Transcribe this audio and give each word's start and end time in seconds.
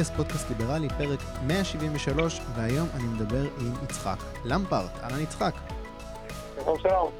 אקספרס, 0.00 0.16
פודקאסט 0.16 0.48
ליברלי, 0.48 0.88
פרק 0.88 1.20
173, 1.46 2.40
והיום 2.54 2.88
אני 2.94 3.04
מדבר 3.04 3.42
עם 3.60 3.72
יצחק 3.84 4.16
למפרט. 4.44 4.90
אהלן 5.02 5.20
יצחק. 5.20 5.54
שלום 6.54 6.78
שלום. 6.78 7.10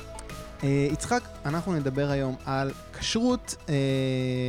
Uh, 0.61 0.65
יצחק, 0.93 1.23
אנחנו 1.45 1.75
נדבר 1.75 2.11
היום 2.11 2.37
על 2.45 2.71
כשרות. 2.99 3.57
Uh, 3.67 3.71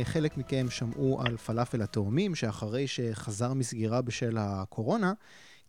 חלק 0.04 0.36
מכם 0.36 0.66
שמעו 0.70 1.20
על 1.26 1.36
פלאפל 1.36 1.82
התאומים, 1.82 2.34
שאחרי 2.34 2.86
שחזר 2.86 3.54
מסגירה 3.54 4.02
בשל 4.02 4.36
הקורונה, 4.40 5.12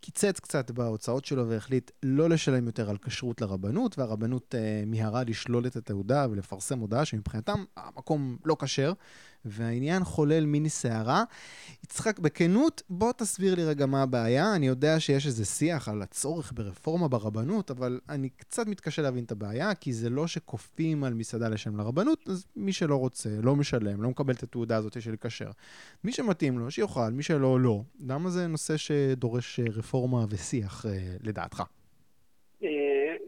קיצץ 0.02 0.40
קצת 0.40 0.72
בהוצאות 0.72 1.26
שלו 1.26 1.50
והחליט 1.50 1.92
לא 2.04 2.30
לשלם 2.30 2.66
יותר 2.66 2.90
על 2.90 2.98
כשרות 2.98 3.42
לרבנות, 3.42 4.00
והרבנות 4.00 4.56
uh, 4.56 4.86
מיהרה 4.86 5.24
לשלול 5.24 5.68
את 5.68 5.76
התעודה 5.76 6.28
ולפרסם 6.32 6.80
הודעה 6.80 7.06
שמבחינתם 7.06 7.64
המקום 7.78 8.38
לא 8.46 8.56
כשר, 8.60 8.94
והעניין 9.46 10.04
חולל 10.04 10.46
מיני 10.46 10.70
סערה. 10.70 11.24
יצחק, 11.84 12.20
בכנות, 12.20 12.82
בוא 12.90 13.12
תסביר 13.12 13.56
לי 13.56 13.64
רגע 13.64 13.86
מה 13.86 14.04
הבעיה. 14.04 14.56
אני 14.56 14.68
יודע 14.68 15.00
שיש 15.00 15.26
איזה 15.26 15.46
שיח 15.46 15.90
על 15.90 16.02
הצורך 16.02 16.54
ברפורמה 16.56 17.08
ברבנות, 17.08 17.72
אבל 17.72 18.00
אני 18.10 18.30
קצת 18.30 18.68
מתקשה 18.68 19.02
להבין 19.02 19.24
את 19.24 19.32
הבעיה, 19.32 19.76
כי 19.76 19.94
זה 19.94 20.10
לא 20.10 20.28
שכופים 20.28 21.04
על 21.04 21.14
מסעדה 21.14 21.50
לשם 21.50 21.78
לרבנות, 21.78 22.24
אז 22.28 22.46
מי 22.56 22.74
שלא 22.74 22.96
רוצה, 22.96 23.30
לא 23.44 23.56
משלם, 23.56 24.04
לא 24.04 24.10
מקבל 24.10 24.34
את 24.34 24.44
התעודה 24.44 24.78
הזאת 24.78 25.02
של 25.02 25.16
כשר. 25.22 25.52
מי 26.04 26.12
שמתאים 26.12 26.60
לו, 26.60 26.72
שיאכל, 26.72 27.12
מי 27.12 27.24
שלא, 27.24 27.60
לא. 27.60 27.82
למה 28.08 28.30
זה 28.30 28.48
נושא 28.48 28.78
שדורש 28.78 29.60
רפורמה 29.60 30.26
ושיח, 30.30 30.86
אה, 30.86 30.92
לדעתך? 31.24 31.64
אה, 32.64 32.70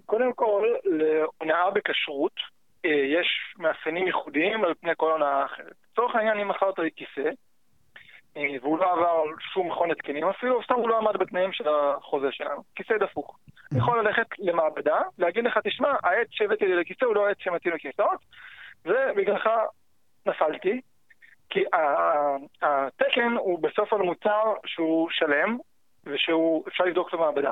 קודם 0.06 0.34
כל, 0.34 0.64
להונאה 0.86 1.72
בכשרות 1.76 2.34
אה, 2.38 2.59
יש 2.84 3.56
מאפיינים 3.58 4.08
ייחודיים 4.08 4.64
על 4.64 4.74
פני 4.74 4.92
כל 4.98 5.12
הונאה 5.12 5.46
אחרת. 5.46 5.74
לצורך 5.92 6.16
העניין, 6.16 6.40
אם 6.40 6.48
מכרת 6.48 6.80
לי 6.80 6.90
כיסא, 6.96 7.30
אה, 8.38 8.56
והוא 8.62 8.80
לא 8.80 8.94
עבר 8.94 9.24
שום 9.54 9.72
מכון 9.72 9.92
התקנים 9.92 10.30
אפילו, 10.30 10.64
סתם 10.64 10.76
הוא 10.76 10.90
לא 10.90 10.98
עמד 10.98 11.18
בתנאים 11.18 11.54
של 11.54 11.64
החוזה 11.70 12.28
שלנו. 12.32 12.64
כיסא 12.76 12.98
דפוק. 12.98 13.40
אני 13.72 13.80
יכול 13.80 14.00
ללכת 14.00 14.28
למעבדה, 14.40 15.02
להגיד 15.18 15.44
לך, 15.44 15.58
תשמע, 15.64 15.94
העץ 16.04 16.28
שהבאתי 16.32 16.66
לי 16.66 16.76
לכיסא 16.76 17.06
הוא 17.06 17.16
לא 17.16 17.28
העץ 17.28 17.38
שמתאים 17.40 17.74
לכיסאות, 17.74 18.20
ובגללך 18.86 19.50
נפלתי, 20.26 20.82
כי 21.50 21.64
התקן 22.62 23.36
הוא 23.38 23.60
בסוף 23.60 23.94
על 23.94 24.02
מוצר 24.02 24.54
שהוא 24.66 25.10
שלם, 25.12 25.58
ושהוא, 26.04 26.64
אפשר 26.68 26.84
לבדוק 26.84 27.10
את 27.10 27.14
המעבדה. 27.14 27.52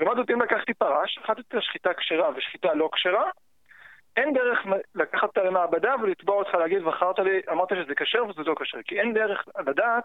לעומת 0.00 0.16
זאת, 0.16 0.30
אם 0.30 0.42
לקחתי 0.42 0.74
פרש, 0.74 1.18
אחת 1.24 1.38
יותר 1.38 1.60
שחיטה 1.60 1.94
כשרה 1.94 2.30
ושחיטה 2.36 2.74
לא 2.74 2.88
כשרה, 2.92 3.30
אין 4.16 4.32
דרך 4.32 4.58
לקחת 4.94 5.22
אותה 5.22 5.42
למעבדה 5.42 5.94
ולתבוע 6.02 6.36
אותך 6.36 6.54
להגיד, 6.54 6.82
בחרת 6.82 7.18
לי, 7.18 7.40
אמרת 7.50 7.68
שזה 7.68 7.94
כשר 7.94 8.24
וזה 8.28 8.42
לא 8.46 8.54
כשר. 8.60 8.78
כי 8.84 9.00
אין 9.00 9.14
דרך 9.14 9.44
לדעת 9.66 10.04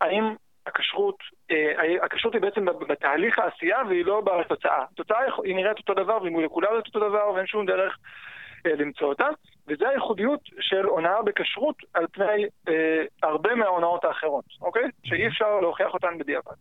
האם 0.00 0.34
הכשרות, 0.66 1.16
אה, 1.50 2.04
הכשרות 2.04 2.34
היא 2.34 2.42
בעצם 2.42 2.64
בתהליך 2.64 3.38
העשייה 3.38 3.78
והיא 3.88 4.04
לא 4.04 4.20
בתוצאה. 4.20 4.84
התוצאה 4.92 5.18
היא 5.44 5.56
נראית 5.56 5.78
אותו 5.78 5.94
דבר 5.94 6.22
והיא 6.22 6.32
מולקולרית 6.32 6.86
אותו 6.86 7.08
דבר 7.08 7.30
ואין 7.34 7.46
שום 7.46 7.66
דרך 7.66 7.98
אה, 8.66 8.74
למצוא 8.74 9.08
אותה. 9.08 9.28
וזה 9.68 9.88
הייחודיות 9.88 10.40
של 10.60 10.84
הונאה 10.84 11.22
בכשרות 11.22 11.76
על 11.94 12.06
פני 12.12 12.46
אה, 12.68 13.04
הרבה 13.22 13.54
מההונאות 13.54 14.04
האחרות, 14.04 14.44
אוקיי? 14.60 14.84
שאי 15.04 15.26
אפשר 15.26 15.60
להוכיח 15.60 15.94
אותן 15.94 16.18
בדיעבד. 16.18 16.54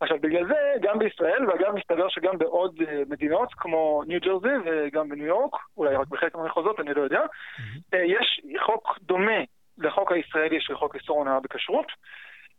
עכשיו, 0.00 0.18
בגלל 0.20 0.46
זה, 0.46 0.54
גם 0.82 0.98
בישראל, 0.98 1.46
ואגב, 1.46 1.74
מסתבר 1.74 2.08
שגם 2.08 2.38
בעוד 2.38 2.74
uh, 2.78 2.84
מדינות, 3.08 3.48
כמו 3.56 4.02
ניו 4.06 4.20
ג'רזי 4.20 4.54
וגם 4.64 5.08
בניו 5.08 5.26
יורק, 5.26 5.52
אולי 5.76 5.96
רק 5.96 6.08
בחלק 6.08 6.34
מהמחוזות, 6.34 6.80
אני 6.80 6.94
לא 6.94 7.02
יודע, 7.02 7.20
mm-hmm. 7.20 7.94
uh, 7.94 7.96
יש 7.96 8.40
חוק 8.66 8.98
דומה 9.02 9.40
לחוק 9.78 10.12
הישראלי 10.12 10.60
של 10.60 10.76
חוק 10.76 10.94
איסור 10.94 11.18
הונאה 11.18 11.40
בכשרות. 11.40 11.86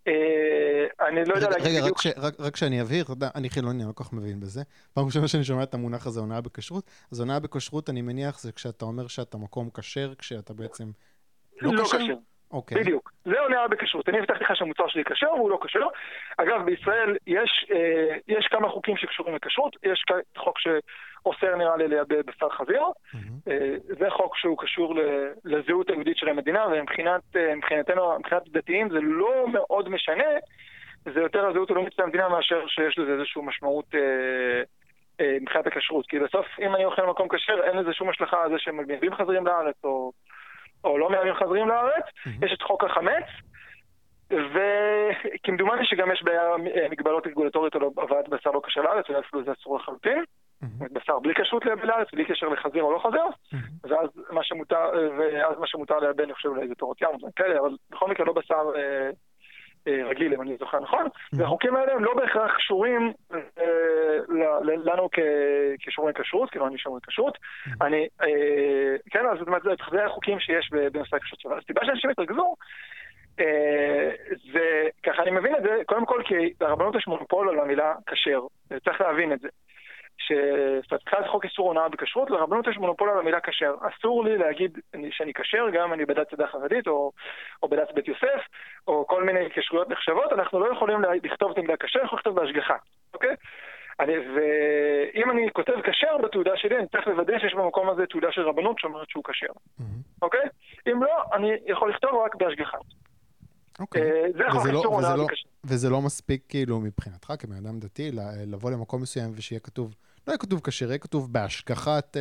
Uh, 0.08 1.08
אני 1.08 1.26
לא 1.26 1.34
יודע 1.36 1.50
להגיד 1.50 1.82
בדיוק... 1.82 2.06
רגע, 2.06 2.16
ש... 2.16 2.26
רק, 2.26 2.34
רק 2.40 2.56
שאני 2.56 2.82
אבהיר, 2.82 3.06
אני 3.36 3.50
חילוני, 3.50 3.80
אני 3.80 3.88
לא 3.88 3.94
כל 3.94 4.04
כך 4.04 4.14
מבין 4.14 4.40
בזה. 4.40 4.62
פעם 4.94 5.06
ראשונה 5.06 5.28
שאני 5.28 5.44
שומע 5.44 5.64
את 5.64 5.74
המונח 5.74 6.08
הזה, 6.08 6.20
הונאה 6.20 6.42
בכשרות, 6.42 6.92
אז 7.12 7.20
הונאה 7.20 7.40
בכשרות, 7.40 7.90
אני 7.90 8.02
מניח, 8.02 8.40
זה 8.40 8.52
כשאתה 8.52 8.86
אומר 8.86 9.08
שאתה 9.08 9.38
מקום 9.38 9.70
כשר, 9.70 10.16
כשאתה 10.16 10.54
בעצם 10.54 10.92
לא, 11.62 11.74
לא 11.74 11.84
כשר. 11.84 12.16
אוקיי. 12.52 12.78
Okay. 12.78 12.82
בדיוק. 12.82 13.12
זה 13.26 13.40
הונאה 13.40 13.68
בכשרות. 13.68 14.10
אני 14.10 14.20
הבטחתי 14.20 14.44
לך 14.44 14.56
שהמוצר 14.56 14.88
שלי 14.88 15.04
כשר 15.04 15.34
והוא 15.34 15.50
לא 15.50 15.60
כשר. 15.64 15.88
אגב, 16.38 16.66
בישראל 16.66 17.18
יש, 17.28 17.66
אה, 17.72 18.18
יש 18.28 18.48
כמה 18.48 18.70
חוקים 18.70 18.98
שקשורים 18.98 19.36
לכשרות. 19.36 19.76
יש 19.84 20.04
חוק 20.38 20.60
שאוסר 20.60 21.56
נראה 21.56 21.78
לי 21.78 21.88
לייבא 21.88 22.16
בשר 22.22 22.50
חזיר. 22.50 22.82
Mm-hmm. 22.82 23.52
אה, 23.52 23.76
זה 24.00 24.10
חוק 24.10 24.38
שהוא 24.38 24.58
קשור 24.58 24.96
לזהות 25.46 25.90
היהודית 25.90 26.18
של 26.18 26.30
המדינה, 26.30 26.66
ומבחינתנו, 26.72 28.12
אה, 28.12 28.18
מבחינת 28.18 28.44
דתיים 28.48 28.90
זה 28.90 29.00
לא 29.02 29.46
מאוד 29.54 29.90
משנה. 29.90 30.30
זה 31.14 31.20
יותר 31.20 31.46
הזהות 31.46 31.72
הלאומית 31.72 31.94
של 31.94 32.04
המדינה 32.04 32.30
מאשר 32.30 32.68
שיש 32.68 33.00
לזה 33.00 33.12
איזושהי 33.12 33.42
משמעות... 33.46 33.96
אה, 33.96 34.64
אה, 35.22 35.38
מבחינת 35.42 35.68
הכשרות, 35.68 36.08
כי 36.08 36.20
בסוף 36.20 36.46
אם 36.60 36.76
אני 36.76 36.86
אוכל 36.86 37.02
במקום 37.02 37.28
כשר 37.28 37.60
אין 37.64 37.78
לזה 37.78 37.94
שום 37.94 38.10
השלכה 38.10 38.44
על 38.44 38.52
זה 38.52 38.56
שמביאים 38.60 39.16
חזירים 39.16 39.46
לארץ 39.46 39.76
או 39.84 40.12
או 40.84 40.98
לא 40.98 41.10
מהימים 41.10 41.34
חזרים 41.34 41.68
לארץ, 41.68 42.04
mm-hmm. 42.04 42.46
יש 42.46 42.54
את 42.54 42.62
חוק 42.62 42.84
החמץ, 42.84 43.26
וכמדומני 44.30 45.86
שגם 45.86 46.12
יש 46.12 46.24
בעיה 46.24 46.42
אה, 46.52 46.90
מגבלות 46.90 47.28
רגולטוריות 47.28 47.76
על 47.76 47.82
הבאת 47.98 48.30
בשר 48.30 48.52
לא 48.52 48.62
קשה 48.64 48.82
לארץ, 48.82 49.10
ואפילו 49.10 49.44
זה 49.44 49.52
אסור 49.52 49.78
לחלוטין. 49.78 50.24
Mm-hmm. 50.64 50.86
בשר 50.92 51.20
בלי 51.20 51.34
כשרות 51.36 51.66
לארץ, 51.66 52.08
בלי 52.14 52.26
קשר 52.26 52.48
לחזיר 52.48 52.84
או 52.84 52.94
לא 52.94 53.00
חזיר, 53.00 53.24
mm-hmm. 53.24 53.90
ואז 53.90 54.10
מה 54.30 54.44
שמותר, 54.44 54.90
ואז 55.18 55.60
מה 55.60 55.68
שמותר 55.68 56.00
לייבא, 56.00 56.24
אני 56.24 56.34
חושב 56.34 56.50
אולי 56.50 56.68
זה 56.68 56.76
תורות 56.76 57.02
ים, 57.02 57.10
כאלה, 57.36 57.60
אבל 57.60 57.70
בכל 57.92 58.10
מקרה 58.10 58.26
לא 58.26 58.34
בשר 58.34 58.72
אה, 58.76 58.82
אה, 58.82 59.10
רגיל, 59.88 60.34
אם 60.34 60.42
אני 60.42 60.58
זוכר 60.58 60.80
נכון. 60.80 61.08
והחוקים 61.34 61.76
האלה 61.76 61.94
הם 61.94 62.04
לא 62.04 62.14
בהכרח 62.14 62.56
קשורים 62.58 63.14
אה, 63.34 63.40
לנו 64.62 65.10
כשומרי 65.80 66.14
כשרות, 66.14 66.50
כאילו 66.50 66.68
אני 66.68 66.78
שומרי 66.78 67.00
כשרות. 67.08 67.38
אני, 67.82 68.08
אה, 68.22 68.96
כן, 69.12 69.26
אז 69.26 69.38
זאת 69.40 69.48
אומרת, 69.48 69.62
זה 69.92 70.06
החוקים 70.06 70.40
שיש 70.40 70.70
בנושא 70.92 71.16
הכשרות 71.16 71.40
שלנו. 71.40 71.58
הסיבה 71.58 71.86
שאנשים 71.86 72.10
התרכזו, 72.10 72.56
זה, 74.54 74.88
ככה 75.04 75.24
אני 75.24 75.32
מבין 75.32 75.56
את 75.56 75.64
זה, 75.64 75.82
קודם 75.86 76.06
כל 76.06 76.22
כי 76.26 76.54
לרבנות 76.62 76.96
יש 76.96 77.08
מונופול 77.08 77.50
על 77.50 77.60
המילה 77.60 77.94
כשר, 78.06 78.42
צריך 78.86 79.02
להבין 79.02 79.34
את 79.34 79.40
זה. 79.40 79.48
שמבחינת 80.90 81.28
חוק 81.28 81.46
איסור 81.46 81.68
הונאה 81.68 81.90
בכשרות, 81.90 82.30
לרבנות 82.30 82.68
יש 82.68 82.78
מונופול 82.78 83.10
על 83.10 83.20
המילה 83.20 83.40
כשר. 83.40 83.76
אסור 83.82 84.24
לי 84.24 84.38
להגיד 84.38 84.78
שאני 85.12 85.34
כשר, 85.34 85.70
גם 85.74 85.84
אם 85.88 85.94
אני 85.94 86.06
בדת 86.06 86.30
צדה 86.32 86.48
חרדית, 86.48 86.88
או, 86.88 87.12
או 87.64 87.68
בדת 87.68 87.92
בית 87.94 88.08
יוסף, 88.08 88.42
או 88.88 89.08
כל 89.08 89.24
מיני 89.24 89.50
כשרויות 89.54 89.90
נחשבות, 89.90 90.34
אנחנו 90.34 90.60
לא 90.60 90.74
יכולים 90.74 91.02
לכתוב 91.24 91.52
את 91.52 91.58
המילה 91.58 91.78
כשר, 91.78 92.00
אנחנו 92.02 92.18
לכתוב 92.18 92.36
בהשגחה, 92.36 92.76
אוקיי? 93.14 93.36
אני, 94.00 94.14
ואם 94.18 95.32
אני 95.32 95.50
כותב 95.54 95.74
כשר 95.84 96.18
בתעודה 96.24 96.52
שלי, 96.56 96.78
אני 96.78 96.88
צריך 96.88 97.08
לוודא 97.08 97.40
שיש 97.40 97.54
במקום 97.54 97.90
הזה 97.90 98.06
תעודה 98.06 98.32
של 98.32 98.42
רבנות 98.42 98.80
שאומרת 98.80 99.10
שהוא 99.10 99.24
כשר, 99.24 99.48
mm-hmm. 99.48 99.84
אוקיי? 100.22 100.46
אם 100.88 101.04
לא, 101.04 101.24
אני 101.34 101.52
יכול 101.66 101.90
לכתוב 101.90 102.12
רק 102.26 102.36
בהשגחה. 102.36 102.78
אוקיי. 103.80 104.02
אה, 104.02 104.26
זה 104.38 104.58
וזה, 104.58 104.72
לא, 104.72 104.80
וזה, 104.80 105.16
לא, 105.18 105.26
וזה 105.64 105.90
לא 105.90 106.02
מספיק 106.02 106.42
כאילו 106.50 106.80
מבחינתך 106.80 107.34
כבן 107.40 107.56
אדם 107.56 107.80
דתי 107.80 108.12
לבוא 108.48 108.72
למקום 108.72 109.02
מסוים 109.02 109.32
ושיהיה 109.36 109.60
כתוב 109.60 109.96
לא 110.28 110.32
יהיה 110.32 110.38
כתוב 110.38 110.62
כשר, 110.64 110.86
יהיה 110.86 110.98
כתוב 110.98 111.34
בהשגחת 111.34 112.18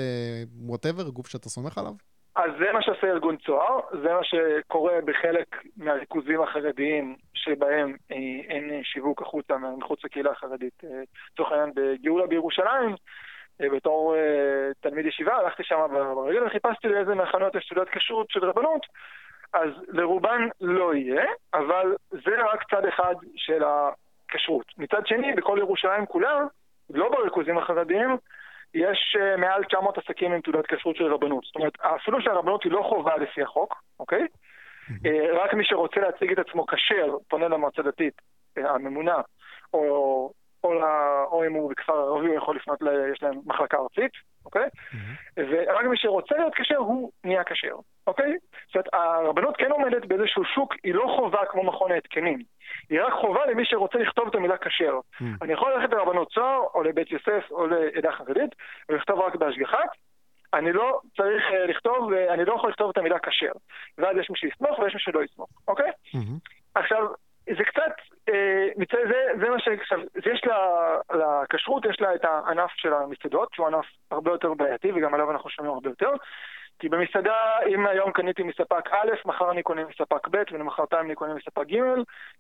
וואטאבר, 0.61 1.05
אה, 1.07 1.11
גוף 1.11 1.27
שאתה 1.27 1.49
סומך 1.49 1.79
עליו? 1.79 1.93
אז 2.37 2.51
זה 2.59 2.73
מה 2.73 2.83
שעושה 2.83 3.07
ארגון 3.07 3.37
צוהר, 3.37 3.81
זה 4.03 4.09
מה 4.13 4.25
שקורה 4.25 4.99
בחלק 5.05 5.57
מהריכוזים 5.77 6.43
החרדיים 6.43 7.17
שבהם 7.35 7.97
אה, 8.13 8.17
אין 8.49 8.81
שיווק 8.85 9.23
החוצה, 9.23 9.55
מחוץ 9.79 10.05
לקהילה 10.05 10.31
החרדית. 10.31 10.85
אה, 10.85 10.89
לצורך 11.33 11.53
העניין 11.53 11.73
בגאולה 11.75 12.27
בירושלים, 12.27 12.95
בתור 13.61 14.17
תלמיד 14.81 15.07
ישיבה, 15.07 15.37
הלכתי 15.37 15.63
שם 15.65 15.77
ברגל 16.15 16.47
וחיפשתי 16.47 16.89
לאיזה 16.89 17.15
מהחנויות 17.15 17.55
יש 17.55 17.69
תעודת 17.69 17.89
כשרות 17.89 18.31
של 18.31 18.45
רבנות, 18.45 18.87
אז 19.53 19.71
לרובן 19.89 20.49
לא 20.61 20.95
יהיה, 20.95 21.25
אבל 21.55 21.97
זה 22.11 22.31
רק 22.53 22.71
צד 22.71 22.85
אחד 22.85 23.15
של 23.37 23.63
הכשרות. 23.65 24.67
מצד 24.79 25.07
שני, 25.07 25.33
בכל 25.33 25.59
ירושלים 25.61 26.07
כולה, 26.07 26.41
לא 26.91 27.09
בריכוזים 27.09 27.59
החרדיים, 27.59 28.17
יש 28.75 29.17
uh, 29.19 29.41
מעל 29.41 29.65
900 29.65 29.99
עסקים 29.99 30.33
עם 30.33 30.41
תעודת 30.41 30.67
כשרות 30.67 30.97
של 30.97 31.13
רבנות. 31.15 31.45
זאת 31.45 31.57
אומרת, 31.57 31.73
אפילו 31.81 32.23
שהרבנות 32.23 32.65
היא 32.65 32.73
לא 32.73 32.83
חובה 32.89 33.17
לפי 33.17 33.43
החוק, 33.43 33.83
אוקיי? 34.01 34.27
Uh, 34.89 35.09
רק 35.33 35.55
מי 35.55 35.65
שרוצה 35.65 36.01
להציג 36.01 36.33
את 36.33 36.39
עצמו 36.39 36.67
כשר, 36.67 37.17
פונה 37.29 37.49
למועצה 37.49 37.83
דתית, 37.83 38.15
uh, 38.59 38.69
הממונה, 38.69 39.21
או, 39.73 40.33
או, 40.65 40.75
לה, 40.75 41.25
או 41.31 41.47
אם 41.47 41.53
הוא 41.53 41.71
בכפר 41.71 41.93
ערבי, 41.93 42.27
הוא 42.27 42.37
יכול 42.37 42.57
לפנות, 42.57 42.83
ל, 42.83 42.89
יש 43.13 43.23
להם 43.23 43.41
מחלקה 43.47 43.77
ארצית, 43.77 44.13
אוקיי? 44.45 44.67
Mm-hmm. 44.67 45.41
ורק 45.51 45.85
מי 45.85 45.97
שרוצה 45.97 46.37
להיות 46.37 46.55
כשר, 46.55 46.77
הוא 46.77 47.11
נהיה 47.25 47.45
כשר, 47.45 47.77
אוקיי? 48.07 48.33
זאת 48.67 48.75
אומרת, 48.77 48.89
הרבנות 48.93 49.57
כן 49.57 49.71
עומדת 49.71 50.05
באיזשהו 50.05 50.45
שוק, 50.45 50.75
היא 50.85 50.95
לא 50.95 51.15
חובה 51.17 51.47
כמו 51.51 51.65
מכון 51.65 51.93
ההתקנים. 51.93 52.39
היא 52.91 53.03
רק 53.03 53.13
חובה 53.13 53.47
למי 53.47 53.65
שרוצה 53.65 53.99
לכתוב 53.99 54.29
את 54.29 54.35
המילה 54.35 54.57
כשר. 54.57 55.01
Mm. 55.21 55.25
אני 55.43 55.53
יכול 55.53 55.73
ללכת 55.73 55.93
לרבנות 55.93 56.29
צוהר, 56.33 56.61
או 56.75 56.83
לבית 56.83 57.11
יוסף, 57.11 57.51
או 57.51 57.67
לעדה 57.67 58.13
חרדית, 58.13 58.55
ולכתוב 58.89 59.21
רק 59.21 59.35
בהשגחה. 59.35 59.83
אני 60.55 60.73
לא 60.73 61.01
צריך 61.17 61.45
uh, 61.51 61.71
לכתוב, 61.71 62.13
uh, 62.13 62.33
אני 62.33 62.45
לא 62.45 62.55
יכול 62.55 62.71
לכתוב 62.71 62.91
את 62.91 62.99
המילה 62.99 63.19
כשר. 63.19 63.53
ואז 63.99 64.17
יש 64.17 64.31
מי 64.31 64.37
שיסמוך 64.37 64.79
ויש 64.79 64.95
מי 64.95 65.01
שלא 65.01 65.25
יסמוך, 65.25 65.49
אוקיי? 65.69 65.91
Mm-hmm. 65.91 66.39
עכשיו, 66.75 67.07
זה 67.57 67.65
קצת, 67.65 67.93
מצד 68.77 68.99
זה, 69.09 69.27
זה 69.41 69.51
מה 69.51 69.59
ש... 69.59 69.69
עכשיו, 69.69 69.99
יש 70.33 70.43
לכשרות, 71.15 71.85
יש 71.85 72.01
לה 72.01 72.15
את 72.15 72.25
הענף 72.25 72.71
של 72.77 72.93
המסעדות, 72.93 73.49
שהוא 73.55 73.67
ענף 73.67 73.87
הרבה 74.11 74.31
יותר 74.31 74.55
בעייתי, 74.55 74.93
וגם 74.93 75.15
עליו 75.15 75.31
אנחנו 75.31 75.51
שומעים 75.51 75.75
הרבה 75.75 75.91
יותר. 75.91 76.11
כי 76.79 76.89
במסעדה, 76.89 77.59
אם 77.67 77.87
היום 77.87 78.13
קניתי 78.13 78.43
מספק 78.43 78.89
א', 78.91 79.11
מחר 79.25 79.51
אני 79.51 79.63
קונה 79.63 79.83
מספק 79.85 80.29
ב', 80.29 80.43
ולמחרתיים 80.53 81.07
אני 81.07 81.15
קונה 81.15 81.35
מספק 81.35 81.67
ג', 81.67 81.83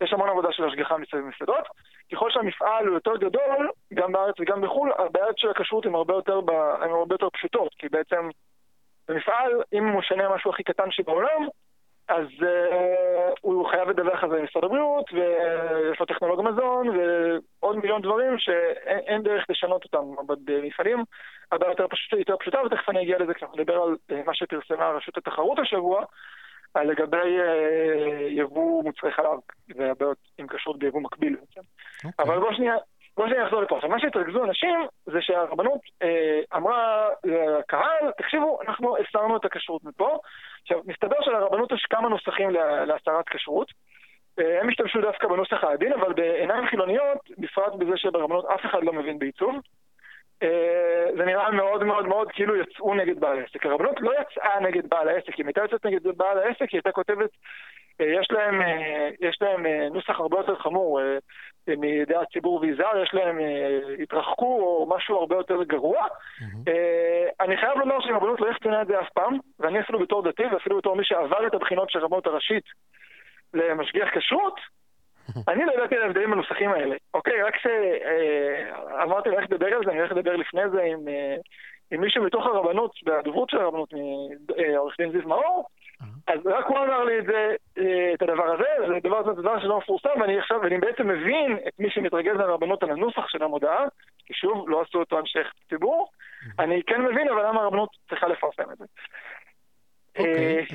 יש 0.00 0.12
המון 0.12 0.28
עבודה 0.28 0.52
של 0.52 0.64
השגחה 0.64 0.96
מסביב 0.96 1.24
מסעדות. 1.24 1.64
ככל 2.12 2.30
שהמפעל 2.30 2.86
הוא 2.86 2.94
יותר 2.94 3.16
גדול, 3.16 3.70
גם 3.94 4.12
בארץ 4.12 4.34
וגם 4.40 4.60
בחו"ל, 4.60 4.92
הבעיות 4.98 5.38
של 5.38 5.50
הכשרות 5.50 5.86
הן 5.86 5.94
הרבה 5.94 6.14
הן 6.80 6.90
הרבה 6.90 7.14
יותר 7.14 7.30
פשוטות, 7.30 7.74
כי 7.78 7.88
בעצם 7.88 8.30
במפעל, 9.08 9.62
אם 9.72 9.88
הוא 9.88 9.98
משנה 9.98 10.34
משהו 10.34 10.50
הכי 10.50 10.62
קטן 10.62 10.90
שבעולם, 10.90 11.46
אז 12.08 12.26
uh, 12.40 12.44
הוא 13.40 13.68
חייב 13.70 13.88
לדווח 13.88 14.24
על 14.24 14.30
זה 14.30 14.36
למשרד 14.36 14.64
הבריאות, 14.64 15.12
ויש 15.12 16.00
לו 16.00 16.06
טכנולוג 16.06 16.42
מזון, 16.42 16.88
ועוד 16.88 17.76
מיליון 17.76 18.02
דברים 18.02 18.38
שאין 18.38 19.22
דרך 19.22 19.44
לשנות 19.48 19.84
אותם 19.84 20.34
במפעלים. 20.44 21.04
הרבה 21.52 21.66
יותר, 21.66 21.86
פשוט, 21.88 22.18
יותר 22.18 22.36
פשוטה, 22.36 22.58
ותכף 22.66 22.88
אני 22.88 23.02
אגיע 23.02 23.18
לזה 23.18 23.34
כשאנחנו 23.34 23.58
נדבר 23.58 23.82
על 23.82 23.96
uh, 24.12 24.14
מה 24.26 24.34
שפרסמה 24.34 24.90
רשות 24.90 25.18
התחרות 25.18 25.58
השבוע, 25.58 26.04
על 26.74 26.90
לגבי 26.90 27.38
uh, 27.38 28.22
יבוא 28.28 28.84
מוצרי 28.84 29.12
חלב 29.12 29.38
והבעיות 29.76 30.18
עם 30.38 30.46
כשרות 30.46 30.78
ביבוא 30.78 31.00
מקביל 31.00 31.36
בעצם. 31.36 31.60
Okay. 31.60 32.06
אוקיי. 32.06 32.24
אבל 32.24 32.38
בוא 32.38 32.52
שנייה, 32.52 32.74
בוא 33.18 33.28
שאני 33.28 33.44
אחזור 33.44 33.62
לפה. 33.62 33.76
עכשיו, 33.76 33.90
מה 33.90 34.00
שהתרכזו 34.00 34.44
אנשים 34.44 34.86
זה 35.06 35.18
שהרבנות 35.20 35.80
אה, 36.02 36.40
אמרה 36.56 37.08
לקהל, 37.24 38.10
תקשיבו, 38.18 38.58
אנחנו 38.62 38.96
הסרנו 38.96 39.36
את 39.36 39.44
הכשרות 39.44 39.84
מפה. 39.84 40.18
עכשיו, 40.62 40.80
מסתבר 40.86 41.16
שלרבנות 41.20 41.72
יש 41.72 41.86
כמה 41.90 42.08
נוסחים 42.08 42.50
להסרת 42.86 43.28
כשרות. 43.28 43.72
אה, 44.38 44.60
הם 44.60 44.68
השתמשו 44.68 45.00
דווקא 45.00 45.28
בנוסח 45.28 45.64
העדין, 45.64 45.92
אבל 45.92 46.12
בעיניים 46.12 46.66
חילוניות, 46.66 47.18
בפרט 47.38 47.74
בזה 47.74 47.96
שברבנות 47.96 48.44
אף 48.44 48.66
אחד 48.66 48.82
לא 48.82 48.92
מבין 48.92 49.18
בעיצוב. 49.18 49.54
אה, 50.42 51.06
זה 51.16 51.24
נראה 51.24 51.50
מאוד 51.50 51.84
מאוד 51.84 52.06
מאוד 52.06 52.28
כאילו 52.32 52.56
יצאו 52.56 52.94
נגד 52.94 53.20
בעל 53.20 53.38
העסק. 53.38 53.66
הרבנות 53.66 54.00
לא 54.00 54.12
יצאה 54.20 54.60
נגד 54.60 54.88
בעל 54.88 55.08
העסק, 55.08 55.40
אם 55.40 55.46
הייתה 55.46 55.60
יוצאת 55.60 55.86
נגד 55.86 56.06
בעל 56.16 56.38
העסק, 56.38 56.60
היא 56.60 56.78
הייתה 56.78 56.92
כותבת, 56.92 57.30
יש 58.00 58.28
להם, 58.30 58.62
אה, 58.62 59.08
יש 59.20 59.38
להם 59.40 59.66
נוסח 59.92 60.20
הרבה 60.20 60.38
יותר 60.38 60.56
חמור 60.56 61.00
מידי 61.68 62.14
הציבור 62.14 62.60
ויזהר, 62.60 63.02
יש 63.02 63.14
להם 63.14 63.38
התרחקו 64.02 64.60
או 64.60 64.86
משהו 64.96 65.16
הרבה 65.16 65.36
יותר 65.36 65.62
גרוע. 65.62 66.06
Mm-hmm. 66.06 66.70
אני 67.40 67.56
חייב 67.56 67.78
לומר 67.78 68.00
שהרבנות 68.00 68.40
לא 68.40 68.50
יחצנה 68.50 68.82
את 68.82 68.86
זה 68.86 69.00
אף 69.00 69.08
פעם, 69.14 69.38
ואני 69.58 69.80
אפילו 69.80 69.98
בתור 69.98 70.22
דתי 70.22 70.42
ואפילו 70.52 70.78
בתור 70.78 70.96
מי 70.96 71.04
שעבר 71.04 71.46
את 71.46 71.54
הבחינות 71.54 71.90
של 71.90 71.98
הרבנות 71.98 72.26
הראשית 72.26 72.64
למשגיח 73.54 74.08
כשרות, 74.18 74.60
אני 75.48 75.64
לא 75.64 75.72
ידעתי 75.72 75.96
על 75.96 76.02
ההבדלים 76.02 76.30
בנוסחים 76.30 76.70
האלה. 76.72 76.96
אוקיי, 77.14 77.42
רק 77.42 77.54
כשאמרתי 77.54 79.28
ללכת 79.28 79.50
לדבר 79.50 79.66
על 79.66 79.84
זה, 79.84 79.90
אני 79.90 79.98
הולך 79.98 80.12
לדבר 80.12 80.36
לפני 80.36 80.70
זה 80.70 80.82
עם, 80.82 81.08
אה, 81.08 81.36
עם 81.90 82.00
מישהו 82.00 82.24
מתוך 82.24 82.46
הרבנות, 82.46 82.90
והדוברות 83.06 83.50
של 83.50 83.56
הרבנות, 83.56 83.94
אה, 84.58 84.78
עורך 84.78 84.94
דין 84.98 85.12
זיו 85.12 85.28
מאור, 85.28 85.68
אז 86.00 86.38
רק 86.44 86.66
הוא 86.66 86.78
אמר 86.78 87.04
לי 87.04 87.18
את 87.18 87.24
זה, 87.24 87.54
אה, 87.78 88.14
את 88.14 88.22
הדבר 88.22 88.44
הזה, 88.54 88.88
זה 88.88 89.08
דבר, 89.08 89.34
זה 89.34 89.42
דבר 89.42 89.60
שלא 89.60 89.78
מפורסם, 89.78 90.20
ואני 90.20 90.38
עכשיו, 90.38 90.60
ואני 90.62 90.78
בעצם 90.78 91.08
מבין 91.08 91.58
את 91.68 91.72
מי 91.78 91.90
שמתרגז 91.90 92.36
מהרבנות 92.36 92.82
על 92.82 92.90
הנוסח 92.90 93.28
של 93.28 93.42
המודעה, 93.42 93.84
כי 94.26 94.34
שוב, 94.34 94.68
לא 94.68 94.82
עשו 94.82 94.98
אותו 94.98 95.18
אנשי 95.18 95.38
ציבור, 95.68 96.10
אני 96.58 96.82
כן 96.86 97.02
מבין, 97.02 97.28
אבל 97.28 97.46
למה 97.48 97.60
הרבנות 97.60 97.90
צריכה 98.08 98.28
לפרסם 98.28 98.72
את 98.72 98.78
זה. 98.78 98.84
אוקיי, 100.18 100.66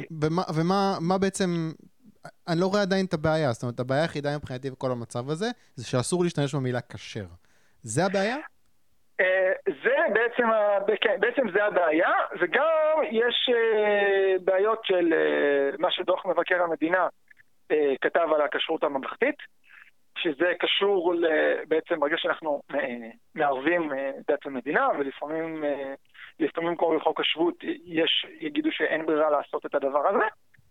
ומה 1.02 1.18
בעצם 1.22 1.50
אני 2.48 2.60
לא 2.60 2.68
רואה 2.68 2.82
עדיין 2.82 3.06
את 3.06 3.14
הבעיה, 3.14 3.52
זאת 3.52 3.64
אומרת, 3.64 3.80
הבעיה 3.80 4.02
היחידה 4.02 4.38
מבחינתי 4.38 4.72
בכל 4.72 4.92
המצב 4.92 5.30
הזה, 5.30 5.46
זה 5.76 5.86
שאסור 5.86 6.24
להשתמש 6.24 6.56
במילה 6.56 6.82
כשר. 6.82 7.26
זה 7.82 8.06
הבעיה? 8.06 8.38
אה, 9.20 9.52
זה 9.66 9.96
בעצם, 10.14 10.48
כן, 11.02 11.20
בעצם 11.20 11.52
זה 11.54 11.66
הבעיה, 11.66 12.12
וגם 12.40 12.98
יש 13.12 13.50
אה, 13.54 14.36
בעיות 14.44 14.86
של 14.86 15.14
אה, 15.14 15.78
מה 15.80 15.92
שדוח 15.92 16.26
מבקר 16.26 16.64
המדינה 16.64 17.08
כתב 18.02 18.28
על 18.36 18.42
הכשרות 18.42 18.84
הממלכתית, 18.84 19.36
שזה 20.18 20.54
קשור 20.60 21.16
בעצם 21.68 22.00
ברגע 22.00 22.18
שאנחנו 22.18 22.62
מערבים 23.36 23.92
דת 24.28 24.46
ומדינה, 24.46 24.88
ולפעמים, 25.00 25.64
לפעמים 26.40 26.76
כמו 26.78 26.96
בחוק 26.96 27.20
השבות, 27.20 27.56
יש, 27.86 28.26
יגידו 28.40 28.72
שאין 28.72 29.06
ברירה 29.06 29.30
לעשות 29.30 29.66
את 29.66 29.76
הדבר 29.76 30.08
הזה. 30.08 30.26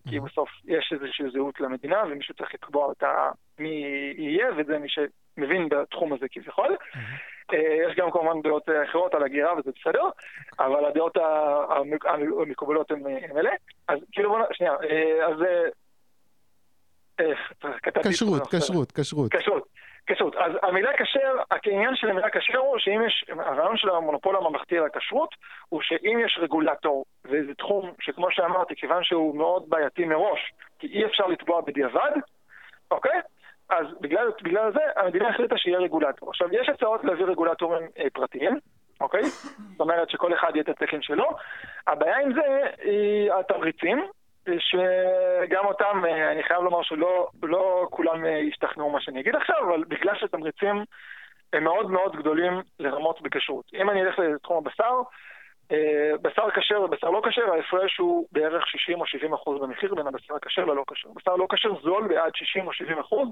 כי 0.08 0.20
בסוף 0.20 0.48
יש 0.64 0.92
איזושהי 0.92 1.30
זהות 1.32 1.60
למדינה, 1.60 2.02
ומישהו 2.10 2.34
צריך 2.34 2.54
לקבוע 2.54 2.86
אותה 2.86 3.30
מי 3.58 3.84
יהיה, 4.18 4.46
וזה 4.56 4.78
מי 4.78 4.88
שמבין 4.88 5.68
בתחום 5.68 6.12
הזה 6.12 6.26
כביכול. 6.30 6.76
אה, 7.52 7.88
יש 7.88 7.96
גם 7.96 8.10
כמובן 8.10 8.42
דעות 8.42 8.68
אחרות 8.88 9.14
על 9.14 9.22
הגירה, 9.22 9.58
וזה 9.58 9.70
בסדר, 9.80 10.02
אבל 10.58 10.84
הדעות 10.84 11.16
המקובלות 12.04 12.90
הן 12.90 13.06
אלה. 13.36 13.50
אז 13.88 13.98
כאילו 14.12 14.30
בוא, 14.30 14.38
נ... 14.38 14.42
שנייה, 14.52 14.72
אה, 14.72 15.26
אז... 15.26 15.42
אה, 15.42 15.68
כשרות, 18.02 18.54
כשרות, 18.54 18.92
כשרות. 18.92 19.32
כשרות. 19.32 19.68
כשרות. 20.06 20.36
אז 20.36 20.52
המילה 20.62 20.90
כשר, 20.98 21.36
העניין 21.50 21.96
של 21.96 22.10
המילה 22.10 22.30
כשר 22.30 22.58
הוא 22.58 22.78
שאם 22.78 23.02
יש, 23.06 23.24
הרעיון 23.28 23.76
של 23.76 23.90
המונופול 23.90 24.36
הממלכתי 24.36 24.78
על 24.78 24.84
הכשרות, 24.84 25.34
הוא 25.68 25.80
שאם 25.82 26.18
יש 26.26 26.38
רגולטור, 26.42 27.04
וזה 27.24 27.54
תחום 27.58 27.92
שכמו 28.00 28.26
שאמרתי, 28.30 28.74
כיוון 28.76 29.04
שהוא 29.04 29.36
מאוד 29.36 29.64
בעייתי 29.68 30.04
מראש, 30.04 30.52
כי 30.78 30.86
אי 30.86 31.04
אפשר 31.04 31.26
לתבוע 31.26 31.60
בדיעבד, 31.60 32.10
אוקיי? 32.90 33.20
אז 33.70 33.86
בגלל, 34.00 34.30
בגלל 34.42 34.72
זה 34.72 34.80
המדינה 34.96 35.28
החליטה 35.28 35.58
שיהיה 35.58 35.78
רגולטור. 35.78 36.28
עכשיו, 36.28 36.48
יש 36.52 36.68
הצעות 36.68 37.04
להביא 37.04 37.24
רגולטורים 37.24 37.82
אה, 37.98 38.06
פרטיים, 38.12 38.58
אוקיי? 39.00 39.22
זאת 39.22 39.80
אומרת 39.80 40.10
שכל 40.10 40.34
אחד 40.34 40.50
יהיה 40.54 40.62
את 40.62 40.68
התקן 40.68 41.02
שלו. 41.02 41.30
הבעיה 41.86 42.18
עם 42.18 42.32
זה 42.34 42.40
היא 42.82 43.32
התמריצים, 43.32 44.06
שגם 44.58 45.64
אותם, 45.64 46.04
אה, 46.04 46.32
אני 46.32 46.42
חייב 46.42 46.62
לומר 46.62 46.82
שלא 46.82 47.28
לא 47.42 47.86
כולם 47.90 48.24
אה, 48.24 48.30
ישתכנעו 48.30 48.90
מה 48.90 49.00
שאני 49.00 49.20
אגיד 49.20 49.36
עכשיו, 49.36 49.56
אבל 49.68 49.84
בגלל 49.84 50.14
שתמריצים 50.16 50.84
הם 51.52 51.64
מאוד 51.64 51.90
מאוד 51.90 52.16
גדולים 52.16 52.62
לרמות 52.78 53.22
בכשרות. 53.22 53.64
אם 53.74 53.90
אני 53.90 54.02
אלך 54.02 54.18
לתחום 54.18 54.56
הבשר, 54.56 55.00
בשר 56.22 56.50
כשר 56.50 56.82
ובשר 56.82 57.10
לא 57.10 57.22
כשר, 57.28 57.52
ההפרש 57.52 57.98
הוא 57.98 58.26
בערך 58.32 58.66
60 58.66 59.00
או 59.00 59.06
70 59.06 59.32
אחוז 59.32 59.62
במחיר 59.62 59.94
בין 59.94 60.06
הבשר 60.06 60.34
הכשר 60.34 60.64
ללא 60.64 60.84
כשר. 60.90 61.08
בשר 61.16 61.36
לא 61.36 61.46
כשר 61.52 61.80
זול 61.82 62.08
בעד 62.08 62.34
60 62.34 62.66
או 62.66 62.72
70 62.72 62.98
אחוז 62.98 63.28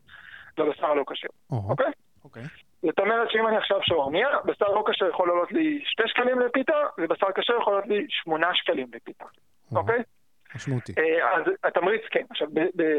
לבשר 0.58 0.86
הלא 0.86 1.04
כשר, 1.10 1.28
אוקיי? 1.50 1.92
אוקיי. 2.24 2.42
זאת 2.82 2.98
אומרת 2.98 3.30
שאם 3.30 3.46
אני 3.46 3.56
עכשיו 3.56 3.78
שווארמיה, 3.82 4.28
בשר 4.44 4.68
לא 4.68 4.84
כשר 4.90 5.08
יכול 5.08 5.28
לעלות 5.28 5.52
לי 5.52 5.82
2 5.84 6.08
שקלים 6.08 6.40
לפיתה, 6.40 6.76
ובשר 6.98 7.26
כשר 7.34 7.54
יכול 7.60 7.72
לעלות 7.72 7.88
לי 7.88 8.06
8 8.08 8.54
שקלים 8.54 8.86
לפיתה, 8.94 9.24
אוקיי? 9.76 10.02
משמעותי. 10.54 10.92
אה, 10.98 11.36
אז 11.36 11.42
התמריץ 11.64 12.02
כן. 12.10 12.24
עכשיו, 12.30 12.48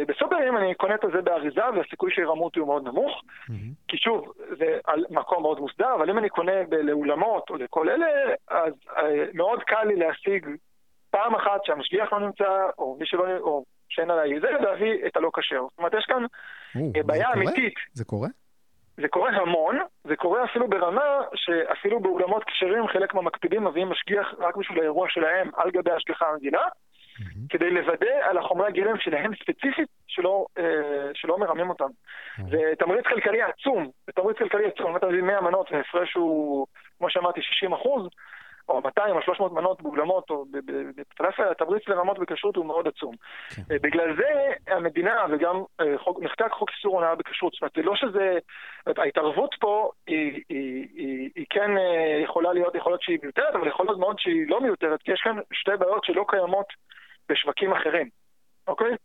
בסופרים 0.07 0.57
אני 0.57 0.75
קונה 0.75 0.95
את 0.95 0.99
זה 1.13 1.21
באריזה 1.21 1.69
והסיכוי 1.75 2.11
שירמו 2.11 2.45
אותי 2.45 2.59
הוא 2.59 2.67
מאוד 2.67 2.83
נמוך, 2.83 3.21
כי 3.87 3.97
שוב, 3.97 4.33
זה 4.57 4.79
על 4.85 5.05
מקום 5.09 5.41
מאוד 5.41 5.59
מוסדר, 5.59 5.95
אבל 5.95 6.09
אם 6.09 6.17
אני 6.17 6.29
קונה 6.29 6.51
לאולמות 6.83 7.49
או 7.49 7.57
לכל 7.57 7.89
אלה, 7.89 8.07
אז 8.47 8.73
אה, 8.97 9.25
מאוד 9.33 9.63
קל 9.63 9.83
לי 9.83 9.95
להשיג 9.95 10.47
פעם 11.09 11.35
אחת 11.35 11.65
שהמשגיח 11.65 12.13
לא 12.13 12.19
נמצא, 12.19 12.69
או 12.77 12.97
מי 12.99 13.05
שלא, 13.05 13.37
או 13.37 13.63
שאין 13.89 14.11
עליי 14.11 14.39
זה, 14.39 14.51
להביא 14.51 15.07
את 15.07 15.17
הלא 15.17 15.29
כשר. 15.33 15.61
זאת 15.61 15.77
אומרת, 15.77 15.93
יש 15.93 16.05
כאן 16.05 16.25
אה, 16.97 17.03
בעיה 17.03 17.33
אמיתית. 17.33 17.73
זה 17.93 18.05
קורה? 18.05 18.27
זה 18.97 19.07
קורה 19.07 19.29
המון, 19.29 19.77
זה 20.03 20.15
קורה 20.15 20.43
אפילו 20.43 20.69
ברמה 20.69 21.21
שאפילו 21.35 21.99
באולמות 21.99 22.43
כשרים 22.43 22.87
חלק 22.87 23.13
מהמקפידים 23.13 23.63
מביאים 23.63 23.89
משגיח 23.89 24.33
רק 24.39 24.55
בשביל 24.55 24.79
האירוע 24.79 25.07
שלהם 25.09 25.49
על 25.55 25.71
גבי 25.71 25.91
השגחה 25.91 26.25
המדינה. 26.25 26.61
Mm-hmm. 27.21 27.47
כדי 27.49 27.69
לוודא 27.69 28.29
על 28.29 28.37
החומרי 28.37 28.67
הגלם 28.67 28.97
שלהם 28.97 29.31
ספציפית, 29.35 29.89
שלא, 30.07 30.45
אה, 30.57 30.63
שלא 31.13 31.39
מרמים 31.39 31.69
אותם. 31.69 31.85
Mm-hmm. 31.85 32.43
זה 32.49 32.71
תמריץ 32.79 33.05
כלכלי 33.05 33.41
עצום, 33.41 33.89
זה 34.05 34.11
תמריץ 34.11 34.37
כלכלי 34.37 34.65
עצום, 34.67 34.91
אם 34.91 34.97
אתה 34.97 35.07
מביא 35.07 35.21
100 35.21 35.41
מנות 35.41 35.71
וההפרש 35.71 36.13
הוא, 36.13 36.67
כמו 36.97 37.09
שאמרתי, 37.09 37.41
60 37.41 37.73
אחוז, 37.73 38.07
או 38.69 38.81
200 38.81 39.15
או 39.15 39.21
300 39.21 39.51
מנות 39.51 39.81
באולמות 39.81 40.29
או 40.29 40.45
בפלאפל, 40.97 41.51
התמריץ 41.51 41.87
לרמות 41.87 42.19
בכשרות 42.19 42.55
הוא 42.55 42.65
מאוד 42.65 42.87
עצום. 42.87 43.15
כן. 43.55 43.61
אה, 43.71 43.77
בגלל 43.81 44.15
זה 44.15 44.53
המדינה 44.67 45.25
וגם 45.31 45.63
אה, 45.81 45.97
חוק, 45.97 46.19
נחקק 46.21 46.51
חוק 46.51 46.69
איסור 46.77 46.95
הונאה 46.95 47.15
בכשרות. 47.15 47.53
זאת 47.53 47.61
אומרת, 47.61 47.73
זה 47.75 47.81
לא 47.81 47.95
שזה... 47.95 48.39
ההתערבות 48.97 49.55
פה 49.59 49.91
היא, 50.07 50.43
היא, 50.49 50.87
היא, 50.95 51.29
היא 51.35 51.45
כן 51.49 51.71
יכולה 52.23 52.53
להיות, 52.53 52.75
יכול 52.75 52.91
להיות 52.91 53.01
שהיא 53.01 53.19
מיותרת, 53.23 53.55
אבל 53.55 53.67
יכול 53.67 53.85
להיות 53.85 53.99
מאוד 53.99 54.19
שהיא 54.19 54.49
לא 54.49 54.61
מיותרת, 54.61 55.01
כי 55.01 55.11
יש 55.11 55.21
כאן 55.21 55.37
שתי 55.53 55.71
בעיות 55.79 56.05
שלא 56.05 56.25
קיימות 56.27 56.65
בשווקים 57.29 57.73
אחרים, 57.73 58.09
אוקיי? 58.67 58.95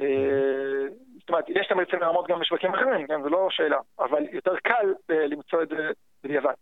אה, 0.00 0.86
זאת 1.20 1.28
אומרת, 1.28 1.44
יש 1.48 1.66
תמריצי 1.66 1.96
לרמות 1.96 2.28
גם 2.28 2.40
בשווקים 2.40 2.74
אחרים, 2.74 3.06
כן, 3.06 3.22
זו 3.22 3.28
לא 3.28 3.48
שאלה, 3.50 3.78
אבל 3.98 4.22
יותר 4.32 4.56
קל 4.56 4.94
אה, 5.10 5.26
למצוא 5.26 5.62
את 5.62 5.68
זה 5.68 5.90
בדיעבד. 6.24 6.54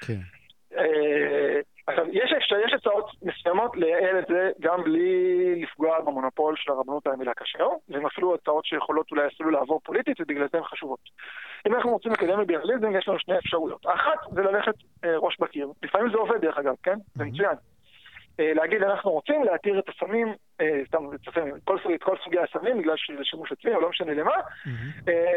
כן. 0.00 0.18
אה, 0.76 1.60
עכשיו, 1.86 2.06
יש, 2.12 2.32
יש 2.66 2.72
הצעות 2.72 3.10
מסוימות 3.22 3.76
לייעל 3.76 4.18
את 4.18 4.26
זה 4.28 4.50
גם 4.60 4.84
בלי 4.84 5.62
לפגוע 5.62 6.00
במונופול 6.00 6.54
של 6.56 6.72
הרבנות 6.72 7.06
על 7.06 7.12
המילה 7.12 7.32
כשר, 7.34 7.68
והן 7.88 8.06
אפילו 8.06 8.34
הצעות 8.34 8.64
שיכולות 8.64 9.10
אולי 9.10 9.26
אפילו 9.26 9.50
לעבור 9.50 9.80
פוליטית 9.84 10.20
ובגלל 10.20 10.46
זה 10.52 10.58
הן 10.58 10.64
חשובות. 10.64 11.00
אם 11.66 11.74
אנחנו 11.74 11.90
רוצים 11.90 12.12
לקדם 12.12 12.38
ליברליזם, 12.38 12.96
יש 12.96 13.08
לנו 13.08 13.18
שני 13.18 13.38
אפשרויות. 13.38 13.86
האחת 13.86 14.18
זה 14.30 14.42
ללכת 14.42 14.74
אה, 15.04 15.16
ראש 15.16 15.36
בקיר. 15.40 15.68
לפעמים 15.82 16.10
זה 16.10 16.18
עובד 16.18 16.40
דרך 16.40 16.58
אגב, 16.58 16.74
כן? 16.82 16.98
זה 17.14 17.24
מצוין. 17.24 17.56
אה, 18.40 18.52
להגיד 18.54 18.82
אנחנו 18.82 19.10
רוצים 19.10 19.44
להתיר 19.44 19.78
את 19.78 19.88
הסמים, 19.88 20.34
אה, 20.60 20.80
סתם, 20.86 21.04
כל, 21.64 21.78
סוג, 21.82 21.92
כל 22.02 22.16
סוגי 22.24 22.38
הסמים 22.38 22.78
בגלל 22.78 22.96
שזה 22.96 23.24
שימוש 23.24 23.52
עצמי 23.52 23.74
או 23.74 23.80
לא 23.80 23.88
משנה 23.88 24.14
למה. 24.14 24.34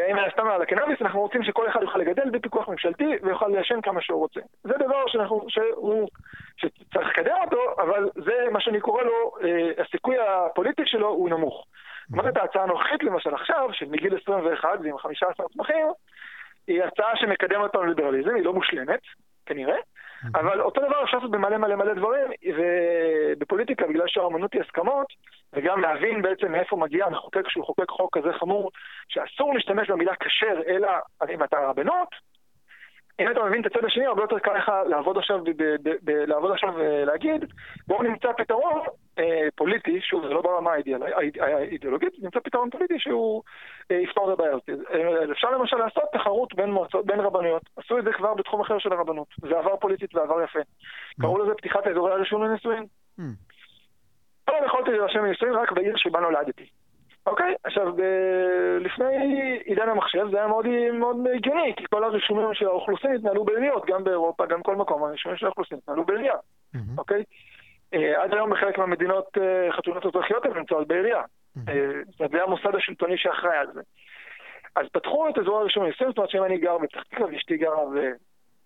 אם 0.09 0.15
היה 0.15 0.31
סתם 0.31 0.47
על 0.47 0.61
הקנאביס, 0.61 1.01
אנחנו 1.01 1.19
רוצים 1.19 1.43
שכל 1.43 1.69
אחד 1.69 1.81
יוכל 1.81 1.99
לגדל 1.99 2.29
בפיקוח 2.29 2.69
ממשלתי 2.69 3.05
ויוכל 3.23 3.47
לעשן 3.47 3.81
כמה 3.81 4.01
שהוא 4.01 4.19
רוצה. 4.19 4.39
זה 4.63 4.73
דבר 4.79 5.07
שאנחנו, 5.07 5.45
שהוא, 5.49 6.09
שצריך 6.57 7.07
לקדם 7.07 7.35
אותו, 7.43 7.81
אבל 7.81 8.09
זה 8.15 8.33
מה 8.51 8.61
שאני 8.61 8.79
קורא 8.79 9.03
לו, 9.03 9.31
אה, 9.43 9.83
הסיכוי 9.83 10.15
הפוליטי 10.19 10.83
שלו 10.85 11.07
הוא 11.07 11.29
נמוך. 11.29 11.65
זאת 12.09 12.19
אומרת, 12.19 12.37
ההצעה 12.37 12.63
הנוכחית 12.63 13.03
למשל 13.03 13.33
עכשיו, 13.33 13.69
שמגיל 13.73 14.17
21 14.21 14.69
ועם 14.83 14.97
15 14.97 15.45
צמחים, 15.53 15.87
היא 16.67 16.83
הצעה 16.83 17.15
שמקדמת 17.15 17.63
אותנו 17.63 17.83
ליברליזם, 17.83 18.35
היא 18.35 18.45
לא 18.45 18.53
מושלמת, 18.53 18.99
כנראה, 19.45 19.75
אבל 20.35 20.61
אותו 20.61 20.81
דבר 20.81 21.03
אפשר 21.03 21.17
לעשות 21.17 21.31
במלא 21.31 21.57
מלא 21.57 21.75
מלא 21.75 21.93
דברים, 21.93 22.27
ובפוליטיקה, 22.57 23.87
בגלל 23.87 24.07
שהאמנות 24.07 24.53
היא 24.53 24.61
הסכמות, 24.61 25.07
וגם 25.53 25.81
להבין 25.81 26.21
בעצם 26.21 26.51
מאיפה 26.51 26.75
מגיע 26.75 27.05
המחוקק 27.05 27.49
שהוא 27.49 27.65
חוקק 27.65 27.89
חוק 27.89 28.17
כזה 28.17 28.33
חמור, 28.33 28.71
שאסור 29.09 29.53
להשתמש 29.53 29.89
במילה 29.89 30.15
כשר, 30.15 30.61
אלא 30.67 30.89
אם 31.29 31.43
אתה 31.43 31.57
רבנות, 31.57 32.09
אם 33.19 33.31
אתה 33.31 33.43
מבין 33.43 33.61
את 33.61 33.65
הצד 33.65 33.85
השני, 33.85 34.05
הרבה 34.05 34.21
יותר 34.21 34.39
קל 34.39 34.57
לך 34.57 34.71
לעבוד 34.89 35.17
עכשיו, 35.17 35.39
לעבוד 36.27 36.51
עכשיו 36.51 36.73
ולהגיד, 36.75 37.45
בואו 37.87 38.03
נמצא 38.03 38.27
פתרון 38.37 38.81
אה, 39.19 39.47
פוליטי, 39.55 40.01
שוב, 40.01 40.27
זה 40.27 40.33
לא 40.33 40.41
ברמה 40.41 40.71
האידיאולוגית, 41.41 42.13
נמצא 42.21 42.39
פתרון 42.39 42.69
פוליטי 42.69 42.99
שהוא 42.99 43.43
אה, 43.43 43.45
יפתור 43.93 44.33
את 44.33 44.39
הבעיה 44.39 44.51
הזאת. 44.51 44.69
אה, 44.69 45.31
אפשר 45.31 45.51
למשל 45.51 45.77
לעשות 45.77 46.03
תחרות 46.13 46.55
בין 46.55 46.71
מועצות, 46.71 47.05
בין 47.05 47.19
רבנויות. 47.19 47.61
עשו 47.77 47.99
את 47.99 48.03
זה 48.03 48.13
כבר 48.13 48.33
בתחום 48.33 48.61
אחר 48.61 48.79
של 48.79 48.93
הרבנות. 48.93 49.27
זה 49.37 49.57
עבר 49.59 49.75
פוליטית 49.75 50.15
ועבר 50.15 50.43
יפה. 50.43 50.59
קראו 51.21 51.37
לזה 51.37 51.53
פתיחת 51.53 51.87
אזורי 51.87 52.11
הרישום 52.11 52.43
לנישואין. 52.43 52.85
פעם 54.45 54.65
יכולתי 54.65 54.91
להירשם 54.91 55.25
לנישואין 55.25 55.53
רק 55.53 55.71
בעיר 55.71 55.97
שבה 55.97 56.19
נולדתי. 56.19 56.65
אוקיי, 57.25 57.55
עכשיו, 57.63 57.93
ב- 57.95 58.77
לפני 58.79 59.41
עידן 59.65 59.89
המחשב 59.89 60.27
זה 60.31 60.37
היה 60.37 60.47
מאוד, 60.47 60.65
מאוד 60.93 61.15
הגיוני, 61.35 61.73
כי 61.77 61.83
כל 61.89 62.03
הרישומים 62.03 62.53
של 62.53 62.65
האוכלוסין 62.65 63.15
התנהלו 63.15 63.45
בעיריות, 63.45 63.85
גם 63.85 64.03
באירופה, 64.03 64.45
גם 64.45 64.59
בכל 64.59 64.75
מקום, 64.75 65.03
הרישומים 65.03 65.37
של 65.37 65.45
האוכלוסין 65.45 65.77
התנהלו 65.77 66.05
בעירייה, 66.05 66.33
mm-hmm. 66.33 66.79
אוקיי? 66.97 67.23
אה, 67.93 68.23
עד 68.23 68.33
היום 68.33 68.49
בחלק 68.49 68.77
מהמדינות 68.77 69.37
אה, 69.41 69.71
חתונות 69.71 70.05
אזרחיות 70.05 70.45
הן 70.45 70.57
נמצאות 70.57 70.87
בעירייה. 70.87 71.21
Mm-hmm. 71.57 71.71
אה, 72.21 72.27
זה 72.31 72.43
המוסד 72.43 72.75
השלטוני 72.75 73.17
שאחראי 73.17 73.57
על 73.57 73.67
זה. 73.73 73.81
אז 74.75 74.85
פתחו 74.91 75.29
את 75.29 75.37
אזור 75.37 75.57
הרישום 75.57 75.83
לנישואים, 75.83 76.11
זאת 76.11 76.17
אומרת 76.17 76.29
שאם 76.29 76.43
אני 76.43 76.57
גר 76.57 76.77
בפתח 76.77 77.03
תקווה 77.03 77.27
ואשתי 77.27 77.57
גרה 77.57 77.83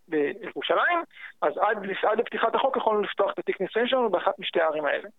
בירושלים, 0.07 0.99
אז 1.41 1.53
עד, 1.57 1.77
עד 2.03 2.19
לפתיחת 2.19 2.55
החוק 2.55 2.77
יכולנו 2.77 3.01
לפתוח 3.01 3.33
את 3.33 3.39
התיק 3.39 3.61
נישואים 3.61 3.87
שלנו 3.87 4.09
באחת 4.09 4.39
משתי 4.39 4.61
הערים 4.61 4.85
האלה. 4.85 5.09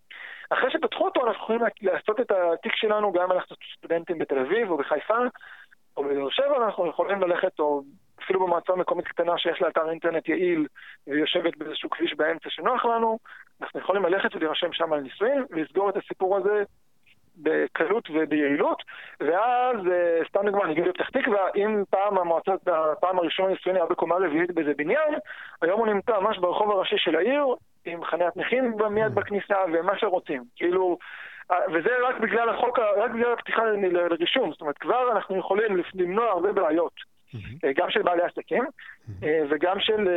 אחרי 0.50 0.70
שפתחו 0.70 1.04
אותו 1.04 1.26
אנחנו 1.26 1.42
יכולים 1.42 1.62
לעשות 1.82 2.20
את 2.20 2.30
התיק 2.30 2.76
שלנו 2.76 3.12
גם 3.12 3.23
אם 3.23 3.32
אנחנו 3.32 3.56
סטודנטים 3.78 4.18
בתל 4.18 4.38
אביב 4.38 4.70
או 4.70 4.76
בחיפה 4.76 5.18
או 5.96 6.04
בבאר 6.04 6.30
שבע, 6.30 6.64
אנחנו 6.64 6.87
יכולים 6.87 7.20
ללכת, 7.20 7.58
או 7.58 7.82
אפילו 8.25 8.46
במועצה 8.46 8.75
מקומית 8.75 9.08
קטנה 9.08 9.38
שיש 9.38 9.62
לה 9.62 9.68
אתר 9.68 9.90
אינטרנט 9.90 10.28
יעיל 10.28 10.66
ויושבת 11.06 11.56
באיזשהו 11.56 11.90
כביש 11.90 12.14
באמצע 12.14 12.50
שנוח 12.50 12.85
לנו, 12.85 13.18
אנחנו 13.61 13.80
יכולים 13.80 14.04
ללכת 14.04 14.35
ולהירשם 14.35 14.73
שם 14.73 14.92
על 14.92 15.00
נישואים 15.00 15.46
ולסגור 15.50 15.90
את 15.90 15.96
הסיפור 15.96 16.37
הזה 16.37 16.62
בקלות 17.37 18.09
וביעילות, 18.11 18.83
ואז, 19.21 19.76
אה, 19.93 20.21
סתם 20.28 20.47
דוגמא, 20.47 20.64
אני 20.64 20.73
אגיד 20.73 20.85
בפתח 20.88 21.09
תקווה, 21.09 21.49
אם 21.57 21.83
פעם 21.90 22.19
המועצה, 22.19 22.52
הפעם 22.66 23.19
הראשונה 23.19 23.49
נישואין 23.49 23.76
היה 23.76 23.87
בקומה 23.87 24.14
רביעית 24.16 24.50
באיזה 24.50 24.73
בניין, 24.76 25.14
היום 25.62 25.78
הוא 25.81 25.87
נמצא 25.87 26.21
ממש 26.21 26.38
ברחוב 26.38 26.71
הראשי 26.71 26.99
של 26.99 27.16
העיר, 27.16 27.47
עם 27.85 28.05
חניית 28.05 28.37
נכים 28.37 28.76
מיד 28.90 29.14
בכניסה 29.14 29.57
ומה 29.73 29.99
שרוצים. 29.99 30.45
כאילו, 30.57 30.99
אה, 31.50 31.57
וזה 31.73 31.90
רק 32.09 32.19
בגלל 32.21 32.49
החוק, 32.49 32.78
רק 32.78 33.11
בגלל 33.11 33.33
הפתיחה 33.33 33.62
לרישום, 33.64 34.52
זאת 34.52 34.61
אומרת, 34.61 34.78
כבר 34.78 35.12
אנחנו 35.12 35.37
יכולים 35.37 35.76
למנוע 35.95 36.26
הרבה 36.26 36.52
בעיות. 36.52 37.15
אה, 37.64 37.71
גם 37.76 37.90
של 37.90 38.02
בעלי 38.02 38.23
עסקים 38.23 38.64
וגם 39.50 39.80
של, 39.80 40.09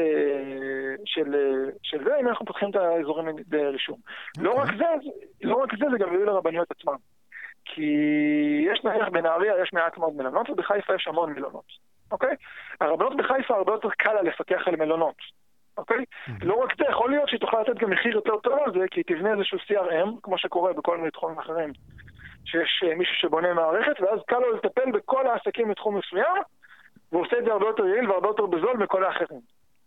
של, 1.05 1.35
של 1.83 2.03
זה, 2.03 2.17
אם 2.19 2.27
אנחנו 2.27 2.45
פותחים 2.45 2.69
את 2.69 2.75
האזורים 2.75 3.35
לרישום. 3.51 3.97
Okay. 3.97 4.41
לא, 4.41 4.51
אוקיי. 4.51 4.63
רק 4.63 4.77
זה, 4.77 5.09
לא 5.43 5.55
רק 5.55 5.77
זה, 5.79 5.85
זה 5.91 5.97
גם 5.97 6.13
יועיל 6.13 6.25
לרבניות 6.29 6.71
עצמן. 6.71 6.95
כי 7.65 7.91
יש 8.71 8.83
נניח 8.83 9.09
בנהריה 9.09 9.53
יש 9.63 9.73
מעט 9.73 9.97
מאוד 9.97 10.13
מלונות, 10.15 10.49
ובחיפה 10.49 10.95
יש 10.95 11.07
המון 11.07 11.33
מלונות, 11.33 11.65
אוקיי? 12.11 12.35
הרבנות 12.81 13.17
בחיפה 13.17 13.55
הרבה 13.55 13.71
יותר 13.71 13.89
קל 13.97 14.13
לה 14.13 14.21
לפקח 14.21 14.67
על 14.67 14.75
מלונות, 14.75 15.15
אוקיי? 15.77 15.97
Mm-hmm. 15.97 16.31
לא 16.41 16.53
רק 16.63 16.77
זה, 16.77 16.83
יכול 16.89 17.09
להיות 17.09 17.29
שהיא 17.29 17.39
תוכל 17.39 17.61
לתת 17.61 17.77
גם 17.77 17.89
מחיר 17.89 18.15
יותר 18.15 18.37
טוב 18.37 18.59
על 18.65 18.71
זה, 18.73 18.85
כי 18.91 18.99
היא 18.99 19.15
תבנה 19.15 19.33
איזשהו 19.33 19.57
CRM, 19.57 20.09
כמו 20.23 20.37
שקורה 20.37 20.73
בכל 20.73 20.97
מיני 20.97 21.11
תחומים 21.11 21.39
אחרים, 21.39 21.73
שיש 22.45 22.83
אה, 22.83 22.95
מישהו 22.95 23.15
שבונה 23.15 23.53
מערכת, 23.53 24.01
ואז 24.01 24.19
קל 24.27 24.39
לו 24.39 24.55
לטפל 24.55 24.91
בכל 24.91 25.27
העסקים 25.27 25.69
מתחום 25.69 25.97
מסוים, 25.97 26.41
והוא 27.11 27.25
עושה 27.25 27.39
את 27.39 27.45
זה 27.45 27.51
הרבה 27.51 27.65
יותר 27.65 27.85
יעיל 27.85 28.11
והרבה 28.11 28.27
יותר 28.27 28.45
בזול 28.45 28.77
מכל 28.77 29.03
האחרים. 29.03 29.41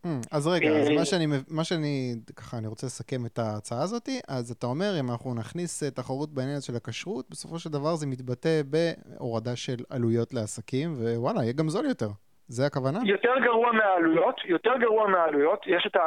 Hmm, 0.07 0.09
אז 0.31 0.47
רגע, 0.47 0.69
אז 0.69 0.89
מה 0.89 1.05
שאני, 1.05 1.27
מה 1.49 1.65
שאני, 1.65 2.15
ככה, 2.37 2.59
אני 2.59 2.67
רוצה 2.67 2.87
לסכם 2.87 3.27
את 3.27 3.39
ההצעה 3.39 3.83
הזאת, 3.83 4.09
אז 4.29 4.51
אתה 4.51 4.67
אומר, 4.67 5.01
אם 5.01 5.11
אנחנו 5.11 5.35
נכניס 5.35 5.83
אה, 5.83 5.91
תחרות 5.91 6.35
בעניין 6.35 6.61
של 6.61 6.77
הכשרות, 6.77 7.27
בסופו 7.31 7.59
של 7.59 7.71
דבר 7.71 7.95
זה 7.95 8.07
מתבטא 8.07 8.63
בהורדה 8.71 9.57
של 9.57 9.77
עלויות 9.91 10.35
לעסקים, 10.35 10.95
ווואלה, 10.99 11.43
יהיה 11.43 11.53
גם 11.53 11.69
זול 11.69 11.85
יותר. 11.87 12.09
זה 12.53 12.67
הכוונה? 12.67 12.99
יותר 13.05 13.35
גרוע 13.43 13.73
מהעלויות, 13.73 14.41
יותר 14.45 14.77
גרוע 14.79 15.07
מהעלויות, 15.09 15.67
יש 15.67 15.87
את 15.87 15.97
ה... 15.97 16.03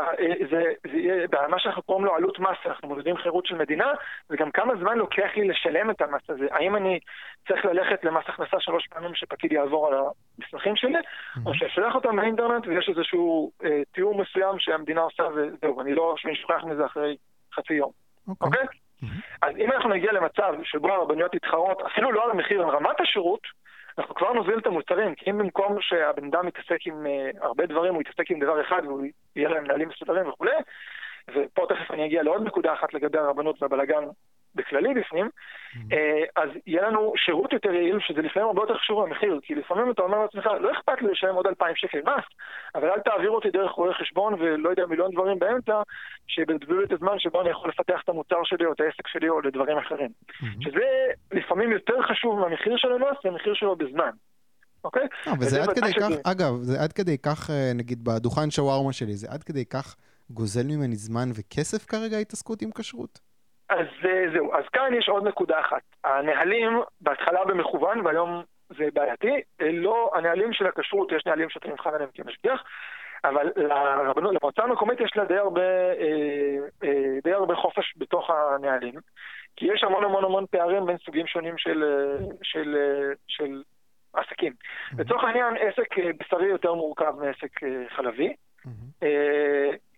זה, 0.52 0.64
זה 0.92 0.98
יהיה, 0.98 1.28
מה 1.50 1.60
שאנחנו 1.60 1.84
קוראים 1.84 2.06
לו 2.06 2.16
עלות 2.16 2.40
מס, 2.40 2.58
אנחנו 2.66 2.88
מודדים 2.88 3.18
חירות 3.18 3.46
של 3.46 3.56
מדינה, 3.56 3.94
וגם 4.30 4.52
כמה 4.52 4.74
זמן 4.80 4.98
לוקח 4.98 5.30
לי 5.36 5.48
לשלם 5.48 5.90
את 5.90 6.02
המס 6.02 6.22
הזה. 6.30 6.48
האם 6.52 6.76
אני 6.76 7.00
צריך 7.48 7.66
ללכת 7.66 8.04
למס 8.04 8.24
הכנסה 8.28 8.58
שלוש 8.60 8.88
פעמים 8.88 9.16
שפקיד 9.16 9.52
יעבור 9.52 9.88
על 9.88 9.94
המסמכים 9.94 10.76
שלי, 10.76 10.94
mm-hmm. 10.94 11.40
או 11.46 11.54
שאשלח 11.54 11.96
אותם 11.96 12.16
באינטרנט 12.16 12.68
ויש 12.68 12.90
איזשהו 12.90 13.52
אה, 13.64 13.82
תיאור 13.92 14.22
מסוים 14.22 14.60
שהמדינה 14.60 15.02
עושה 15.02 15.24
וזהו, 15.24 15.82
אני 15.82 15.96
לא 15.96 16.16
שוכח 16.42 16.64
מזה 16.64 16.86
אחרי 16.86 17.18
חצי 17.56 17.74
יום. 17.74 17.92
אוקיי? 18.42 18.62
Okay. 18.62 18.66
Okay? 18.66 18.68
Mm-hmm. 19.04 19.48
אז 19.48 19.56
אם 19.58 19.72
אנחנו 19.72 19.90
נגיע 19.90 20.12
למצב 20.12 20.54
שבו 20.64 20.94
הרבניות 20.94 21.36
יתחרות, 21.36 21.82
אפילו 21.82 22.12
לא 22.12 22.24
על 22.24 22.32
המחיר, 22.32 22.62
על 22.62 22.70
רמת 22.70 23.02
השירות, 23.02 23.42
אנחנו 23.98 24.16
כבר 24.16 24.34
נוזיל 24.34 24.58
את 24.58 24.66
המוצרים, 24.66 25.16
כי 25.16 25.32
אם 25.32 25.38
במקום 25.38 25.78
שהבן 25.82 26.26
אדם 26.26 26.48
יתעסק 26.48 26.88
עם 26.88 27.06
uh, 27.06 27.46
הרבה 27.46 27.66
דברים, 27.66 27.94
הוא 27.94 28.02
יתעסק 28.02 28.32
עם 28.32 28.40
דבר 28.40 28.62
אחד 28.62 28.82
והוא 28.86 29.06
יהיה 29.36 29.50
להם 29.50 29.68
נהלים 29.68 29.90
מסודרים 29.90 30.30
וכולי, 30.30 30.56
ופה 31.36 31.66
תכף 31.70 31.92
אני 31.92 32.06
אגיע 32.06 32.24
לעוד 32.24 32.44
נקודה 32.44 32.74
אחת 32.74 32.94
לגבי 32.94 33.18
הרבנות 33.18 33.62
והבלגן 33.62 34.04
בכללי 34.56 34.94
בפנים, 34.94 35.26
mm-hmm. 35.26 35.80
אה, 35.94 36.44
אז 36.44 36.50
יהיה 36.68 36.88
לנו 36.88 37.14
שירות 37.18 37.54
יותר 37.54 37.74
יעיל, 37.74 38.00
שזה 38.00 38.22
לפעמים 38.22 38.48
הרבה 38.48 38.62
יותר 38.62 38.78
חשוב 38.78 39.00
מהמחיר, 39.00 39.40
כי 39.44 39.56
לפעמים 39.56 39.92
אתה 39.92 40.02
אומר 40.02 40.18
לעצמך, 40.22 40.46
לא 40.60 40.72
אכפת 40.72 41.02
לי 41.02 41.12
לשלם 41.12 41.36
עוד 41.36 41.48
2,000 41.48 41.76
שקל 41.76 42.00
מס, 42.00 42.26
אבל 42.76 42.90
אל 42.90 43.00
תעביר 43.00 43.30
אותי 43.30 43.52
דרך 43.52 43.72
רואי 43.72 43.94
חשבון 43.94 44.34
ולא 44.34 44.70
יודע, 44.70 44.86
מיליון 44.86 45.12
דברים 45.12 45.40
באמצע, 45.40 45.82
שיבזבזו 46.28 46.80
לי 46.80 46.86
את 46.86 46.92
הזמן 46.92 47.20
שבו 47.20 47.42
אני 47.42 47.50
יכול 47.50 47.70
לפתח 47.70 48.02
את 48.04 48.10
המוצר 48.10 48.44
שלי 48.44 48.66
או 48.66 48.72
את 48.72 48.82
העסק 48.82 49.08
שלי 49.08 49.30
או 49.30 49.42
לדברים 49.42 49.78
אחרים. 49.78 50.10
Mm-hmm. 50.10 50.64
שזה 50.64 50.88
לפעמים 51.32 51.72
יותר 51.72 52.02
חשוב 52.02 52.40
מהמחיר 52.40 52.78
של 52.78 52.92
המס, 52.92 53.18
והמחיר 53.26 53.54
שלו 53.54 53.76
בזמן. 53.76 54.12
אוקיי? 54.84 55.08
אה, 55.28 55.34
וזה 55.40 55.64
עד 55.64 55.70
כדי 55.70 55.94
כך, 55.94 56.10
אגב, 56.24 56.62
זה 56.62 56.82
עד 56.82 56.94
כדי 56.94 57.18
כך, 57.18 57.50
נגיד 57.76 58.04
בדוכן 58.04 58.52
שווארמה 58.52 58.94
שלי, 58.94 59.16
זה 59.16 59.28
עד 59.30 59.44
כדי 59.44 59.66
כך 59.66 59.96
גוזל 60.30 60.64
ממני 60.64 60.96
זמן 60.96 61.30
וכסף 61.36 61.86
כרגע 61.86 62.18
ההתעסקות 62.18 62.62
עם 62.62 62.72
כשרות? 62.72 63.20
אז 63.70 63.88
אה, 64.06 64.26
זהו, 64.34 64.54
אז 64.54 64.64
כאן 64.74 64.94
יש 64.94 65.10
עוד 65.10 65.28
נקודה 65.28 65.60
אחת. 65.60 65.82
הנהלים, 66.04 66.82
בהתחלה 67.02 67.46
במכוון, 67.46 68.06
והיום 68.06 68.44
זה 68.70 68.88
בעייתי, 68.94 69.42
אה, 69.62 69.72
לא, 69.72 70.12
הנהלים 70.16 70.54
של 70.54 70.68
הכשרות, 70.68 71.12
יש 71.12 71.26
נהלים 71.26 71.50
שאתה 71.50 71.70
נבחן 71.70 71.90
עליהם 71.90 72.10
כמשגיח, 72.14 72.64
אבל 73.24 73.52
לרבנות, 73.56 74.36
למועצה 74.36 74.64
המקומית 74.64 75.00
יש 75.00 75.12
לה 75.16 75.26
די 75.26 75.38
הרבה, 75.38 75.62
אה, 76.84 76.90
די 77.24 77.34
הרבה 77.34 77.56
חופש 77.56 77.94
בתוך 77.98 78.30
הנהלים, 78.30 78.94
כי 79.56 79.66
יש 79.74 79.84
המון 79.84 80.04
המון 80.04 80.26
המון 80.26 80.46
פערים 80.52 80.86
בין 80.86 80.98
סוגים 80.98 81.28
שונים 81.28 81.58
של, 81.58 81.84
של, 82.44 82.76
של 83.28 83.64
עסקים. 84.14 84.54
Mm-hmm. 84.54 84.96
לצורך 85.02 85.24
העניין, 85.24 85.56
עסק 85.60 85.96
בשרי 86.20 86.48
יותר 86.48 86.74
מורכב 86.74 87.14
מעסק 87.20 87.60
חלבי. 87.96 88.34
Mm-hmm. 88.66 89.06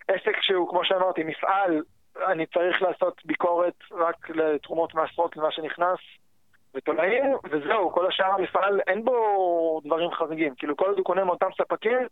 עסק 0.07 0.41
שהוא, 0.41 0.69
כמו 0.69 0.85
שאמרתי, 0.85 1.23
מפעל 1.23 1.81
אני 2.25 2.45
צריך 2.45 2.81
לעשות 2.81 3.21
ביקורת 3.25 3.73
רק 3.91 4.29
לתרומות 4.29 4.93
מעשרות 4.95 5.37
למה 5.37 5.51
שנכנס 5.51 5.99
ותולעים, 6.75 7.23
וזהו, 7.51 7.91
כל 7.91 8.07
השאר 8.07 8.25
המפעל 8.25 8.79
אין 8.87 9.05
בו 9.05 9.81
דברים 9.85 10.11
חריגים. 10.11 10.55
כאילו 10.55 10.77
כל 10.77 10.85
עוד 10.85 10.97
הוא 10.97 11.05
קונה 11.05 11.23
מאותם 11.23 11.49
ספקים, 11.57 12.07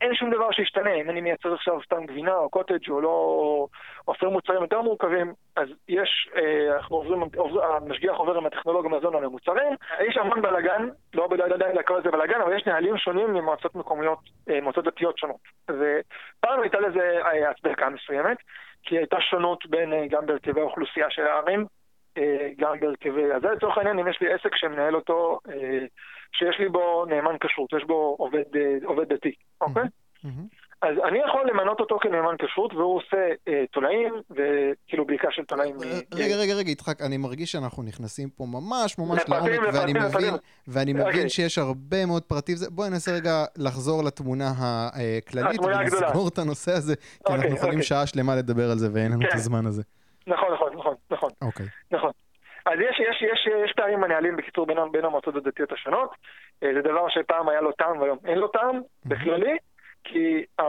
אין 0.00 0.14
שום 0.14 0.30
דבר 0.30 0.50
שישתנה, 0.50 0.94
אם 0.94 1.10
אני 1.10 1.20
מייצר 1.20 1.54
עכשיו 1.54 1.82
סתם 1.84 2.06
גבינה 2.06 2.34
או 2.34 2.50
קוטג' 2.50 2.90
או 2.90 3.00
לא, 3.00 3.08
או 4.06 4.12
אפילו 4.12 4.30
מוצרים 4.30 4.62
יותר 4.62 4.82
מורכבים, 4.82 5.32
אז 5.56 5.68
יש, 5.88 6.30
אה, 6.36 6.76
אנחנו 6.76 6.96
עוברים, 6.96 7.22
המשגיח 7.62 8.16
עובר 8.16 8.36
עם 8.36 8.46
הטכנולוגיה 8.46 8.98
מזון 8.98 9.16
על 9.16 9.24
המוצרים, 9.24 9.72
יש 10.00 10.16
המון 10.16 10.42
בלאגן, 10.42 10.88
לא 11.14 11.26
בדעת 11.26 11.52
עדיין 11.52 11.76
לקרוא 11.76 11.98
לזה 11.98 12.10
בלאגן, 12.10 12.40
אבל 12.40 12.56
יש 12.56 12.66
נהלים 12.66 12.98
שונים 12.98 13.34
ממועצות 13.34 13.74
מקומיות, 13.74 14.18
אה, 14.50 14.60
מועצות 14.60 14.84
דתיות 14.84 15.18
שונות. 15.18 15.40
ופעם 15.70 16.60
הייתה 16.60 16.80
לזה 16.80 17.20
הצדקה 17.50 17.88
מסוימת, 17.88 18.36
כי 18.82 18.98
הייתה 18.98 19.20
שונות 19.20 19.66
בין, 19.66 20.08
גם 20.08 20.26
בהרכבי 20.26 20.60
האוכלוסייה 20.60 21.10
של 21.10 21.22
הערים, 21.22 21.66
גם 22.58 22.80
בהרכבי... 22.80 23.32
אז 23.32 23.42
זה 23.42 23.48
לצורך 23.48 23.78
העניין, 23.78 23.98
אם 23.98 24.08
יש 24.08 24.20
לי 24.20 24.32
עסק 24.32 24.56
שמנהל 24.56 24.94
אותו 24.94 25.40
שיש 26.32 26.56
לי 26.58 26.68
בו 26.68 27.04
נאמן 27.08 27.36
כשרות, 27.40 27.72
יש 27.72 27.84
בו 27.84 28.16
עובד, 28.18 28.56
אה, 28.56 28.76
עובד 28.84 29.12
דתי, 29.12 29.32
אוקיי? 29.60 29.84
אז 30.82 30.94
אני 31.08 31.18
יכול 31.18 31.50
למנות 31.50 31.80
אותו 31.80 31.98
כנאמן 31.98 32.34
כשרות, 32.38 32.74
והוא 32.74 32.96
עושה 32.96 33.16
אה, 33.48 33.64
תולעים, 33.72 34.14
וכאילו 34.30 35.06
בדיקה 35.06 35.28
של 35.30 35.44
תולעים. 35.44 35.76
אה, 35.84 35.98
רגע, 36.14 36.36
רגע, 36.36 36.54
רגע, 36.54 36.70
יצחק, 36.70 37.00
אני 37.02 37.16
מרגיש 37.16 37.52
שאנחנו 37.52 37.82
נכנסים 37.82 38.28
פה 38.30 38.44
ממש 38.44 38.98
ממש 38.98 39.22
לעומק, 39.28 39.74
ואני 39.74 39.92
מבין, 39.92 40.34
ואני 40.68 40.92
מבין 40.92 41.06
אוקיי. 41.06 41.28
שיש 41.28 41.58
הרבה 41.58 42.06
מאוד 42.06 42.22
פרטים. 42.22 42.56
בואי 42.70 42.90
ננסה 42.90 43.12
רגע 43.12 43.44
לחזור 43.56 44.04
לתמונה 44.04 44.52
הכללית, 44.58 45.60
ולסגור 45.60 46.28
את 46.28 46.38
הנושא 46.38 46.72
הזה, 46.72 46.96
כי 46.96 47.02
אנחנו 47.26 47.36
אוקיי, 47.36 47.52
יכולים 47.52 47.74
אוקיי. 47.74 47.82
שעה 47.86 48.06
שלמה 48.06 48.36
לדבר 48.36 48.70
על 48.70 48.78
זה, 48.78 48.88
ואין 48.92 49.12
לנו 49.12 49.22
את 49.22 49.30
כן. 49.30 49.36
הזמן 49.36 49.66
הזה. 49.66 49.82
נכון, 50.26 50.48
נכון, 50.54 50.72
נכון, 50.76 50.94
נכון. 51.10 51.30
אוקיי. 51.42 51.66
נכון. 51.90 52.10
אז 52.66 52.78
יש, 52.80 53.00
יש, 53.00 53.22
יש, 53.22 53.48
יש 53.64 53.72
פערים 53.72 54.00
מנהלים 54.00 54.36
בקיצור 54.36 54.66
בין, 54.66 54.78
בין 54.92 55.04
המועצות 55.04 55.36
הדתיות 55.36 55.72
השונות. 55.72 56.10
אה, 56.62 56.70
זה 56.74 56.82
דבר 56.82 57.08
שפעם 57.08 57.48
היה 57.48 57.60
לו 57.60 57.72
טעם 57.72 58.00
והיום 58.00 58.18
אין 58.24 58.38
לו 58.38 58.48
טעם 58.48 58.80
בכללי, 59.04 59.56
כי, 60.04 60.44
uh, 60.60 60.64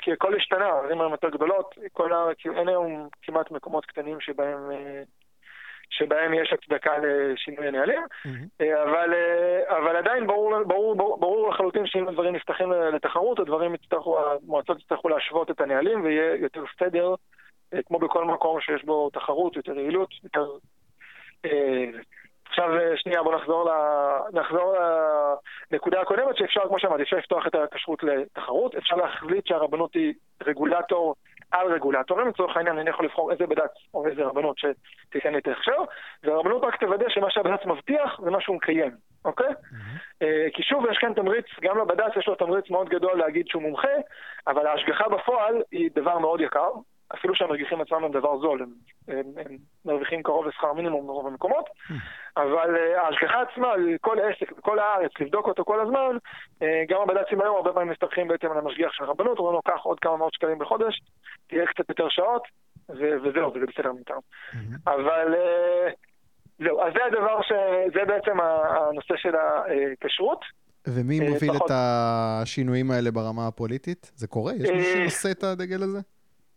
כי 0.00 0.12
הכל 0.12 0.36
השתנה, 0.36 0.66
הערים 0.66 1.00
היום 1.00 1.12
יותר 1.12 1.28
גדולות, 1.28 1.74
כל 1.92 2.12
ה, 2.12 2.26
כי 2.38 2.48
אין 2.48 2.68
היום 2.68 3.08
כמעט 3.22 3.50
מקומות 3.50 3.86
קטנים 3.86 4.20
שבהם, 4.20 4.70
uh, 4.70 4.74
שבהם 5.90 6.34
יש 6.34 6.52
הצדקה 6.52 6.92
לשינוי 6.98 7.68
הנהלים, 7.68 8.02
mm-hmm. 8.02 8.64
אבל, 8.82 9.14
אבל 9.68 9.96
עדיין 9.96 10.26
ברור, 10.26 10.62
ברור, 10.62 10.96
ברור, 10.96 11.20
ברור 11.20 11.50
לחלוטין 11.50 11.86
שאם 11.86 12.08
הדברים 12.08 12.34
נפתחים 12.34 12.72
לתחרות, 12.72 13.38
הדברים 13.38 13.74
יצטרכו, 13.74 14.18
המועצות 14.18 14.80
יצטרכו 14.80 15.08
להשוות 15.08 15.50
את 15.50 15.60
הנהלים 15.60 16.04
ויהיה 16.04 16.36
יותר 16.36 16.64
סדר. 16.78 17.14
כמו 17.86 17.98
בכל 17.98 18.24
מקום 18.24 18.60
שיש 18.60 18.84
בו 18.84 19.10
תחרות, 19.10 19.56
יותר 19.56 19.78
יעילות, 19.78 20.08
יותר 20.24 20.40
אה, 20.40 20.46
עכשיו 22.50 22.78
אה, 22.78 22.96
שנייה 22.96 23.22
בוא 23.22 23.34
נחזור, 23.34 23.70
ל... 23.70 23.72
נחזור 24.32 24.76
לנקודה 25.70 26.00
הקודמת 26.00 26.36
שאפשר, 26.36 26.60
כמו 26.68 26.78
שאמרתי, 26.78 27.02
אפשר 27.02 27.16
לפתוח 27.16 27.46
את 27.46 27.54
הכשרות 27.54 28.02
לתחרות, 28.02 28.74
אפשר 28.74 28.96
להחליט 28.96 29.46
שהרבנות 29.46 29.94
היא 29.94 30.14
רגולטור 30.46 31.14
על 31.50 31.72
רגולטורים, 31.72 32.28
לצורך 32.28 32.56
העניין 32.56 32.78
אני 32.78 32.90
יכול 32.90 33.04
לבחור 33.04 33.32
איזה 33.32 33.46
בד"ץ 33.46 33.70
או 33.94 34.06
איזה 34.06 34.22
רבנות 34.22 34.56
שתיתן 34.58 35.32
לי 35.32 35.38
את 35.38 35.48
ההכשר, 35.48 35.76
והרבנות 36.22 36.64
רק 36.64 36.76
תוודא 36.80 37.08
שמה 37.08 37.30
שהבד"ץ 37.30 37.66
מבטיח 37.66 38.20
זה 38.20 38.30
מה 38.30 38.40
שהוא 38.40 38.56
מקיים, 38.56 38.90
אוקיי? 39.24 39.46
Mm-hmm. 39.48 40.24
כי 40.54 40.62
שוב, 40.62 40.84
יש 40.90 40.98
כאן 40.98 41.14
תמריץ, 41.14 41.46
גם 41.60 41.78
לבד"ץ 41.78 42.16
יש 42.16 42.28
לו 42.28 42.34
תמריץ 42.34 42.70
מאוד 42.70 42.88
גדול 42.88 43.18
להגיד 43.18 43.48
שהוא 43.48 43.62
מומחה, 43.62 43.96
אבל 44.46 44.66
ההשגחה 44.66 45.08
בפועל 45.08 45.62
היא 45.72 45.90
דבר 45.94 46.18
מאוד 46.18 46.40
יקר, 46.40 46.70
אפילו 47.14 47.34
שהמרגיחים 47.34 47.80
עצמם 47.80 48.04
הם 48.04 48.12
דבר 48.12 48.38
זול, 48.38 48.62
הם, 48.62 48.70
הם, 49.08 49.24
הם 49.36 49.56
מרוויחים 49.84 50.22
קרוב 50.22 50.46
לשכר 50.46 50.72
מינימום 50.72 51.06
ברוב 51.06 51.26
המקומות, 51.26 51.64
אבל 52.36 52.76
uh, 52.76 53.00
ההשגחה 53.00 53.42
עצמה 53.42 53.72
כל 54.00 54.16
עסק 54.20 54.52
בכל 54.52 54.78
הארץ, 54.78 55.10
לבדוק 55.20 55.46
אותו 55.46 55.64
כל 55.64 55.80
הזמן, 55.80 56.16
uh, 56.60 56.64
גם 56.88 57.00
הבד"צים 57.00 57.40
היום 57.40 57.56
הרבה 57.56 57.72
פעמים 57.72 57.88
מסתבכים 57.88 58.28
בעצם 58.28 58.50
על 58.50 58.58
המשגיח 58.58 58.92
של 58.92 59.04
הרבנות, 59.04 59.38
אומרים 59.38 59.54
לו 59.54 59.62
קח 59.62 59.80
עוד 59.82 60.00
כמה 60.00 60.16
מאות 60.16 60.34
שקלים 60.34 60.58
בחודש, 60.58 61.00
תהיה 61.46 61.66
קצת 61.66 61.88
יותר 61.88 62.08
שעות, 62.08 62.42
ו- 62.88 63.16
וזהו, 63.24 63.52
זה 63.52 63.66
בסדר 63.66 63.92
מאיתנו. 63.92 64.20
אבל 64.86 65.34
uh, 65.34 65.92
זהו, 66.64 66.80
אז 66.80 66.92
זה 66.92 67.04
הדבר 67.04 67.42
ש... 67.42 67.52
זה 67.94 68.04
בעצם 68.06 68.40
הנושא 68.40 69.14
של 69.16 69.32
הכשרות. 69.36 70.40
ומי 70.88 71.20
מוביל 71.20 71.50
את 71.56 71.70
השינויים 71.70 72.90
האלה 72.90 73.10
ברמה 73.10 73.46
הפוליטית? 73.46 74.12
זה 74.14 74.26
קורה? 74.26 74.52
יש 74.52 74.70
מישהו 74.70 74.92
שנושא 74.92 75.30
את 75.30 75.44
הדגל 75.44 75.82
הזה? 75.82 76.00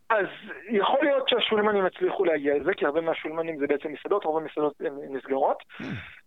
אז 0.10 0.26
יכול 0.70 1.00
להיות 1.02 1.30
שהשולמנים 1.30 1.88
יצליחו 1.88 2.26
להגיע 2.26 2.56
לזה, 2.58 2.74
כי 2.74 2.86
הרבה 2.86 3.02
מהשולמנים 3.02 3.58
זה 3.60 3.68
בעצם 3.68 3.92
מסעדות, 3.92 4.24
רוב 4.24 4.38
המסעדות 4.38 4.74
הן 4.80 4.94
נסגרות. 5.10 5.64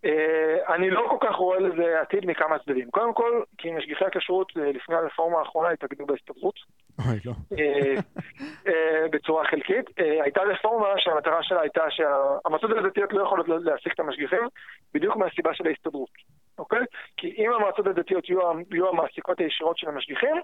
אה, 0.05 0.75
אני 0.75 0.91
לא 0.91 1.07
כל 1.11 1.27
כך 1.27 1.37
רואה 1.37 1.59
לזה 1.59 2.01
עתיד 2.01 2.27
מכמה 2.27 2.59
צדדים. 2.59 2.91
קודם 2.91 3.15
כל, 3.15 3.43
כי 3.59 3.71
משגיחי 3.71 4.05
הכשרות 4.05 4.53
אה, 4.57 4.73
לפני 4.73 4.95
הרפורמה 4.95 5.39
האחרונה 5.39 5.71
התאגדו 5.71 6.07
בהסתדרות. 6.07 6.55
אוי, 6.99 7.19
לא. 7.25 7.33
אה, 7.59 9.07
בצורה 9.11 9.45
חלקית. 9.45 9.87
הייתה 9.97 10.43
רפורמה 10.43 10.89
שהמטרה 10.97 11.43
שלה 11.43 11.61
הייתה 11.61 11.85
שהמועצות 11.91 12.71
הדתיות 12.71 13.13
לא 13.13 13.23
יכולות 13.23 13.47
להעסיק 13.49 13.93
את 13.93 14.01
המשגיחים, 14.01 14.49
בדיוק 14.95 15.17
מהסיבה 15.17 15.55
של 15.55 15.67
ההסתדרות, 15.67 16.11
אוקיי? 16.59 16.85
כי 17.17 17.35
אם 17.39 17.53
המועצות 17.53 17.87
הדתיות 17.87 18.29
יהיו 18.29 18.89
המעסיקות 18.89 19.41
הישירות 19.41 19.79
של 19.79 19.89
המשגיחים, 19.89 20.37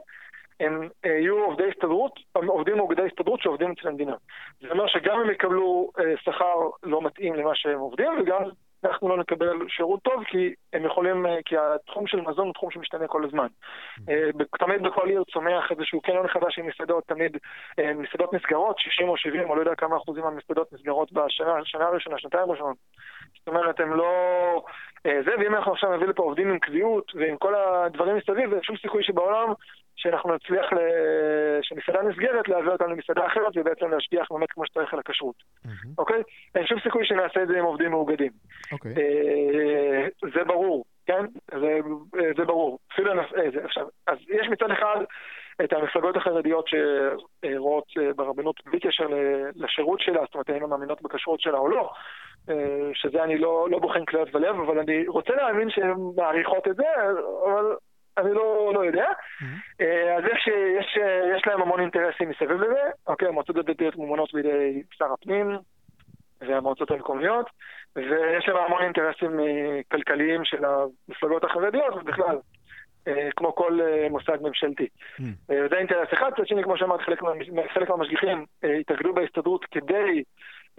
הם 0.60 0.88
אה, 1.04 1.10
יהיו 1.10 1.44
עובדי 1.44 1.68
הסתדרות, 1.68 2.20
עובדים 2.34 2.76
מאוגדי 2.76 3.02
הסתדרות 3.02 3.40
שעובדים 3.40 3.72
אצל 3.72 3.88
המדינה. 3.88 4.14
זה 4.60 4.70
אומר 4.70 4.86
שגם 4.86 5.20
הם 5.20 5.30
יקבלו 5.30 5.90
אה, 5.98 6.14
שכר 6.16 6.56
לא 6.82 7.02
מתאים 7.02 7.34
למה 7.34 7.54
שהם 7.54 7.78
עובדים, 7.78 8.12
וגם 8.20 8.42
אנחנו 8.84 9.08
לא 9.08 9.16
נקבל 9.16 9.68
שירות 9.68 10.02
טוב, 10.02 10.24
כי 10.24 10.54
הם 10.72 10.84
יכולים, 10.84 11.26
אה, 11.26 11.36
כי 11.44 11.56
התחום 11.58 12.06
של 12.06 12.20
מזון 12.20 12.46
הוא 12.46 12.54
תחום 12.54 12.70
שמשתנה 12.70 13.06
כל 13.06 13.24
הזמן. 13.24 13.46
תמיד 14.58 14.82
בכל 14.82 15.08
עיר 15.08 15.22
צומח 15.32 15.70
איזשהו 15.70 16.00
קניון 16.00 16.28
חדש 16.28 16.58
עם 16.58 16.66
מסעדות, 16.66 17.04
תמיד 17.06 17.36
מסעדות 17.94 18.32
נסגרות, 18.32 18.78
60 18.78 19.08
או 19.08 19.16
70, 19.16 19.50
או 19.50 19.56
לא 19.56 19.60
יודע 19.60 19.74
כמה 19.74 19.96
אחוזים 19.96 20.24
מהמסעדות 20.24 20.72
נסגרות 20.72 21.12
בשנה 21.12 21.86
הראשונה, 21.86 22.18
שנתיים 22.18 22.50
ראשונות. 22.50 22.76
זאת 23.38 23.48
אומרת, 23.48 23.80
הם 23.80 23.94
לא... 23.94 24.62
זה, 25.04 25.30
ואם 25.38 25.54
אנחנו 25.54 25.72
עכשיו 25.72 25.96
נביא 25.96 26.06
לפה 26.06 26.22
עובדים 26.22 26.50
עם 26.50 26.58
קביעות 26.58 27.12
ועם 27.14 27.36
כל 27.36 27.54
הדברים 27.54 28.16
מסביב, 28.16 28.52
אין 28.52 28.62
שום 28.62 28.76
סיכוי 28.76 29.02
שבעולם 29.02 29.52
שאנחנו 29.96 30.34
נצליח, 30.34 30.72
ל... 30.72 30.78
שמסעדה 31.62 32.02
נסגרת, 32.02 32.48
להעביר 32.48 32.72
אותנו 32.72 32.88
למסעדה 32.88 33.26
אחרת 33.26 33.56
ובעצם 33.56 33.90
להשגיח 33.90 34.32
באמת 34.32 34.52
כמו 34.52 34.66
שצריך 34.66 34.92
על 34.92 34.98
הכשרות, 34.98 35.34
אוקיי? 35.98 36.22
אין 36.54 36.66
שום 36.66 36.80
סיכוי 36.80 37.06
שנעשה 37.06 37.42
את 37.42 37.48
זה 37.48 37.58
עם 37.58 37.64
עובדים 37.64 37.90
מאוגדים. 37.90 38.32
אוקיי. 38.72 38.92
אה, 38.96 40.06
זה 40.34 40.44
ברור, 40.44 40.84
כן? 41.06 41.24
זה, 41.60 41.78
זה 42.36 42.44
ברור. 42.44 42.78
אפילו 42.92 43.14
נס... 43.14 43.26
אה, 43.36 43.50
זה, 43.54 43.64
עכשיו, 43.64 43.86
אז 44.06 44.18
יש 44.28 44.48
מצד 44.48 44.70
אחד 44.70 44.96
את 45.64 45.72
המפלגות 45.72 46.16
החרדיות 46.16 46.68
שרואות 46.68 47.84
אה, 47.98 48.12
ברבנות 48.16 48.56
בלי 48.66 48.80
קשר 48.80 49.06
לשירות 49.56 50.00
שלה, 50.00 50.20
זאת 50.24 50.34
אומרת, 50.34 50.50
האם 50.50 50.62
הן 50.64 50.70
מאמינות 50.70 51.02
בכשרות 51.02 51.40
שלה 51.40 51.58
או 51.58 51.68
לא, 51.68 51.90
שזה 52.94 53.24
אני 53.24 53.38
לא, 53.38 53.66
לא 53.70 53.78
בוחן 53.78 54.04
כליות 54.04 54.34
ולב, 54.34 54.56
אבל 54.60 54.78
אני 54.78 55.08
רוצה 55.08 55.34
להאמין 55.34 55.70
שהן 55.70 55.94
מעריכות 56.16 56.68
את 56.68 56.76
זה, 56.76 56.84
אבל 57.44 57.64
אני 58.18 58.34
לא, 58.34 58.72
לא 58.74 58.84
יודע. 58.84 59.06
Mm-hmm. 59.06 59.84
אז 60.18 60.24
יש, 60.24 60.48
יש, 60.78 60.98
יש 61.36 61.42
להם 61.46 61.62
המון 61.62 61.80
אינטרסים 61.80 62.30
מסביב 62.30 62.50
לזה. 62.50 62.90
אוקיי, 63.06 63.28
המועצות 63.28 63.56
הדתיות 63.56 63.96
ממונות 63.96 64.34
בידי 64.34 64.82
שר 64.92 65.12
הפנים 65.12 65.58
והמועצות 66.40 66.90
המקומיות, 66.90 67.46
ויש 67.96 68.48
להם 68.48 68.56
המון 68.56 68.82
אינטרסים 68.82 69.40
אה, 69.40 69.80
כלכליים 69.90 70.44
של 70.44 70.64
המפלגות 70.64 71.44
החרדיות 71.44 71.94
ובכלל. 71.94 72.38
אה, 73.08 73.28
כמו 73.36 73.54
כל 73.54 73.78
מוסד 74.10 74.42
ממשלתי. 74.42 74.86
Mm. 75.18 75.22
זה 75.48 75.76
אינטרס 75.78 76.08
אחד, 76.12 76.30
מצד 76.32 76.46
שני, 76.46 76.62
כמו 76.62 76.78
שאמרת, 76.78 77.00
חלק 77.74 77.88
מהמשגיחים 77.88 78.46
התאגדו 78.80 79.14
בהסתדרות 79.14 79.64
כדי 79.64 80.22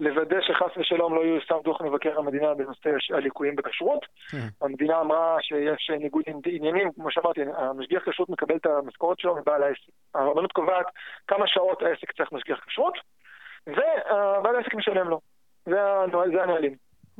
לוודא 0.00 0.40
שחס 0.40 0.76
ושלום 0.76 1.14
לא 1.14 1.20
ייושם 1.20 1.56
דוח 1.64 1.80
מבקר 1.80 2.18
המדינה 2.18 2.54
בנושא 2.54 2.90
הליקויים 3.14 3.56
בכשרות. 3.56 4.06
כן. 4.30 4.38
המדינה 4.62 5.00
אמרה 5.00 5.36
שיש 5.40 5.90
ניגוד 5.90 6.24
עניינים, 6.46 6.92
כמו 6.92 7.10
שאמרתי, 7.10 7.40
המשגיח 7.56 8.08
כשרות 8.08 8.28
מקבל 8.28 8.56
את 8.56 8.66
המשכורת 8.66 9.18
שלו 9.18 9.36
מבעל 9.36 9.62
העסק. 9.62 9.92
הרבנות 10.14 10.52
קובעת 10.52 10.86
כמה 11.28 11.46
שעות 11.46 11.82
העסק 11.82 12.12
צריך 12.12 12.32
משגיח 12.32 12.64
כשרות, 12.66 12.94
ובעל 13.66 14.56
העסק 14.56 14.74
משלם 14.74 15.08
לו. 15.08 15.20
זה 15.66 16.42
הנהלים, 16.42 16.74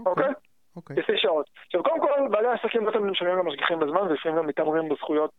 אוקיי? 0.06 0.30
אוקיי? 0.76 0.96
לפי 0.96 1.12
שעות. 1.16 1.46
עכשיו, 1.66 1.82
קודם 1.82 2.00
כל, 2.00 2.28
בעלי 2.30 2.48
העסקים 2.48 2.87
לא 2.87 2.90
תמיד 2.90 3.10
משלמים 3.10 3.38
למשגיחים 3.38 3.80
בזמן, 3.80 4.00
ולפעמים 4.00 4.38
גם 4.38 4.46
מתעמרים 4.46 4.88
בזכויות 4.88 5.30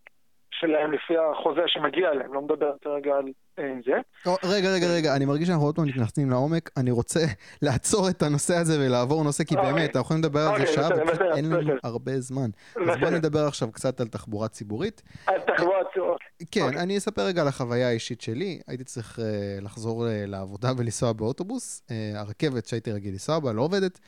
שלהם 0.60 0.91
לפי 0.91 1.13
החוזה 1.18 1.62
שמגיע 1.68 2.13
להם, 2.13 2.34
לא 2.34 2.41
מדבר 2.41 2.72
כרגע 2.82 3.15
על 3.15 3.26
אה, 3.60 3.74
זה. 3.86 4.32
רגע, 4.44 4.70
רגע, 4.70 4.88
רגע, 4.88 5.15
אני 5.15 5.26
מרגיש 5.26 5.48
שאנחנו 5.48 5.65
עוד 5.65 5.76
פעם 5.76 5.86
נכנסים 5.86 6.30
לעומק, 6.30 6.70
אני 6.78 6.91
רוצה 6.91 7.20
לעצור 7.65 8.10
את 8.10 8.22
הנושא 8.22 8.56
הזה 8.56 8.74
ולעבור 8.80 9.24
נושא, 9.24 9.44
כי 9.44 9.56
באמת, 9.56 9.96
אנחנו 9.96 10.00
יכולים 10.02 10.24
לדבר 10.24 10.39
על 10.39 10.46
זה 10.46 10.52
אוקיי, 10.52 10.76
שעה, 10.76 11.36
אין 11.36 11.50
לנו 11.50 11.74
הרבה 11.84 12.20
זמן. 12.20 12.50
אז 12.76 12.98
בוא 13.00 13.10
נדבר 13.10 13.48
עכשיו 13.48 13.72
קצת 13.72 14.02
על 14.02 14.08
תחבורה 14.08 14.48
ציבורית. 14.48 15.02
על 15.28 15.41
תחבורה 15.41 15.80
ציבורית. 15.94 16.20
כן, 16.52 16.62
אוקיי. 16.62 16.80
אני 16.80 16.98
אספר 16.98 17.22
רגע 17.22 17.41
על 17.41 17.48
החוויה 17.48 17.88
האישית 17.88 18.22
שלי. 18.22 18.60
הייתי 18.68 18.84
צריך 18.84 19.20
אה, 19.20 19.26
לחזור 19.62 20.08
אה, 20.08 20.24
לעבודה 20.28 20.72
ולנסוע 20.78 21.13
באוטובוס. 21.13 21.88
הרכבת 22.15 22.65
שהייתי 22.65 22.91
רגיל 22.91 23.12
לנסוע 23.12 23.39
בה 23.39 23.54
לא 23.54 23.62
עובדת. 23.62 24.00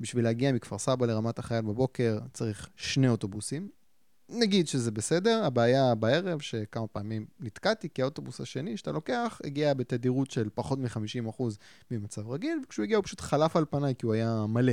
בשביל 0.00 0.24
להגיע 0.24 0.52
מכפר 0.52 0.78
סבא 0.78 1.06
לרמת 1.06 1.38
החייל 1.38 1.62
בבוקר 1.62 2.18
צריך 2.32 2.68
שני 2.76 3.08
אוטובוסים. 3.08 3.68
נגיד 4.28 4.68
שזה 4.68 4.90
בסדר, 4.90 5.44
הבעיה 5.44 5.94
בערב 5.94 6.40
שכמה 6.40 6.86
פעמים 6.86 7.26
נתקעתי, 7.40 7.88
כי 7.94 8.02
האוטובוס 8.02 8.40
השני 8.40 8.76
שאתה 8.76 8.92
לוקח 8.92 9.40
הגיע 9.44 9.74
בתדירות 9.74 10.30
של 10.30 10.48
פחות 10.54 10.78
מ-50% 10.78 11.42
ממצב 11.90 12.28
רגיל, 12.28 12.58
וכשהוא 12.64 12.84
הגיע 12.84 12.96
הוא 12.96 13.04
פשוט 13.04 13.20
חלף 13.20 13.56
על 13.56 13.64
פניי 13.70 13.94
כי 13.98 14.06
הוא 14.06 14.14
היה 14.14 14.44
מלא. 14.48 14.72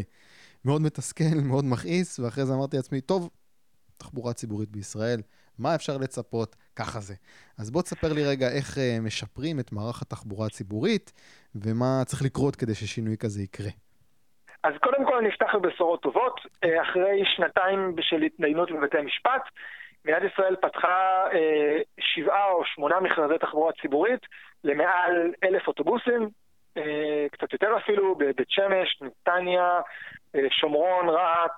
מאוד 0.66 0.82
מתסכל, 0.82 1.36
מאוד 1.50 1.66
מכעיס, 1.66 2.20
ואחרי 2.20 2.46
זה 2.46 2.54
אמרתי 2.54 2.78
לעצמי, 2.78 3.02
טוב, 3.02 3.30
תחבורה 3.98 4.34
ציבורית 4.34 4.72
בישראל, 4.72 5.22
מה 5.58 5.76
אפשר 5.76 5.98
לצפות? 5.98 6.56
ככה 6.76 7.02
זה. 7.02 7.14
אז 7.58 7.72
בוא 7.72 7.82
תספר 7.82 8.14
לי 8.14 8.24
רגע 8.24 8.52
איך 8.52 8.78
uh, 8.78 9.02
משפרים 9.02 9.60
את 9.60 9.72
מערך 9.72 10.02
התחבורה 10.02 10.48
הציבורית, 10.48 11.12
ומה 11.56 12.04
צריך 12.06 12.22
לקרות 12.22 12.56
כדי 12.56 12.76
ששינוי 12.76 13.18
כזה 13.18 13.42
יקרה. 13.44 13.70
אז 14.64 14.74
קודם 14.80 15.06
כל 15.06 15.22
נפתח 15.22 15.56
בבשורות 15.56 16.02
טובות. 16.02 16.40
אה, 16.64 16.82
אחרי 16.82 17.24
שנתיים 17.36 17.96
של 18.02 18.22
התדיינות 18.22 18.72
בבתי 18.72 18.98
המשפט, 18.98 19.42
מדינת 20.06 20.24
ישראל 20.34 20.56
פתחה 20.56 21.28
אה, 21.34 21.80
שבעה 22.00 22.52
או 22.52 22.66
שמונה 22.66 23.00
מכרזי 23.00 23.38
תחבורה 23.38 23.72
ציבורית 23.82 24.20
למעל 24.64 25.34
אלף 25.44 25.68
אוטובוסים, 25.68 26.30
אה, 26.78 27.26
קצת 27.32 27.54
יותר 27.54 27.78
אפילו, 27.78 28.16
בבית 28.16 28.50
שמש, 28.50 29.02
נתניה, 29.02 29.82
שומרון, 30.50 31.10
רהט, 31.10 31.52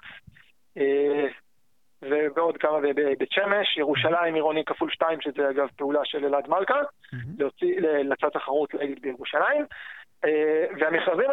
ועוד 2.35 2.57
כמה 2.57 2.79
בבית 2.81 3.31
שמש, 3.31 3.77
ירושלים 3.77 4.35
עירוני 4.35 4.65
כפול 4.65 4.91
שתיים, 4.91 5.21
שזה 5.21 5.49
אגב 5.49 5.67
פעולה 5.77 5.99
של 6.03 6.25
אלעד 6.25 6.47
מלכה, 6.47 6.81
mm-hmm. 6.81 7.65
לצד 8.03 8.29
תחרות 8.29 8.73
לאגד 8.73 8.99
בירושלים. 9.01 9.65
אה, 10.25 10.65
והמכרזים, 10.79 11.29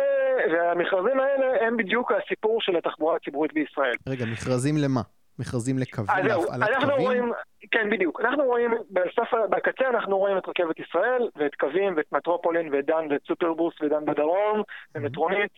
והמכרזים 0.53 1.21
האלה 1.21 1.67
הם 1.67 1.77
בדיוק 1.77 2.13
הסיפור 2.13 2.61
של 2.61 2.77
התחבורה 2.77 3.17
הציבורית 3.17 3.53
בישראל. 3.53 3.95
רגע, 4.09 4.25
מכרזים 4.33 4.75
למה? 4.85 5.01
מכרזים 5.39 5.79
לקווים, 5.79 6.27
להפעלת 6.27 6.81
קווים? 6.81 7.01
רואים, 7.01 7.33
כן, 7.71 7.91
בדיוק. 7.91 8.21
אנחנו 8.21 8.45
רואים, 8.45 8.71
בסוף, 8.91 9.29
בקצה 9.51 9.89
אנחנו 9.89 10.19
רואים 10.19 10.39
את 10.39 10.49
רכבת 10.49 10.79
ישראל, 10.79 11.29
ואת 11.37 11.55
קווים, 11.55 11.95
ואת 11.97 12.13
מטרופולין, 12.13 12.75
ואת 12.75 12.87
דן, 12.87 13.07
ואת 13.11 13.21
סופרבוס, 13.27 13.75
ודן 13.81 14.05
בדרום, 14.05 14.63
ומטרונית, 14.95 15.53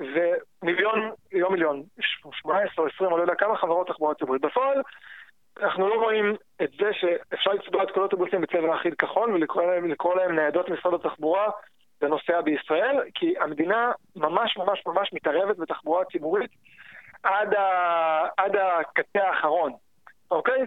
ומיליון, 0.00 1.10
לא 1.32 1.50
מיליון, 1.50 1.82
18 2.32 2.84
או 2.84 2.90
20, 2.94 3.12
או 3.12 3.16
לא 3.16 3.22
יודע 3.22 3.34
כמה 3.34 3.56
חברות 3.56 3.86
תחבורה 3.86 4.14
ציבורית. 4.14 4.42
בפועל, 4.42 4.82
אנחנו 5.62 5.88
לא 5.88 5.94
רואים 5.94 6.36
את 6.62 6.70
זה 6.80 6.90
שאפשר 6.92 7.50
לצבוע 7.50 7.82
את 7.82 7.90
כל 7.90 8.00
האוטובוסים 8.00 8.40
בצבע 8.40 8.74
אחיד 8.74 8.94
כחול 8.94 9.34
ולקרוא 9.34 9.64
להם, 9.64 9.90
להם 10.16 10.36
ניידות 10.36 10.68
משרד 10.68 10.94
התחבורה 10.94 11.50
לנוסע 12.02 12.40
בישראל, 12.40 12.96
כי 13.14 13.34
המדינה 13.40 13.92
ממש 14.16 14.56
ממש 14.56 14.82
ממש 14.86 15.12
מתערבת 15.12 15.56
בתחבורה 15.56 16.04
ציבורית 16.04 16.50
עד, 17.22 17.54
ה, 17.54 18.28
עד 18.36 18.56
הקצה 18.56 19.28
האחרון, 19.28 19.72
אוקיי? 20.30 20.60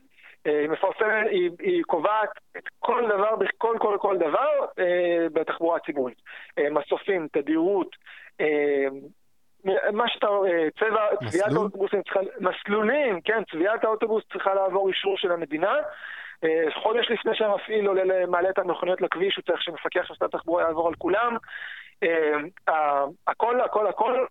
אה, 0.48 0.60
היא 0.60 0.70
מפרסמת, 0.70 1.28
היא, 1.30 1.50
היא 1.60 1.84
קובעת 1.84 2.30
את 2.58 2.64
כל 2.80 3.06
דבר, 3.10 3.36
כל 3.58 3.78
כל 3.80 3.98
כל 4.02 4.18
דבר 4.18 4.66
אה, 4.80 5.28
בתחבורה 5.34 5.78
הציבורית. 5.78 6.18
אה, 6.58 6.70
מסופים, 6.70 7.28
תדירות, 7.32 7.96
אה, 8.42 8.88
מה 9.94 10.10
שאתה, 10.10 10.28
אה, 10.28 10.68
צבע, 10.80 11.30
צביעת 11.30 11.52
האוטובוסים 11.54 12.04
צריכה, 12.04 12.20
מסלולים, 12.40 13.22
כן, 13.22 13.44
צביעת 13.52 13.84
האוטובוס 13.84 14.24
צריכה 14.34 14.54
לעבור 14.54 14.90
אישור 14.90 15.18
של 15.18 15.32
המדינה. 15.32 15.76
אה, 16.44 16.82
חודש 16.84 17.12
לפני 17.12 17.36
שהמפעיל 17.36 17.88
עולה, 17.88 18.26
מעלה 18.26 18.50
את 18.50 18.60
המכוניות 18.60 19.02
לכביש, 19.02 19.36
הוא 19.36 19.44
צריך 19.44 19.62
שמפקח 19.62 20.06
של 20.06 20.14
משרד 20.14 20.30
התחבורה 20.34 20.64
יעבור 20.64 20.88
על 20.88 20.96
כולם. 20.96 21.38
אה, 22.04 23.04
הכל, 23.28 23.62
הכל, 23.62 23.88
הכל 23.88 24.26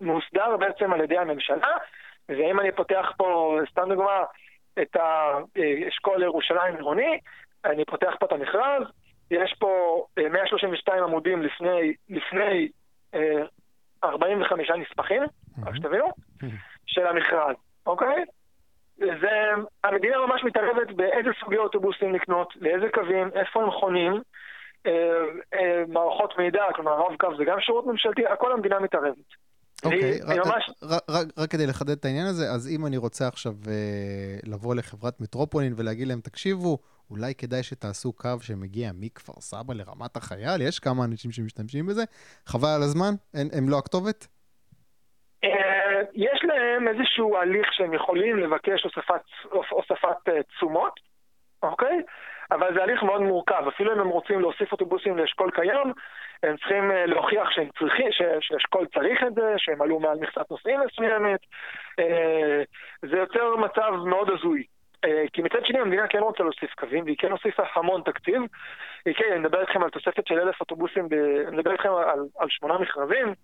מוסדר 0.00 0.56
בעצם 0.56 0.92
על 0.92 1.00
ידי 1.00 1.18
הממשלה, 1.18 1.72
ואם 2.28 2.60
אני 2.60 2.72
פותח 2.72 3.12
פה, 3.16 3.58
סתם 3.70 3.88
דוגמה, 3.88 4.24
את 4.82 4.96
האשכול 4.96 6.22
ירושלים 6.22 6.76
עירוני, 6.76 7.18
אני 7.64 7.84
פותח 7.84 8.14
פה 8.20 8.26
את 8.26 8.32
המכרז, 8.32 8.82
יש 9.30 9.54
פה 9.58 10.02
132 10.30 11.02
עמודים 11.02 11.42
לפני, 11.42 11.94
לפני 12.08 12.68
45 14.04 14.70
נספחים, 14.70 15.22
רק 15.66 15.76
שתבינו, 15.76 16.10
של 16.86 17.06
המכרז, 17.06 17.56
אוקיי? 17.86 18.24
זה, 18.98 19.50
המדינה 19.84 20.16
ממש 20.26 20.44
מתערבת 20.44 20.96
באיזה 20.96 21.30
סוגי 21.40 21.56
אוטובוסים 21.56 22.14
לקנות, 22.14 22.54
לאיזה 22.56 22.86
קווים, 22.94 23.30
איפה 23.34 23.62
הם 23.62 23.70
חונים, 23.70 24.22
אה, 24.86 24.92
אה, 25.54 25.84
מערכות 25.88 26.34
מידע, 26.38 26.62
כלומר 26.74 26.92
רב-קו 26.92 27.28
זה 27.38 27.44
גם 27.44 27.60
שירות 27.60 27.86
ממשלתי, 27.86 28.26
הכל 28.26 28.52
המדינה 28.52 28.80
מתערבת. 28.80 29.16
אוקיי, 29.84 30.20
רק 31.38 31.50
כדי 31.50 31.66
לחדד 31.66 31.90
את 31.90 32.04
העניין 32.04 32.26
הזה, 32.26 32.50
אז 32.50 32.68
אם 32.68 32.86
אני 32.86 32.96
רוצה 32.96 33.28
עכשיו 33.28 33.52
אה, 33.68 34.38
לבוא 34.44 34.74
לחברת 34.74 35.20
מטרופולין 35.20 35.74
ולהגיד 35.76 36.08
להם, 36.08 36.20
תקשיבו, 36.20 36.78
אולי 37.10 37.34
כדאי 37.34 37.62
שתעשו 37.62 38.12
קו 38.12 38.30
שמגיע 38.40 38.90
מכפר 38.94 39.40
סבא 39.40 39.74
לרמת 39.74 40.16
החייל, 40.16 40.62
יש 40.62 40.78
כמה 40.78 41.04
אנשים 41.04 41.32
שמשתמשים 41.32 41.86
בזה, 41.86 42.04
חבל 42.46 42.68
על 42.68 42.82
הזמן, 42.82 43.14
הם 43.52 43.68
לא 43.68 43.78
הכתובת? 43.78 44.26
יש 46.14 46.44
להם 46.44 46.88
איזשהו 46.88 47.36
הליך 47.36 47.72
שהם 47.72 47.94
יכולים 47.94 48.38
לבקש 48.38 48.86
הוספת, 49.70 50.28
אה, 50.28 50.42
תשומות, 50.42 51.00
אוקיי? 51.62 52.02
אבל 52.50 52.74
זה 52.74 52.82
הליך 52.82 53.02
מאוד 53.02 53.20
מורכב. 53.20 53.64
אפילו 53.68 53.92
אם 53.92 54.00
הם 54.00 54.08
רוצים 54.08 54.40
להוסיף 54.40 54.72
אוטובוסים 54.72 55.18
לאשכול 55.18 55.50
קיים, 55.50 55.92
הם 56.42 56.56
צריכים 56.56 56.90
אה, 56.90 57.06
להוכיח 57.06 57.50
שהם 57.50 57.68
צריכים, 57.78 58.06
שאשכול 58.40 58.86
צריך 58.94 59.22
את 59.26 59.34
זה, 59.34 59.54
שהם 59.56 59.82
עלו 59.82 60.00
מעל 60.00 60.18
מכסת 60.18 60.50
נוסעים 60.50 60.80
מסוימת. 60.80 61.40
אה, 61.98 62.62
זה 63.02 63.16
יוצר 63.16 63.56
מצב 63.56 63.92
מאוד 64.06 64.30
הזוי. 64.30 64.64
אה, 65.06 65.24
כי 65.32 65.42
מצד 65.42 65.64
שני 65.64 65.78
המדינה 65.78 66.08
כן 66.08 66.18
רוצה 66.18 66.42
להוסיף 66.42 66.74
קווים, 66.74 67.04
והיא 67.04 67.16
כן 67.18 67.30
הוסיפה 67.30 67.62
המון 67.74 68.02
תקציב. 68.04 68.42
היא 69.04 69.14
כן, 69.14 69.24
אני 69.30 69.38
מדבר 69.40 69.60
איתכם 69.60 69.82
על 69.82 69.90
תוספת 69.90 70.26
של 70.26 70.38
אלף 70.38 70.60
אוטובוסים, 70.60 71.08
ב... 71.08 71.12
אני 71.48 71.56
מדבר 71.56 71.72
איתכם 71.72 71.88
על, 71.88 72.20
על 72.38 72.48
שמונה 72.50 72.78
מכרזים, 72.78 73.34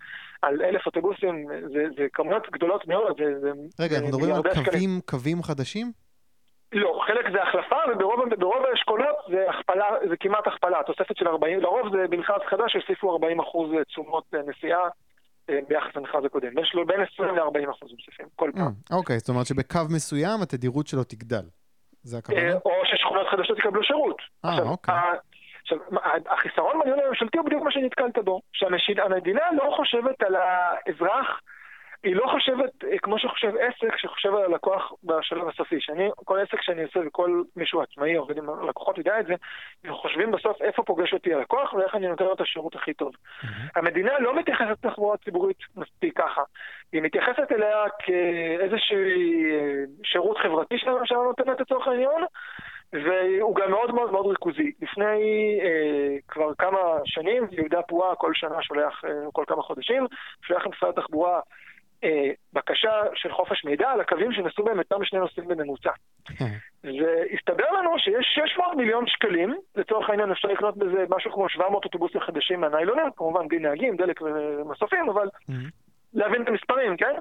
על 0.42 0.62
אלף 0.62 0.87
אוטובוסים, 0.87 1.46
זה, 1.72 1.85
זה 1.96 2.07
כמויות 2.12 2.51
גדולות 2.51 2.88
מאוד. 2.88 3.16
זה, 3.18 3.40
זה, 3.40 3.51
רגע, 3.81 3.96
אנחנו 3.96 4.09
מדברים 4.09 4.35
על 4.35 4.64
קווים, 4.64 5.01
קווים 5.07 5.42
חדשים? 5.42 5.87
לא, 6.72 7.01
חלק 7.07 7.31
זה 7.33 7.42
החלפה, 7.42 7.77
וברוב 7.92 8.64
האשכולות 8.70 9.16
זה 9.29 9.51
הכפלה, 9.51 9.87
זה 10.09 10.16
כמעט 10.16 10.46
הכפלה, 10.46 10.83
תוספת 10.87 11.16
של 11.16 11.29
40, 11.29 11.61
לרוב 11.61 11.96
זה 11.96 12.09
במכרז 12.11 12.40
חדש 12.51 12.72
שהוסיפו 12.72 13.12
40 13.12 13.40
אחוז 13.40 13.70
תשומות 13.88 14.25
נסיעה. 14.46 14.88
אה, 15.50 15.59
ביחס 15.68 15.96
למכרז 15.96 16.24
הקודם. 16.24 16.59
יש 16.59 16.74
לו 16.74 16.87
בין 16.87 17.00
20 17.12 17.37
ל-40 17.37 17.70
אחוז 17.70 17.90
מוסיפים, 17.92 18.26
כל 18.37 18.50
פעם. 18.55 18.72
אה, 18.92 18.96
אוקיי, 18.96 19.18
זאת 19.18 19.28
אומרת 19.28 19.46
שבקו 19.46 19.81
מסוים 19.90 20.42
התדירות 20.42 20.87
שלו 20.87 21.05
תגדל. 21.05 21.44
זה 22.02 22.18
הכוונה? 22.18 22.42
אה, 22.42 22.55
או 22.64 22.70
ששכונות 22.85 23.26
חדשות 23.31 23.59
יקבלו 23.59 23.85
שירות. 23.85 24.16
אה, 24.44 24.62
אוקיי. 24.62 24.94
עכשיו, 25.62 25.78
החיסרון 26.26 26.81
בניהול 26.81 27.00
הממשלתי 27.00 27.38
הוא 27.38 27.46
בדיוק 27.46 27.62
מה 27.62 27.70
שנתקלת 27.70 28.18
בו, 28.24 28.40
שהמדינה 28.52 29.40
לא 29.52 29.72
חושבת 29.76 30.22
על 30.22 30.35
האזרח 30.37 31.40
היא 32.05 32.17
לא 32.17 32.27
חושבת 32.27 32.85
אה, 32.85 32.99
כמו 32.99 33.19
שחושב 33.19 33.53
עסק 33.57 33.97
שחושב 33.97 34.35
על 34.35 34.45
הלקוח 34.45 34.93
בשלב 35.05 35.49
הסופי. 35.49 35.81
שאני, 35.81 36.11
כל 36.15 36.38
עסק 36.38 36.62
שאני 36.62 36.83
עושה 36.83 37.01
וכל 37.07 37.43
מישהו 37.57 37.83
עצמאי 37.83 38.15
עובד 38.15 38.38
עם 38.38 38.51
הלקוחות 38.51 38.99
יודע 38.99 39.21
את 39.21 39.27
זה, 39.27 39.35
הם 39.85 39.95
חושבים 39.95 40.31
בסוף 40.31 40.62
איפה 40.62 40.83
פוגש 40.83 41.12
אותי 41.12 41.35
הלקוח 41.35 41.73
ואיך 41.73 41.95
אני 41.95 42.09
נותן 42.09 42.25
לו 42.25 42.35
את 42.35 42.41
השירות 42.41 42.75
הכי 42.75 42.95
טוב. 42.95 43.12
Mm-hmm. 43.15 43.47
המדינה 43.77 44.19
לא 44.19 44.38
מתייחסת 44.38 44.85
לתחבורה 44.85 45.17
ציבורית 45.17 45.59
מספיק 45.77 46.19
ככה. 46.19 46.43
היא 46.93 47.03
מתייחסת 47.03 47.53
אליה 47.53 47.85
כאיזשהו 47.99 48.97
אה, 48.97 49.85
שירות 50.05 50.38
חברתי 50.38 50.79
שהממשלה 50.79 51.19
נותנת 51.19 51.61
לצורך 51.61 51.88
העניין, 51.88 52.25
והוא 52.93 53.57
גם 53.57 53.71
מאוד 53.71 53.95
מאוד 53.95 54.12
מאוד 54.12 54.27
ריכוזי. 54.27 54.73
לפני 54.83 55.61
אה, 55.62 56.17
כבר 56.29 56.55
כמה 56.59 56.79
שנים, 57.05 57.47
יהודה 57.51 57.83
פועה 57.83 58.15
כל 58.15 58.33
שנה 58.35 58.62
שולח, 58.62 59.05
אה, 59.05 59.11
כל 59.33 59.45
כמה 59.47 59.62
חודשים, 59.62 60.07
שולח 60.47 60.67
למשרד 60.67 60.99
התחבורה 60.99 61.41
בקשה 62.53 62.91
של 63.15 63.33
חופש 63.33 63.65
מידע 63.65 63.91
על 63.91 64.01
הקווים 64.01 64.33
שנסעו 64.33 64.65
בהם 64.65 64.79
יותר 64.79 64.99
משני 64.99 65.19
נוסעים 65.19 65.49
בממוצע. 65.49 65.91
והסתבר 66.85 67.71
לנו 67.79 67.99
שיש 67.99 68.27
600 68.35 68.77
מיליון 68.77 69.07
שקלים, 69.07 69.57
לצורך 69.77 70.11
העניין 70.11 70.33
אפשר 70.33 70.49
לקנות 70.49 70.77
בזה 70.77 71.05
משהו 71.09 71.33
כמו 71.33 71.49
700 71.49 71.85
אוטובוסים 71.85 72.21
חדשים 72.21 72.61
מהניילונים, 72.61 73.05
כמובן 73.17 73.49
בלי 73.49 73.59
נהגים, 73.59 73.97
דלק 73.97 74.21
ומסופים, 74.23 75.09
אבל 75.11 75.29
להבין 76.15 76.43
את 76.43 76.49
המספרים, 76.49 76.97
כן? 76.97 77.15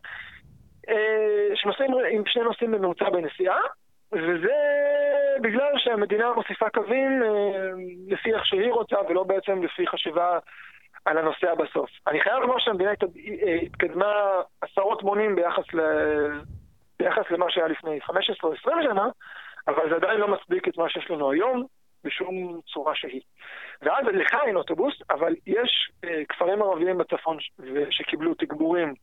אה, 0.89 1.56
שנוסעים 1.56 1.91
עם 2.12 2.24
שני 2.26 2.44
נוסעים 2.44 2.72
בממוצע 2.72 3.10
בנסיעה, 3.10 3.60
וזה 4.12 4.56
בגלל 5.41 5.74
שהמדינה 5.78 6.34
מוסיפה 6.34 6.70
קווים 6.70 7.24
אה, 7.24 7.70
לפי 8.08 8.34
איך 8.34 8.46
שהיא 8.46 8.72
רוצה, 8.72 8.96
ולא 9.10 9.24
בעצם 9.24 9.63
לפי 9.63 9.88
חשיבה 9.88 10.39
על 11.05 11.17
הנוסע 11.17 11.55
בסוף. 11.55 11.89
אני 12.07 12.21
חייב 12.21 12.37
לומר 12.41 12.59
שהמדינה 12.59 12.91
התקדמה 13.65 14.41
עשרות 14.61 15.03
מונים 15.03 15.35
ביחס, 15.35 15.73
ל... 15.73 15.79
ביחס 16.99 17.31
למה 17.31 17.45
שהיה 17.49 17.67
לפני 17.67 18.01
15 18.01 18.49
או 18.49 18.55
20 18.55 18.77
שנה, 18.83 19.07
אבל 19.67 19.89
זה 19.89 19.95
עדיין 19.95 20.19
לא 20.19 20.27
מצדיק 20.27 20.67
את 20.67 20.77
מה 20.77 20.89
שיש 20.89 21.11
לנו 21.11 21.31
היום 21.31 21.65
בשום 22.03 22.59
צורה 22.73 22.95
שהיא. 22.95 23.21
ואז 23.81 24.05
לך 24.13 24.33
אין 24.45 24.55
אוטובוס, 24.55 24.93
אבל 25.09 25.35
יש 25.47 25.91
אה, 26.03 26.25
כפרים 26.29 26.61
ערביים 26.61 26.97
בצפון. 26.97 27.37
שקיבלו 27.89 28.33
תגבורים 28.33 28.93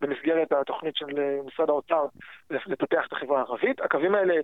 במסגרת 0.00 0.52
התוכנית 0.52 0.96
של 0.96 1.06
משרד 1.46 1.70
האוצר 1.70 2.04
לטפח 2.50 3.06
את 3.06 3.12
החברה 3.12 3.38
הערבית. 3.38 3.80
הקווים 3.80 4.14
האלה 4.14 4.34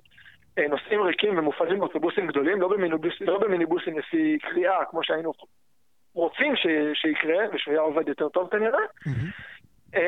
נוסעים 0.68 1.02
ריקים 1.02 1.38
ומופעלים 1.38 1.78
באוטובוסים 1.78 2.26
גדולים, 2.26 2.60
לא, 2.60 2.68
במיניבוס, 2.68 3.14
לא 3.20 3.38
במיניבוסים 3.38 3.98
לפי 3.98 4.38
קריאה, 4.38 4.84
כמו 4.84 5.04
שהיינו 5.04 5.32
רוצים 6.14 6.56
ש, 6.56 6.66
שיקרה, 6.94 7.44
ושהוא 7.52 7.78
עובד 7.78 8.08
יותר 8.08 8.28
טוב 8.28 8.48
כנראה. 8.50 8.80
Mm-hmm. 9.06 10.00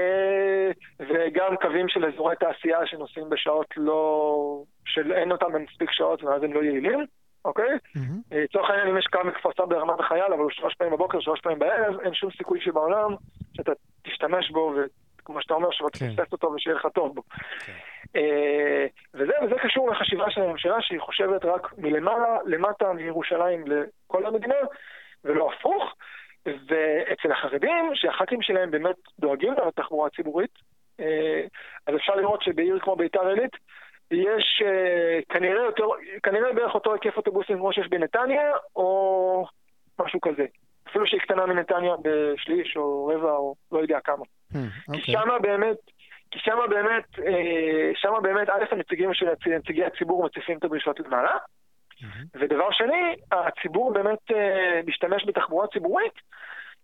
וגם 1.00 1.56
קווים 1.60 1.88
של 1.88 2.04
אזורי 2.04 2.36
תעשייה 2.36 2.86
שנוסעים 2.86 3.30
בשעות 3.30 3.66
לא... 3.76 4.62
שאין 4.84 5.32
אותם 5.32 5.52
במספיק 5.52 5.90
שעות 5.90 6.24
ואז 6.24 6.42
הם 6.42 6.52
לא 6.52 6.62
יעילים. 6.62 7.06
אוקיי? 7.44 7.78
לצורך 8.30 8.70
העניין, 8.70 8.88
אם 8.88 8.98
יש 8.98 9.06
קו 9.06 9.18
מכפר 9.24 9.50
סבא 9.52 9.66
ברמת 9.66 10.00
החייל, 10.00 10.32
אבל 10.32 10.42
הוא 10.42 10.50
שלוש 10.50 10.74
פעמים 10.74 10.92
בבוקר, 10.92 11.20
שלוש 11.20 11.40
פעמים 11.40 11.58
בערב, 11.58 12.00
אין 12.00 12.14
שום 12.14 12.30
סיכוי 12.30 12.60
שבעולם 12.60 13.14
שאתה 13.54 13.72
תשתמש 14.02 14.50
בו, 14.50 14.74
וכמו 15.18 15.42
שאתה 15.42 15.54
אומר, 15.54 15.68
שלא 15.70 15.88
כן. 15.92 16.08
תפספס 16.08 16.32
אותו 16.32 16.52
ושיהיה 16.52 16.76
לך 16.76 16.86
טוב 16.94 17.14
בו. 17.14 17.22
כן. 17.66 17.72
אה, 18.16 18.86
וזה, 19.14 19.32
וזה 19.44 19.54
קשור 19.62 19.90
לחשיבה 19.90 20.30
של 20.30 20.40
הממשלה, 20.40 20.76
שהיא 20.80 21.00
חושבת 21.00 21.44
רק 21.44 21.78
מלמעלה, 21.78 22.38
למטה, 22.46 22.92
מירושלים 22.92 23.64
לכל 23.66 24.26
המדינה, 24.26 24.54
ולא 25.24 25.50
הפוך. 25.52 25.94
ואצל 26.46 27.32
החרדים, 27.32 27.90
שהח"כים 27.94 28.42
שלהם 28.42 28.70
באמת 28.70 28.96
דואגים 29.18 29.54
לתחבורה 29.68 30.06
הציבורית, 30.06 30.50
אה, 31.00 31.42
אז 31.86 31.94
אפשר 31.96 32.14
לראות 32.14 32.42
שבעיר 32.42 32.78
כמו 32.78 32.96
ביתר 32.96 33.26
עילית, 33.26 33.56
יש 34.10 34.62
uh, 34.64 35.34
כנראה, 35.34 35.62
יותר, 35.62 35.84
כנראה 36.22 36.52
בערך 36.52 36.74
אותו 36.74 36.92
היקף 36.92 37.16
אוטובוסים 37.16 37.58
כמו 37.58 37.72
שיש 37.72 37.88
בנתניה, 37.88 38.50
או 38.76 39.46
משהו 40.00 40.20
כזה. 40.20 40.44
אפילו 40.88 41.06
שהיא 41.06 41.20
קטנה 41.20 41.46
מנתניה 41.46 41.94
בשליש 42.02 42.76
או 42.76 43.06
רבע 43.06 43.32
או 43.32 43.54
לא 43.72 43.78
יודע 43.78 44.00
כמה. 44.04 44.24
Hmm, 44.52 44.56
okay. 44.56 45.00
כי. 45.02 45.12
שמה 45.12 45.38
באמת, 45.38 45.76
כי 46.30 46.38
שמה 46.38 46.66
באמת, 46.66 47.04
אה, 47.26 47.90
שמה 47.94 48.20
באמת, 48.20 48.48
א', 48.48 48.64
הנציגים 48.70 49.14
של 49.14 49.26
נציגי 49.46 49.84
הציבור 49.84 50.24
מציפים 50.24 50.58
את 50.58 50.64
הדרישות 50.64 51.00
למעלה. 51.00 51.36
ודבר 52.34 52.70
שני, 52.70 53.16
הציבור 53.32 53.92
באמת 53.92 54.18
אה, 54.34 54.80
משתמש 54.86 55.24
בתחבורה 55.26 55.66
ציבורית, 55.66 56.14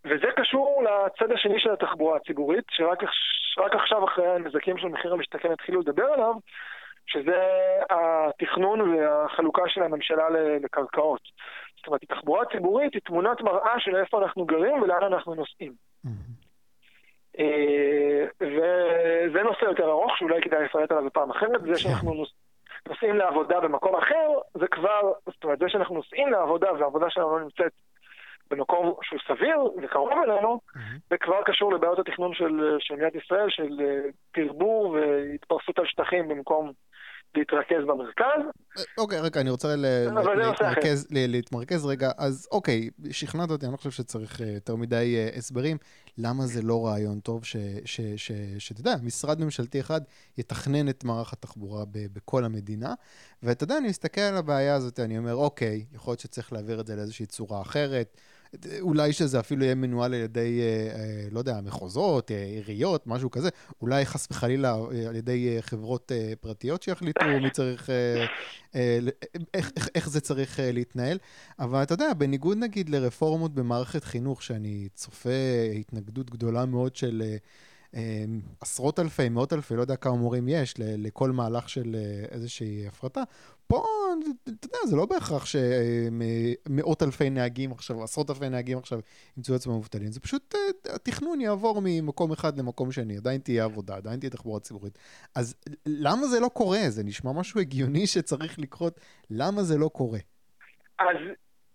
וזה 0.04 0.26
קשור 0.36 0.82
לצד 0.82 1.32
השני 1.32 1.60
של 1.60 1.70
התחבורה 1.72 2.16
הציבורית, 2.16 2.64
שרק 2.70 3.74
עכשיו 3.74 4.04
אחרי 4.04 4.26
הנזקים 4.28 4.78
של 4.78 4.88
מחיר 4.88 5.12
המשתכן 5.12 5.52
התחילו 5.52 5.80
לדבר 5.80 6.06
עליו, 6.06 6.34
שזה 7.06 7.42
התכנון 7.90 8.80
והחלוקה 8.80 9.62
של 9.66 9.82
הממשלה 9.82 10.30
לקרקעות. 10.62 11.20
זאת 11.76 11.86
אומרת, 11.86 12.04
תחבורה 12.04 12.44
ציבורית 12.52 12.94
היא 12.94 13.02
תמונת 13.04 13.40
מראה 13.40 13.80
של 13.80 13.96
איפה 13.96 14.22
אנחנו 14.22 14.44
גרים 14.44 14.82
ולאן 14.82 15.02
אנחנו 15.02 15.34
נוסעים. 15.34 15.72
אה, 17.38 18.24
וזה 18.40 19.42
נושא 19.42 19.64
יותר 19.64 19.90
ארוך, 19.90 20.18
שאולי 20.18 20.42
כדאי 20.42 20.64
לפרט 20.64 20.90
עליו 20.90 21.04
בפעם 21.06 21.30
אחרת, 21.30 21.62
זה 21.62 21.76
שאנחנו 21.76 22.14
נוסעים 22.14 22.47
לעבודה 23.16 23.60
במקום 23.60 23.96
אחר, 23.96 24.28
זה 24.54 24.66
כבר, 24.66 25.12
זאת 25.26 25.44
אומרת, 25.44 25.58
זה 25.58 25.68
שאנחנו 25.68 25.94
נוסעים 25.94 26.32
לעבודה 26.32 26.72
והעבודה 26.72 27.10
שלנו 27.10 27.38
לא 27.38 27.44
נמצאת 27.44 27.72
במקום 28.50 28.94
שהוא 29.02 29.20
סביר 29.28 29.58
וקרוב 29.82 30.12
אלינו, 30.12 30.60
זה 31.10 31.16
כבר 31.18 31.42
קשור 31.42 31.72
לבעיות 31.72 31.98
התכנון 31.98 32.34
של 32.78 32.94
מדינת 32.94 33.14
ישראל, 33.14 33.50
של 33.50 33.80
אה, 33.80 34.10
והתפרסות 34.92 35.78
על 35.78 35.86
שטחים 35.86 36.28
במקום 36.28 36.72
להתרכז 37.34 37.84
במרכז. 37.86 38.42
אוקיי, 38.98 39.20
רגע, 39.20 39.40
אני 39.40 39.50
רוצה 39.50 39.76
להתמרכז, 39.76 41.06
להתמרכז 41.10 41.86
רגע. 41.86 42.10
אז 42.18 42.48
אוקיי, 42.52 42.90
שכנעת 43.10 43.50
אותי, 43.50 43.66
אני 43.66 43.72
לא 43.72 43.76
חושב 43.76 43.90
שצריך 43.90 44.40
אה, 44.40 44.46
יותר 44.46 44.76
מדי 44.76 45.16
אה, 45.16 45.36
הסברים. 45.36 45.76
למה 46.18 46.46
זה 46.46 46.62
לא 46.62 46.86
רעיון 46.86 47.20
טוב 47.20 47.44
שאתה 48.58 48.80
יודע, 48.80 48.94
משרד 49.02 49.40
ממשלתי 49.40 49.80
אחד 49.80 50.00
יתכנן 50.38 50.88
את 50.88 51.04
מערך 51.04 51.32
התחבורה 51.32 51.84
בכל 51.92 52.44
המדינה. 52.44 52.94
ואתה 53.42 53.64
יודע, 53.64 53.78
אני 53.78 53.88
מסתכל 53.88 54.20
על 54.20 54.36
הבעיה 54.36 54.74
הזאת, 54.74 55.00
אני 55.00 55.18
אומר, 55.18 55.34
אוקיי, 55.34 55.84
יכול 55.92 56.12
להיות 56.12 56.20
שצריך 56.20 56.52
להעביר 56.52 56.80
את 56.80 56.86
זה 56.86 56.96
לאיזושהי 56.96 57.26
צורה 57.26 57.60
אחרת. 57.60 58.16
אולי 58.80 59.12
שזה 59.12 59.40
אפילו 59.40 59.64
יהיה 59.64 59.74
מנוהל 59.74 60.14
על 60.14 60.20
ידי, 60.20 60.60
אה, 60.60 61.00
אה, 61.00 61.28
לא 61.30 61.38
יודע, 61.38 61.60
מחוזות, 61.60 62.30
אה, 62.30 62.44
עיריות, 62.44 63.06
משהו 63.06 63.30
כזה. 63.30 63.48
אולי 63.82 64.06
חס 64.06 64.28
וחלילה 64.30 64.74
על 65.08 65.16
ידי 65.16 65.56
חברות 65.60 66.12
פרטיות 66.40 66.82
שיחליטו 66.82 67.24
מי 67.42 67.50
צריך, 67.50 67.90
איך, 69.54 69.70
איך, 69.76 69.88
איך 69.94 70.08
זה 70.08 70.20
צריך 70.20 70.60
להתנהל. 70.62 71.18
אבל 71.58 71.82
אתה 71.82 71.94
יודע, 71.94 72.14
בניגוד 72.14 72.58
נגיד 72.58 72.88
לרפורמות 72.88 73.54
במערכת 73.54 74.04
חינוך, 74.04 74.42
שאני 74.42 74.88
צופה 74.94 75.30
התנגדות 75.80 76.30
גדולה 76.30 76.66
מאוד 76.66 76.96
של... 76.96 77.22
אמ, 77.94 78.40
עשרות 78.60 78.98
אלפי, 78.98 79.28
מאות 79.28 79.52
אלפי, 79.52 79.76
לא 79.76 79.80
יודע 79.80 79.96
כמה 79.96 80.16
מורים 80.16 80.48
יש 80.48 80.74
לכל 80.78 81.30
מהלך 81.30 81.68
של 81.68 81.96
אה, 81.98 82.24
איזושהי 82.30 82.86
הפרטה. 82.86 83.22
פה, 83.66 83.84
אתה 84.42 84.66
יודע, 84.66 84.78
זה 84.86 84.96
לא 84.96 85.06
בהכרח 85.06 85.44
שמאות 85.46 87.02
אלפי 87.02 87.30
נהגים 87.30 87.72
עכשיו, 87.72 88.02
עשרות 88.02 88.30
אלפי 88.30 88.48
נהגים 88.48 88.78
עכשיו 88.78 89.00
ימצאו 89.36 89.54
עצמם 89.54 89.72
מובטלים, 89.72 90.12
זה 90.12 90.20
פשוט, 90.20 90.54
אה, 90.54 90.94
התכנון 90.94 91.40
יעבור 91.40 91.80
ממקום 91.84 92.32
אחד 92.32 92.58
למקום 92.58 92.92
שני, 92.92 93.16
עדיין 93.16 93.40
תהיה 93.40 93.64
עבודה, 93.64 93.96
עדיין 93.96 94.20
תהיה 94.20 94.30
תחבורה 94.30 94.60
ציבורית. 94.60 94.98
אז 95.34 95.54
למה 95.86 96.26
זה 96.26 96.40
לא 96.40 96.48
קורה? 96.48 96.80
זה 96.88 97.04
נשמע 97.04 97.32
משהו 97.32 97.60
הגיוני 97.60 98.06
שצריך 98.06 98.58
לקרות, 98.58 99.00
למה 99.30 99.62
זה 99.62 99.78
לא 99.78 99.88
קורה? 99.88 100.18
אז 100.98 101.16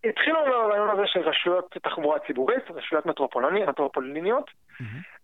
התחילו 0.03 0.45
עם 0.45 0.51
הרעיון 0.51 0.89
הזה 0.89 1.01
של 1.05 1.19
רשויות 1.19 1.77
תחבורה 1.83 2.19
ציבורית, 2.19 2.71
רשויות 2.71 3.05
מטרופוליניות, 3.05 4.51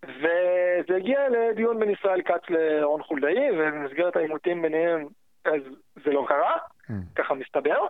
וזה 0.03 0.95
הגיע 0.95 1.19
לדיון 1.29 1.79
בין 1.79 1.89
ישראל 1.89 2.21
כץ 2.21 2.49
לרון 2.49 3.03
חולדאי, 3.03 3.51
ובמסגרת 3.51 4.15
העימותים 4.15 4.61
ביניהם 4.61 5.07
אז 5.45 5.61
זה 6.05 6.11
לא 6.11 6.25
קרה, 6.27 6.57
ככה 7.15 7.33
מסתבר. 7.33 7.85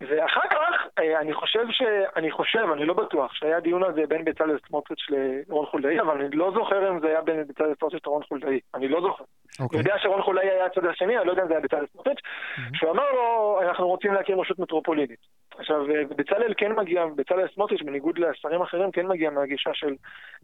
ואחר 0.00 0.48
כך, 0.50 0.88
אה, 0.98 1.20
אני 1.20 1.34
חושב 1.34 1.64
ש... 1.70 1.82
אני 2.16 2.30
חושב, 2.30 2.66
אני 2.72 2.84
לא 2.84 2.94
בטוח, 2.94 3.34
שהיה 3.34 3.60
דיון 3.60 3.84
על 3.84 3.94
זה 3.94 4.02
בין 4.08 4.24
בצלאל 4.24 4.58
סמוטריץ' 4.68 5.06
לרון 5.08 5.66
חולדאי, 5.66 6.00
אבל 6.00 6.20
אני 6.20 6.36
לא 6.36 6.52
זוכר 6.54 6.90
אם 6.90 7.00
זה 7.00 7.06
היה 7.06 7.20
בין 7.20 7.46
בצלאל 7.46 7.74
סמוטריץ' 7.80 8.06
לרון 8.06 8.22
חולדאי. 8.22 8.60
אני 8.74 8.88
לא 8.88 9.00
זוכר. 9.00 9.24
Okay. 9.24 9.62
אוקיי. 9.62 9.80
אני 9.80 9.88
יודע 9.88 9.98
שרון 10.02 10.22
חולדאי 10.22 10.50
היה 10.50 10.66
הצד 10.66 10.84
השני, 10.84 11.18
אני 11.18 11.26
לא 11.26 11.30
יודע 11.30 11.42
אם 11.42 11.48
זה 11.48 11.54
היה 11.54 11.60
בצלאל 11.60 11.86
סמוטריץ', 11.92 12.18
mm-hmm. 12.18 12.60
שהוא 12.74 12.90
אמר 12.90 13.12
לו, 13.12 13.58
אנחנו 13.62 13.88
רוצים 13.88 14.14
להקים 14.14 14.40
רשות 14.40 14.58
מטרופולינית. 14.58 15.20
עכשיו, 15.58 15.90
אה, 15.90 16.04
בצלאל 16.16 16.54
כן 16.56 16.72
מגיע, 16.72 17.06
בצלאל 17.16 17.48
סמוטריץ', 17.54 17.82
בניגוד 17.82 18.18
לשרים 18.18 18.62
אחרים, 18.62 18.90
כן 18.90 19.06
מגיע 19.06 19.30
מהגישה 19.30 19.70
של 19.74 19.94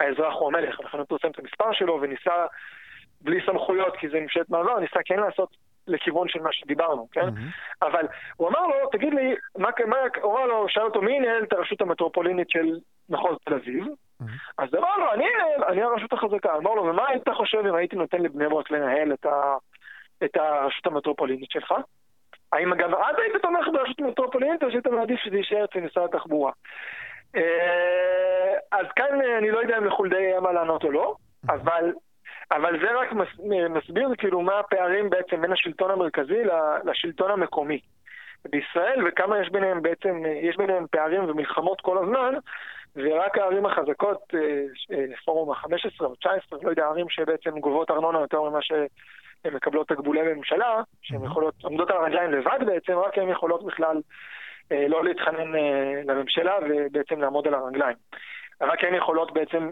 האזרח 0.00 0.34
הוא 0.34 0.48
המלך. 0.48 0.80
לכן 0.80 0.98
הוא 0.98 1.06
פרסם 1.06 1.28
את 1.30 1.38
המספר 1.38 1.72
שלו 1.72 1.98
וניסה, 2.00 2.46
בלי 3.20 3.40
סמכויות, 3.46 3.96
כי 3.96 4.08
זה 4.08 4.20
ממשלת 4.20 4.50
מעבר, 4.50 4.78
ניסה 4.78 5.00
כן 5.04 5.20
לעשות 5.20 5.56
לכיוון 5.90 6.28
של 6.28 6.42
מה 6.42 6.52
שדיברנו, 6.52 7.08
כן? 7.12 7.28
Mm-hmm. 7.28 7.86
אבל 7.86 8.06
הוא 8.36 8.48
אמר 8.48 8.66
לו, 8.66 8.74
תגיד 8.92 9.14
לי, 9.14 9.34
מה, 9.58 9.68
מה, 9.86 9.96
הוא 10.22 10.32
אמר 10.32 10.46
לו, 10.46 10.66
שאל 10.68 10.82
אותו, 10.82 11.02
מי 11.02 11.12
ינהל 11.12 11.42
את 11.42 11.52
הרשות 11.52 11.80
המטרופולינית 11.80 12.50
של 12.50 12.78
מחוז 13.08 13.36
תל 13.44 13.54
אביב? 13.54 13.84
Mm-hmm. 13.84 14.24
אז 14.58 14.74
אמר 14.74 14.96
לו, 14.96 15.12
אני 15.12 15.24
אנהל, 15.24 15.64
אני 15.72 15.82
הרשות 15.82 16.12
החזקה. 16.12 16.56
אמר 16.56 16.74
לו, 16.74 16.82
ומה 16.82 17.08
היית 17.08 17.28
חושב 17.28 17.58
אם 17.68 17.74
הייתי 17.74 17.96
נותן 17.96 18.22
לבני 18.22 18.48
ברק 18.48 18.70
לנהל 18.70 19.12
את, 19.12 19.26
ה, 19.26 19.56
את 20.24 20.36
הרשות 20.36 20.86
המטרופולינית 20.86 21.50
שלך? 21.50 21.74
האם 22.52 22.74
גם 22.74 22.94
אז 22.94 23.16
היית 23.18 23.42
תומך 23.42 23.66
ברשות 23.72 24.00
המטרופולינית, 24.00 24.62
או 24.62 24.70
שהיית 24.70 24.86
מעדיף 24.86 25.20
שזה 25.20 25.36
יישאר 25.36 25.64
אצל 25.64 25.80
משרד 25.80 26.04
התחבורה? 26.04 26.52
אה, 27.36 28.54
אז 28.72 28.86
כאן 28.96 29.20
אני 29.38 29.50
לא 29.50 29.58
יודע 29.58 29.78
אם 29.78 29.84
לחולדאי 29.84 30.26
היה 30.26 30.40
מה 30.40 30.52
לענות 30.52 30.84
או 30.84 30.90
לא. 30.90 31.14
אבל 31.48 31.92
אבל 32.52 32.80
זה 32.80 32.98
רק 33.00 33.12
מסביר 33.70 34.08
כאילו 34.18 34.40
מה 34.40 34.58
הפערים 34.58 35.10
בעצם 35.10 35.40
בין 35.40 35.52
השלטון 35.52 35.90
המרכזי 35.90 36.42
לשלטון 36.84 37.30
המקומי 37.30 37.80
בישראל, 38.44 39.08
וכמה 39.08 39.38
יש 39.40 39.48
ביניהם 39.48 39.82
בעצם, 39.82 40.22
יש 40.42 40.56
ביניהם 40.56 40.86
פערים 40.90 41.30
ומלחמות 41.30 41.80
כל 41.80 41.98
הזמן, 41.98 42.34
ורק 42.96 43.38
הערים 43.38 43.66
החזקות, 43.66 44.34
אה, 44.34 44.40
אה, 44.92 45.04
פורום 45.24 45.50
ה-15 45.50 46.04
או 46.04 46.14
19, 46.14 46.58
לא 46.62 46.70
יודע, 46.70 46.86
ערים 46.86 47.08
שבעצם 47.08 47.58
גובות 47.60 47.90
ארנונה 47.90 48.20
יותר 48.20 48.42
ממה 48.42 48.62
שהן 48.62 48.86
מקבלות 49.54 49.88
תקבולי 49.88 50.34
ממשלה, 50.34 50.82
שהן 51.02 51.24
יכולות, 51.24 51.54
עומדות 51.62 51.90
על 51.90 51.96
הרגליים 51.96 52.32
לבד 52.32 52.58
בעצם, 52.66 52.98
רק 52.98 53.18
הן 53.18 53.28
יכולות 53.28 53.64
בכלל 53.66 54.00
אה, 54.72 54.88
לא 54.88 55.04
להתחנן 55.04 55.52
לממשלה 56.04 56.54
ובעצם 56.68 57.20
לעמוד 57.20 57.46
על 57.46 57.54
הרגליים. 57.54 57.96
רק 58.60 58.84
הן 58.84 58.94
יכולות 58.94 59.32
בעצם 59.32 59.70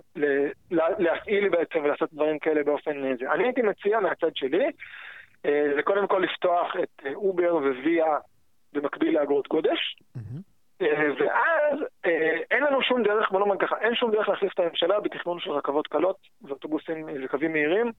להפעיל 0.99 1.49
בעצם 1.49 1.79
ולעשות 1.85 2.13
דברים 2.13 2.39
כאלה 2.39 2.65
באופן 2.65 3.05
אה, 3.05 3.13
זה. 3.21 3.33
אני 3.33 3.45
הייתי 3.45 3.63
מציע 3.63 4.01
מהצד 4.01 4.37
שלי, 4.37 4.71
אה, 5.47 5.71
זה 5.77 5.83
קודם 5.83 6.07
כל 6.07 6.19
לפתוח 6.19 6.77
את 6.83 7.03
אה, 7.07 7.15
אובר 7.15 7.57
וויה 7.57 8.17
במקביל 8.73 9.19
לאגרות 9.19 9.47
קודש. 9.47 9.97
ואז 11.21 11.79
אין 12.51 12.63
לנו 12.63 12.83
שום 12.83 13.03
דרך, 13.03 13.31
בוא 13.31 13.41
נאמר 13.41 13.57
ככה, 13.59 13.77
אין 13.81 13.95
שום 13.95 14.11
דרך 14.11 14.29
להחליף 14.29 14.53
את 14.55 14.59
הממשלה 14.59 15.01
בתכנון 15.01 15.41
של 15.41 15.51
רכבות 15.51 15.87
קלות 15.87 16.17
ואוטובוסים 16.43 17.07
וקווים 17.25 17.53
מהירים 17.53 17.93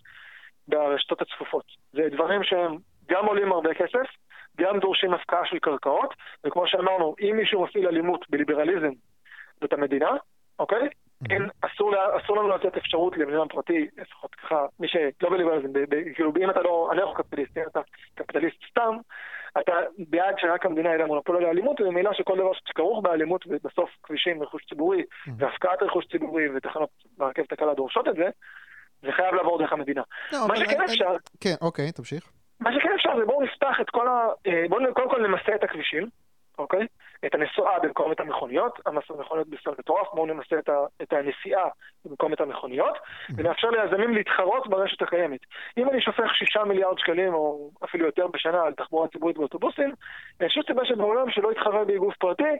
ברשתות 0.67 1.21
הצפופות. 1.21 1.63
זה 1.93 2.01
דברים 2.11 2.43
שהם 2.43 2.77
גם 3.09 3.25
עולים 3.25 3.51
הרבה 3.51 3.73
כסף, 3.73 4.07
גם 4.57 4.79
דורשים 4.79 5.13
הפקעה 5.13 5.45
של 5.45 5.59
קרקעות, 5.59 6.13
וכמו 6.43 6.67
שאמרנו, 6.67 7.15
אם 7.21 7.37
מישהו 7.37 7.63
מפעיל 7.63 7.87
אלימות 7.87 8.29
בליברליזם 8.29 8.91
זאת 9.61 9.73
המדינה, 9.73 10.11
אוקיי? 10.59 10.87
אין, 11.29 11.47
אסור, 11.61 11.91
לה- 11.91 12.17
אסור 12.17 12.37
לנו 12.37 12.47
לתת 12.49 12.77
אפשרות 12.77 13.17
לבן 13.17 13.33
אדם 13.35 13.47
פרטי, 13.47 13.87
לפחות 13.97 14.35
ככה, 14.35 14.65
מי 14.79 14.87
שלא 14.87 15.29
בליברליזם, 15.29 15.67
כאילו 16.15 16.31
אם 16.41 16.49
אתה 16.49 16.61
לא 16.61 16.89
אנרכו-קפיטליסט, 16.93 17.57
אם 17.57 17.63
אתה 17.71 17.79
קפיטליסט 18.15 18.57
סתם, 18.69 18.97
אתה 19.59 19.71
בעד 20.09 20.35
שרק 20.37 20.65
המדינה 20.65 20.89
יהיה 20.89 20.97
לה 20.97 21.05
מונופול 21.05 21.37
על 21.37 21.45
האלימות, 21.45 21.81
וממילא 21.81 22.13
שכל 22.13 22.37
דבר 22.37 22.51
שכרוך 22.53 23.03
באלימות, 23.03 23.45
ובסוף 23.47 23.89
כבישים, 24.03 24.43
רכוש 24.43 24.65
ציבורי, 24.69 25.03
והפקעת 25.37 25.83
רכוש 25.83 26.05
ציבורי 26.05 26.49
ותחנות 26.55 26.89
ברכבת 27.17 27.51
הקלה 27.51 27.73
דורשות 27.73 28.07
את 28.07 28.15
זה, 28.15 28.29
זה 29.01 29.11
חייב 29.11 29.35
לעבור 29.35 29.59
דרך 29.59 29.73
המדינה. 29.73 30.01
לא, 30.33 30.39
מה 30.47 30.55
שכן 30.57 30.75
אני- 30.81 30.85
אפשר, 30.85 31.15
כן, 31.41 31.55
אוקיי, 31.61 31.91
תמשיך. 31.91 32.31
מה 32.59 32.69
שכן 32.73 32.89
אפשר 32.95 33.09
זה 33.19 33.25
בואו 33.25 33.41
נפתח 33.43 33.75
את 33.81 33.89
כל 33.89 34.07
ה... 34.07 34.27
אה, 34.47 34.63
בואו 34.69 34.93
קודם 34.93 35.09
כל 35.09 35.27
נמסה 35.27 35.55
את 35.55 35.63
הכבישים, 35.63 36.09
אוקיי? 36.59 36.87
את 37.25 37.35
הנסועה 37.35 37.79
במקום 37.79 38.11
את 38.11 38.19
המכוניות, 38.19 38.79
המכוניות 38.85 39.47
בסדר 39.47 39.73
מטורף, 39.79 40.07
בואו 40.13 40.25
נמסה 40.25 40.59
את, 40.59 40.69
ה... 40.69 40.77
את 41.01 41.13
הנסיעה 41.13 41.67
במקום 42.05 42.33
את 42.33 42.41
המכוניות, 42.41 42.97
ונאפשר 43.37 43.69
ליזמים 43.69 44.13
להתחרות 44.13 44.67
ברשת 44.67 45.01
הקיימת. 45.01 45.39
אם 45.77 45.89
אני 45.89 46.01
שופך 46.01 46.35
שישה 46.35 46.63
מיליארד 46.63 46.99
שקלים, 46.99 47.33
או 47.33 47.69
אפילו 47.83 48.05
יותר 48.05 48.27
בשנה, 48.27 48.63
על 48.63 48.73
תחבורה 48.73 49.07
ציבורית 49.07 49.37
באוטובוסים, 49.37 49.93
אין 50.39 50.49
שום 50.49 50.63
סיבה 50.67 50.85
שבעולם 50.85 51.31
שלא 51.31 51.51
יתחרה 51.51 51.85
בי 51.85 51.97
גוף 51.97 52.15
פרטי, 52.17 52.57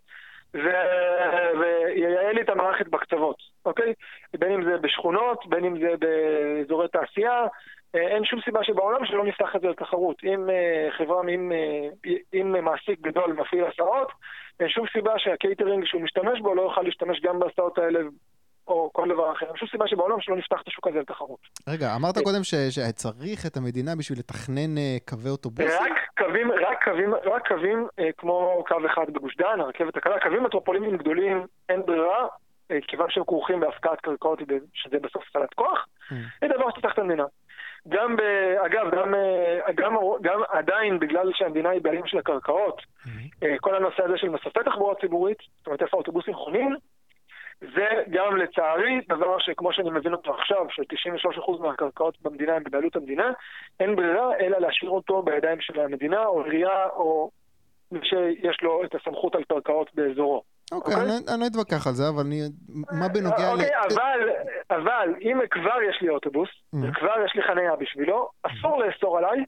וייעל 0.53 2.35
לי 2.35 2.41
את 2.41 2.49
המערכת 2.49 2.87
בקצוות, 2.87 3.35
אוקיי? 3.65 3.93
בין 4.39 4.51
אם 4.51 4.63
זה 4.63 4.77
בשכונות, 4.77 5.47
בין 5.47 5.65
אם 5.65 5.79
זה 5.79 5.95
באזורי 5.99 6.87
תעשייה, 6.87 7.47
אה, 7.95 8.07
אין 8.07 8.25
שום 8.25 8.39
סיבה 8.41 8.63
שבעולם 8.63 9.05
שלא 9.05 9.25
נפתח 9.25 9.55
את 9.55 9.61
זה 9.61 9.67
לתחרות. 9.67 10.23
אם 10.23 10.49
אה, 10.49 10.87
חברה, 10.97 11.21
אם, 11.21 11.51
אה, 11.51 12.13
אם 12.33 12.65
מעסיק 12.65 13.01
גדול 13.01 13.33
מפעיל 13.33 13.63
הסעות, 13.63 14.11
אין 14.59 14.69
שום 14.69 14.85
סיבה 14.93 15.13
שהקייטרינג 15.19 15.85
שהוא 15.85 16.01
משתמש 16.01 16.39
בו 16.39 16.55
לא 16.55 16.61
יוכל 16.61 16.81
להשתמש 16.81 17.21
גם 17.21 17.39
בהסעות 17.39 17.77
האלה 17.77 17.99
או 18.69 18.89
כל 18.93 19.07
דבר 19.09 19.31
אחר. 19.31 19.45
אין 19.45 19.55
שום 19.55 19.67
סיבה 19.71 19.87
שבעולם 19.87 20.21
שלא 20.21 20.35
נפתח 20.37 20.61
את 20.63 20.67
השוק 20.67 20.87
הזה 20.87 20.99
לתחרות. 20.99 21.39
רגע, 21.69 21.95
אמרת 21.95 22.17
קודם 22.23 22.43
ש- 22.43 22.55
שצריך 22.75 23.45
את 23.45 23.57
המדינה 23.57 23.91
בשביל 23.99 24.19
לתכנן 24.19 24.77
אה, 24.77 24.97
קווי 25.09 25.29
אוטובוסים? 25.29 25.67
רק 25.81 25.91
קווים, 26.17 26.51
רק 26.51 26.83
קווים, 26.83 27.13
רק 27.13 27.47
קווים 27.47 27.87
אה, 27.99 28.09
כמו 28.17 28.63
קו 28.67 28.75
אחד 28.85 29.09
בגוש 29.13 29.35
דן, 29.37 29.59
הרכבת 29.59 29.97
הקלה, 29.97 30.19
קווים 30.19 30.43
מטרופולינים 30.43 30.97
גדולים, 30.97 31.45
אין 31.69 31.81
ברירה, 31.85 32.27
אה, 32.71 32.77
כיוון 32.87 33.07
שהם 33.09 33.23
כרוכים 33.23 33.59
בהפקעת 33.59 34.01
קרקעות, 34.01 34.39
שזה 34.73 34.97
בסוף 35.01 35.23
סלט 35.33 35.53
כוח. 35.53 35.87
זה 36.41 36.47
דבר 36.55 36.65
שצריך 36.77 36.93
את 36.93 36.99
המדינה. 36.99 37.25
גם, 37.87 38.15
ב, 38.15 38.21
אגב, 38.65 38.95
גם, 38.95 39.15
אה, 39.15 39.59
גם, 39.75 39.95
גם 40.21 40.39
עדיין, 40.49 40.99
בגלל 40.99 41.31
שהמדינה 41.33 41.69
היא 41.69 41.81
בעלים 41.81 42.05
של 42.05 42.17
הקרקעות, 42.17 42.81
אה, 43.43 43.55
כל 43.59 43.75
הנושא 43.75 44.03
הזה 44.03 44.17
של 44.17 44.29
מסופי 44.29 44.59
תחבורה 44.65 44.95
ציבורית, 45.01 45.37
זאת 45.57 45.67
אומרת 45.67 45.81
איפה 45.81 45.97
האוטובוסים 45.97 46.33
חונים, 46.33 46.75
זה 47.61 47.85
גם 48.09 48.37
לצערי 48.37 49.01
דבר 49.09 49.39
שכמו 49.39 49.73
שאני 49.73 49.89
מבין 49.89 50.13
אותו 50.13 50.33
עכשיו, 50.33 50.65
ש-93% 50.69 51.51
מהקרקעות 51.61 52.17
במדינה 52.21 52.55
הם 52.55 52.63
בבעלות 52.63 52.95
המדינה, 52.95 53.31
אין 53.79 53.95
ברירה 53.95 54.35
אלא 54.39 54.57
להשאיר 54.59 54.91
אותו 54.91 55.21
בידיים 55.21 55.61
של 55.61 55.79
המדינה 55.79 56.25
או 56.25 56.43
עירייה 56.43 56.85
או 56.89 57.31
מי 57.91 57.99
שיש 58.03 58.57
לו 58.61 58.83
את 58.83 58.95
הסמכות 58.95 59.35
על 59.35 59.43
קרקעות 59.43 59.89
באזורו. 59.95 60.43
אוקיי, 60.71 60.93
אוקיי? 60.95 61.07
אני 61.07 61.13
אני 61.33 61.39
לא 61.41 61.47
אתווכח 61.47 61.87
על 61.87 61.93
זה, 61.93 62.03
אבל 62.09 62.23
אני... 62.25 62.41
מה 62.99 63.07
בנוגע 63.07 63.49
ל... 63.49 63.53
אוקיי, 63.53 63.69
אבל, 63.89 64.19
אבל 64.71 65.13
אם 65.21 65.39
כבר 65.51 65.81
יש 65.89 66.01
לי 66.01 66.09
אוטובוס, 66.09 66.49
Mhm. 66.49 66.77
וכבר 66.83 67.13
יש 67.25 67.35
לי 67.35 67.41
חניה 67.43 67.75
בשבילו, 67.75 68.29
אסור 68.43 68.83
לאסור 68.83 69.17
עליי. 69.17 69.43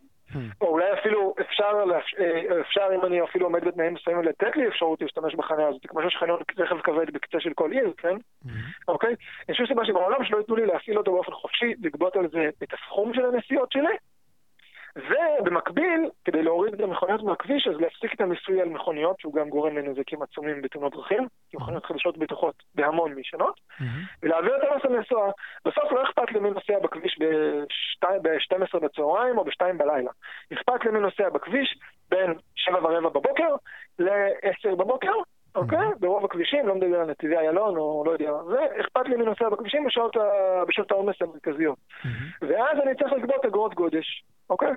או 0.62 0.68
אולי 0.68 0.94
אפילו 0.94 1.34
אפשר, 1.42 1.84
אה, 2.20 2.62
אפשר 2.62 2.88
אם 2.96 3.06
אני 3.06 3.24
אפילו 3.24 3.46
עומד 3.46 3.66
בתנאים 3.66 3.94
מסוימים 3.94 4.24
לתת 4.24 4.56
לי 4.56 4.68
אפשרות 4.68 5.02
להשתמש 5.02 5.36
בחניה 5.36 5.68
הזאת, 5.68 5.86
כמו 5.88 6.02
שיש 6.02 6.16
חניון 6.20 6.40
רכב 6.58 6.82
כבד 6.82 7.14
בקצה 7.14 7.40
של 7.40 7.54
כל 7.54 7.72
עיר, 7.72 7.94
כן? 7.98 8.16
אוקיי? 8.88 9.16
אין 9.48 9.56
שום 9.56 9.68
סיבה 9.68 9.86
שבעולם 9.86 10.24
שלא 10.24 10.38
ייתנו 10.38 10.56
לי 10.56 10.66
להפעיל 10.66 10.98
אותו 10.98 11.12
באופן 11.12 11.32
חופשי, 11.32 11.74
לגבות 11.82 12.16
על 12.16 12.28
זה 12.32 12.50
את 12.64 12.74
הסכום 12.74 13.14
של 13.14 13.26
הנסיעות 13.26 13.72
שלי, 13.72 13.96
ובמקביל, 14.96 16.10
כדי 16.26 16.44
להוריד 16.44 16.74
את 16.74 16.80
המכוניות 16.80 17.24
מהכביש, 17.24 17.68
אז 17.68 17.82
להפסיק 17.82 18.14
את 18.14 18.22
המיסוי 18.22 18.62
על 18.62 18.70
מכוניות, 18.70 19.20
שהוא 19.20 19.34
גם 19.34 19.50
גורם 19.50 19.78
לנזקים 19.78 20.22
עצומים 20.22 20.62
בתאונות 20.62 20.94
דרכים, 20.94 21.28
כי 21.50 21.58
מכוניות 21.58 21.86
חדשות 21.86 22.18
בטוחות 22.18 22.64
בהמון 22.76 23.14
משנות, 23.16 23.60
ולהעביר 24.24 24.58
את 24.58 24.62
המס 24.72 24.86
הנסועה. 24.86 25.32
בסוף 25.66 25.92
לא 25.92 26.04
אכפת 26.04 26.32
לי 26.32 26.40
מי 26.40 26.50
נוסע 26.50 26.80
בכביש 26.80 27.20
ב-12 28.02 28.80
בצהריים 28.80 29.38
או 29.38 29.44
ב-2 29.44 29.74
בלילה. 29.78 30.12
אכפת 30.54 30.86
לי 30.86 30.92
מי 30.92 31.00
נוסע 31.00 31.30
בכביש 31.30 31.80
בין 32.10 32.34
7 32.56 32.78
ורבע 32.84 33.10
בבוקר 33.10 33.56
ל-10 34.00 34.76
בבוקר, 34.76 35.12
אוקיי? 35.56 35.78
ברוב 36.00 36.26
הכבישים, 36.26 36.68
לא 36.68 36.76
מדבר 36.76 36.96
על 37.00 37.10
נתיבי 37.10 37.38
איילון 37.38 37.78
או 37.78 38.04
לא 38.06 38.12
יודע, 38.12 38.32
זה, 38.50 38.82
אכפת 38.82 39.02
לי 39.10 39.16
מי 39.16 39.26
נוסע 39.26 39.50
בכבישים 39.50 39.86
בשעות 39.88 40.16
ה- 40.18 40.66
בשעות 40.68 40.92
העומס 40.92 41.16
המרכזיות. 41.22 41.78
ואז 42.42 42.78
אני 42.84 42.96
צריך 43.00 43.14
לגבות 43.14 43.46
אגרות 43.46 43.74
גודש, 43.76 44.24
אוקיי? 44.50 44.74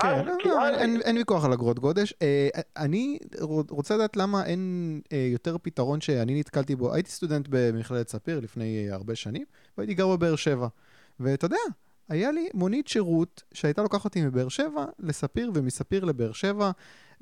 כן, 0.00 0.24
לא, 0.26 0.34
לא, 0.44 0.68
אין 1.04 1.16
ויכוח 1.16 1.44
על 1.44 1.52
אגרות 1.52 1.78
גודש. 1.78 2.14
אה, 2.22 2.48
אני 2.76 3.18
רוצה 3.70 3.94
לדעת 3.94 4.16
למה 4.16 4.44
אין 4.46 4.60
אה, 5.12 5.28
יותר 5.32 5.58
פתרון 5.62 6.00
שאני 6.00 6.40
נתקלתי 6.40 6.76
בו. 6.76 6.94
הייתי 6.94 7.10
סטודנט 7.10 7.46
במכללת 7.50 8.08
ספיר 8.08 8.40
לפני 8.40 8.86
אה, 8.88 8.94
הרבה 8.94 9.14
שנים, 9.14 9.44
והייתי 9.78 9.94
גר 9.94 10.16
בבאר 10.16 10.36
שבע. 10.36 10.66
ואתה 11.20 11.46
יודע, 11.46 11.56
היה 12.08 12.30
לי 12.32 12.48
מונית 12.54 12.88
שירות 12.88 13.42
שהייתה 13.54 13.82
לוקחת 13.82 14.04
אותי 14.04 14.22
מבאר 14.22 14.48
שבע 14.48 14.84
לספיר 14.98 15.50
ומספיר 15.54 16.04
לבאר 16.04 16.32
שבע 16.32 16.70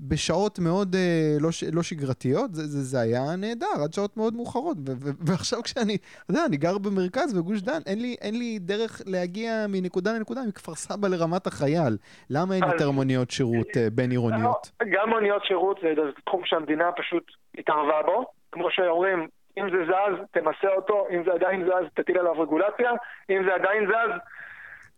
בשעות 0.01 0.59
מאוד 0.59 0.95
אה, 0.95 1.37
לא, 1.41 1.51
ש- 1.51 1.65
לא 1.73 1.83
שגרתיות, 1.83 2.55
זה, 2.55 2.67
זה, 2.67 2.83
זה 2.83 3.01
היה 3.01 3.37
נהדר, 3.39 3.83
עד 3.85 3.93
שעות 3.93 4.17
מאוד 4.17 4.35
מאוחרות. 4.35 4.77
ו- 4.77 4.93
ו- 5.01 5.11
ועכשיו 5.27 5.63
כשאני, 5.63 5.97
אתה 5.97 6.31
יודע, 6.31 6.45
אני 6.47 6.57
גר 6.57 6.79
במרכז, 6.79 7.35
בגוש 7.35 7.63
דן, 7.63 7.81
אין 7.87 8.01
לי, 8.03 8.17
אין 8.21 8.39
לי 8.39 8.59
דרך 8.59 9.03
להגיע 9.07 9.67
מנקודה 9.69 10.13
לנקודה, 10.13 10.41
מכפר 10.49 10.75
סבא 10.75 11.09
לרמת 11.09 11.47
החייל. 11.47 11.97
למה 12.31 12.55
אין 12.55 12.65
יותר 12.73 12.91
מוניות 12.91 13.31
שירות 13.31 13.67
אה, 13.77 13.89
בין 13.93 14.11
עירוניות? 14.11 14.71
גם 14.93 15.09
מוניות 15.11 15.45
שירות 15.45 15.79
זה 15.83 15.89
תחום 16.25 16.43
שהמדינה 16.45 16.93
פשוט 16.97 17.25
התערבה 17.59 18.03
בו. 18.07 18.27
כמו 18.53 18.69
שאומרים, 18.71 19.29
אם 19.59 19.67
זה 19.71 19.77
זז, 19.87 20.25
תמסה 20.31 20.69
אותו, 20.77 21.07
אם 21.11 21.23
זה 21.27 21.33
עדיין 21.33 21.65
זז, 21.65 21.87
תטיל 21.95 22.19
עליו 22.19 22.41
רגולציה, 22.41 22.91
אם 23.31 23.43
זה 23.49 23.55
עדיין 23.55 23.87
זז, 23.87 24.13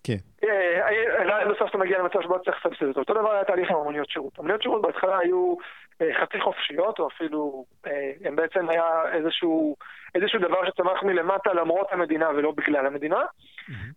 כן. 0.09 0.49
אה, 0.49 1.39
אה, 1.41 1.49
בסוף 1.49 1.71
אתה 1.71 1.79
מגיע 1.79 1.99
למצב 1.99 2.23
שבו 2.23 2.43
צריך 2.43 2.67
לסבסד 2.67 2.85
אותו. 2.85 3.01
אותו 3.01 3.15
דבר 3.15 3.33
היה 3.33 3.45
תהליך 3.45 3.71
עם 3.71 3.77
המוניות 3.77 4.11
שירות. 4.11 4.39
המוניות 4.39 4.63
שירות 4.63 4.83
בהתחלה 4.83 5.19
היו 5.19 5.55
אה, 6.03 6.11
חצי 6.21 6.41
חופשיות, 6.41 6.99
או 6.99 7.09
אפילו, 7.09 7.65
אה, 7.87 8.13
הם 8.25 8.37
בעצם 8.37 8.69
היה 8.69 9.03
איזשהו, 9.13 9.77
איזשהו 10.15 10.41
דבר 10.41 10.67
שצמח 10.67 11.03
מלמטה 11.03 11.53
למרות 11.53 11.87
המדינה 11.91 12.29
ולא 12.31 12.51
בגלל 12.51 12.87
המדינה, 12.87 13.23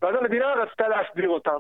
ואז 0.02 0.16
המדינה 0.16 0.54
רצתה 0.54 0.88
להסדיר 0.88 1.30
אותם. 1.30 1.60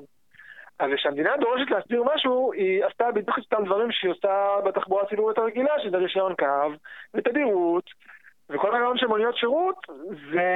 אז 0.80 0.90
כשהמדינה 0.96 1.38
דורשת 1.38 1.72
להסדיר 1.72 2.04
משהו, 2.16 2.54
היא 2.54 2.86
עשתה 2.86 3.12
בדיוק 3.12 3.40
את 3.40 3.44
אותם 3.44 3.66
דברים 3.66 3.92
שהיא 3.92 4.12
עושה 4.12 4.56
בתחבורה 4.66 5.04
הציבורית 5.04 5.38
הרגילה, 5.38 5.80
שזה 5.84 5.98
רישיון 5.98 6.36
קו 6.36 6.72
ותדירות, 7.14 7.86
וכל 8.52 8.76
הרעיון 8.76 8.98
של 8.98 9.08
מוניות 9.08 9.36
שירות 9.38 9.88
זה 10.32 10.50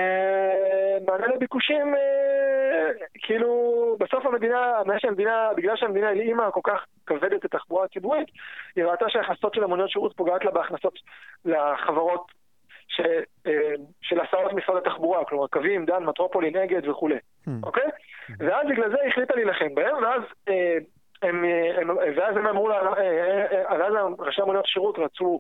מענה 1.08 1.27
לביקושים, 1.27 1.95
אה, 1.95 2.89
כאילו 3.13 3.95
בסוף 3.99 4.25
המדינה, 4.25 4.81
שהמדינה, 4.99 5.49
בגלל 5.58 5.75
שהמדינה 5.75 6.10
הלאימה 6.10 6.51
כל 6.51 6.60
כך 6.63 6.86
כבדת 7.05 7.45
את 7.45 7.55
התחבורה 7.55 7.86
הציבורית, 7.86 8.27
היא 8.75 8.86
ראתה 8.86 9.05
שההכנסות 9.10 9.53
של 9.53 9.63
המוניות 9.63 9.89
שירות 9.89 10.13
פוגעת 10.15 10.45
לה 10.45 10.51
בהכנסות 10.51 10.99
לחברות 11.45 12.31
ש, 12.88 13.01
אה, 13.47 13.73
של 14.01 14.19
הסעות 14.19 14.53
משרד 14.53 14.77
התחבורה, 14.77 15.25
כלומר 15.25 15.47
קווים, 15.47 15.86
דן, 15.86 16.03
מטרופולין, 16.03 16.58
אגד 16.58 16.88
וכולי, 16.88 17.17
Hmm. 17.47 17.51
אוקיי? 17.63 17.84
ואז 18.39 18.67
בגלל 18.69 18.89
זה 18.89 19.01
היא 19.01 19.10
החליטה 19.10 19.36
להילחם 19.36 19.75
בהם, 19.75 20.03
ואז 20.03 20.21
אה, 20.49 20.77
הם, 21.21 21.45
הם, 21.77 21.97
ואז 22.15 22.38
הם 22.38 22.47
אמרו 22.47 22.69
ואז 22.69 23.95
ראשי 24.19 24.41
המוניות 24.41 24.65
שירות 24.65 24.99
רצו, 24.99 25.39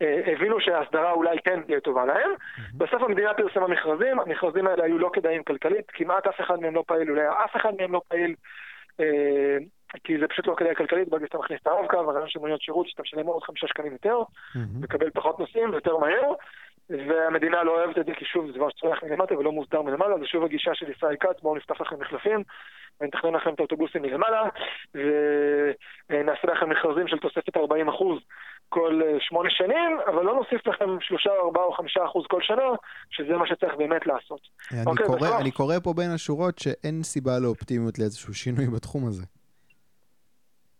הבינו 0.00 0.60
שההסדרה 0.60 1.12
אולי 1.12 1.36
כן 1.44 1.62
תהיה 1.62 1.80
טובה 1.80 2.04
להם. 2.04 2.30
בסוף 2.74 3.02
המדינה 3.02 3.34
פרסמה 3.34 3.68
מכרזים, 3.68 4.20
המכרזים 4.20 4.66
האלה 4.66 4.84
היו 4.84 4.98
לא 4.98 5.10
כדאיים 5.12 5.42
כלכלית, 5.42 5.84
כמעט 5.88 6.26
אף 6.26 6.40
אחד 6.40 6.60
מהם 6.60 6.74
לא 6.74 6.84
פעיל, 6.86 7.10
אולי 7.10 7.28
אף 7.28 7.56
אחד 7.56 7.72
מהם 7.80 7.92
לא 7.92 8.00
פעיל, 8.08 8.34
אה, 9.00 9.56
כי 10.04 10.18
זה 10.18 10.28
פשוט 10.28 10.46
לא 10.46 10.54
כדאי 10.54 10.74
כלכלית, 10.74 11.08
ברגע 11.08 11.26
שאתה 11.26 11.38
מכניס 11.38 11.60
את 11.62 11.66
הרב-קו, 11.66 11.96
הרעיון 11.96 12.28
של 12.28 12.38
מוניות 12.38 12.60
שירות, 12.60 12.88
שאתה 12.88 13.02
משלם 13.02 13.26
עוד 13.26 13.42
חמישה 13.42 13.66
שקלים 13.66 13.92
יותר. 13.92 14.22
מקבל 14.80 15.10
פחות 15.10 15.38
נוסעים 15.40 15.70
ויותר 15.70 15.96
מהר, 15.96 16.32
והמדינה 16.90 17.62
לא 17.62 17.70
אוהבת 17.70 17.98
את 17.98 18.06
זה 18.06 18.14
כי 18.14 18.24
שוב 18.24 18.46
זה 18.46 18.52
דבר 18.52 18.68
שצריך 18.68 19.02
מלמטה 19.02 19.38
ולא 19.38 19.52
מוסדר 19.52 19.82
מלמעלה, 19.82 20.18
זה 20.18 20.26
שוב 20.26 20.44
הגישה 20.44 20.74
של 20.74 20.90
ישראל 20.90 21.16
כץ, 21.16 21.40
בואו 21.42 21.56
נפתח 21.56 21.80
לכם 21.80 22.00
מחלפים 22.00 22.42
ונתכנן 23.00 23.34
לכם 23.34 23.54
את 23.54 23.58
האוטובוסים 23.58 24.02
מלמעלה 24.02 24.42
ונעשה 26.10 26.48
לכם 26.48 26.68
מכרזים 26.70 27.08
של 27.08 27.18
תוספת 27.18 27.56
40% 27.56 27.60
כל 28.68 29.00
אה, 29.04 29.16
שמונה 29.20 29.50
שנים, 29.50 29.98
אבל 30.06 30.24
לא 30.24 30.34
נוסיף 30.34 30.66
לכם 30.66 31.00
שלושה, 31.00 31.30
ארבעה 31.30 31.64
או 31.64 31.72
חמישה 31.72 32.04
אחוז 32.04 32.26
כל 32.26 32.42
שנה, 32.42 32.62
שזה 33.10 33.36
מה 33.36 33.46
שצריך 33.46 33.74
באמת 33.74 34.06
לעשות. 34.06 34.40
אני, 34.72 34.80
אוקיי, 34.86 35.06
קורא, 35.06 35.18
בסוף. 35.18 35.40
אני 35.40 35.50
קורא 35.50 35.78
פה 35.84 35.92
בין 35.96 36.10
השורות 36.14 36.58
שאין 36.58 37.02
סיבה 37.02 37.38
לאופטימיות 37.42 37.98
לאיזשהו 37.98 38.34
שינוי 38.34 38.66
בתחום 38.66 39.06
הזה. 39.06 39.22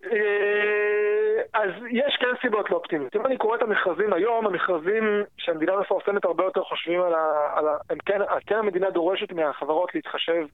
אה, 0.04 1.42
אז 1.52 1.70
יש 1.90 2.16
כן 2.20 2.40
סיבות 2.42 2.70
לאופטימיות. 2.70 3.16
אם 3.16 3.26
אני 3.26 3.36
קורא 3.36 3.56
את 3.56 3.62
המכרזים 3.62 4.12
היום, 4.12 4.46
המכרזים 4.46 5.04
שהמדינה 5.38 5.72
מפרסמת 5.76 6.24
הרבה 6.24 6.44
יותר 6.44 6.62
חושבים 6.62 7.00
על 7.00 7.14
ה... 7.14 7.52
על 7.54 7.68
ה 7.68 7.76
הם 7.90 7.98
כן, 8.06 8.20
כן 8.46 8.54
המדינה 8.54 8.90
דורשת 8.90 9.32
מהחברות 9.32 9.94
להתחשב 9.94 10.46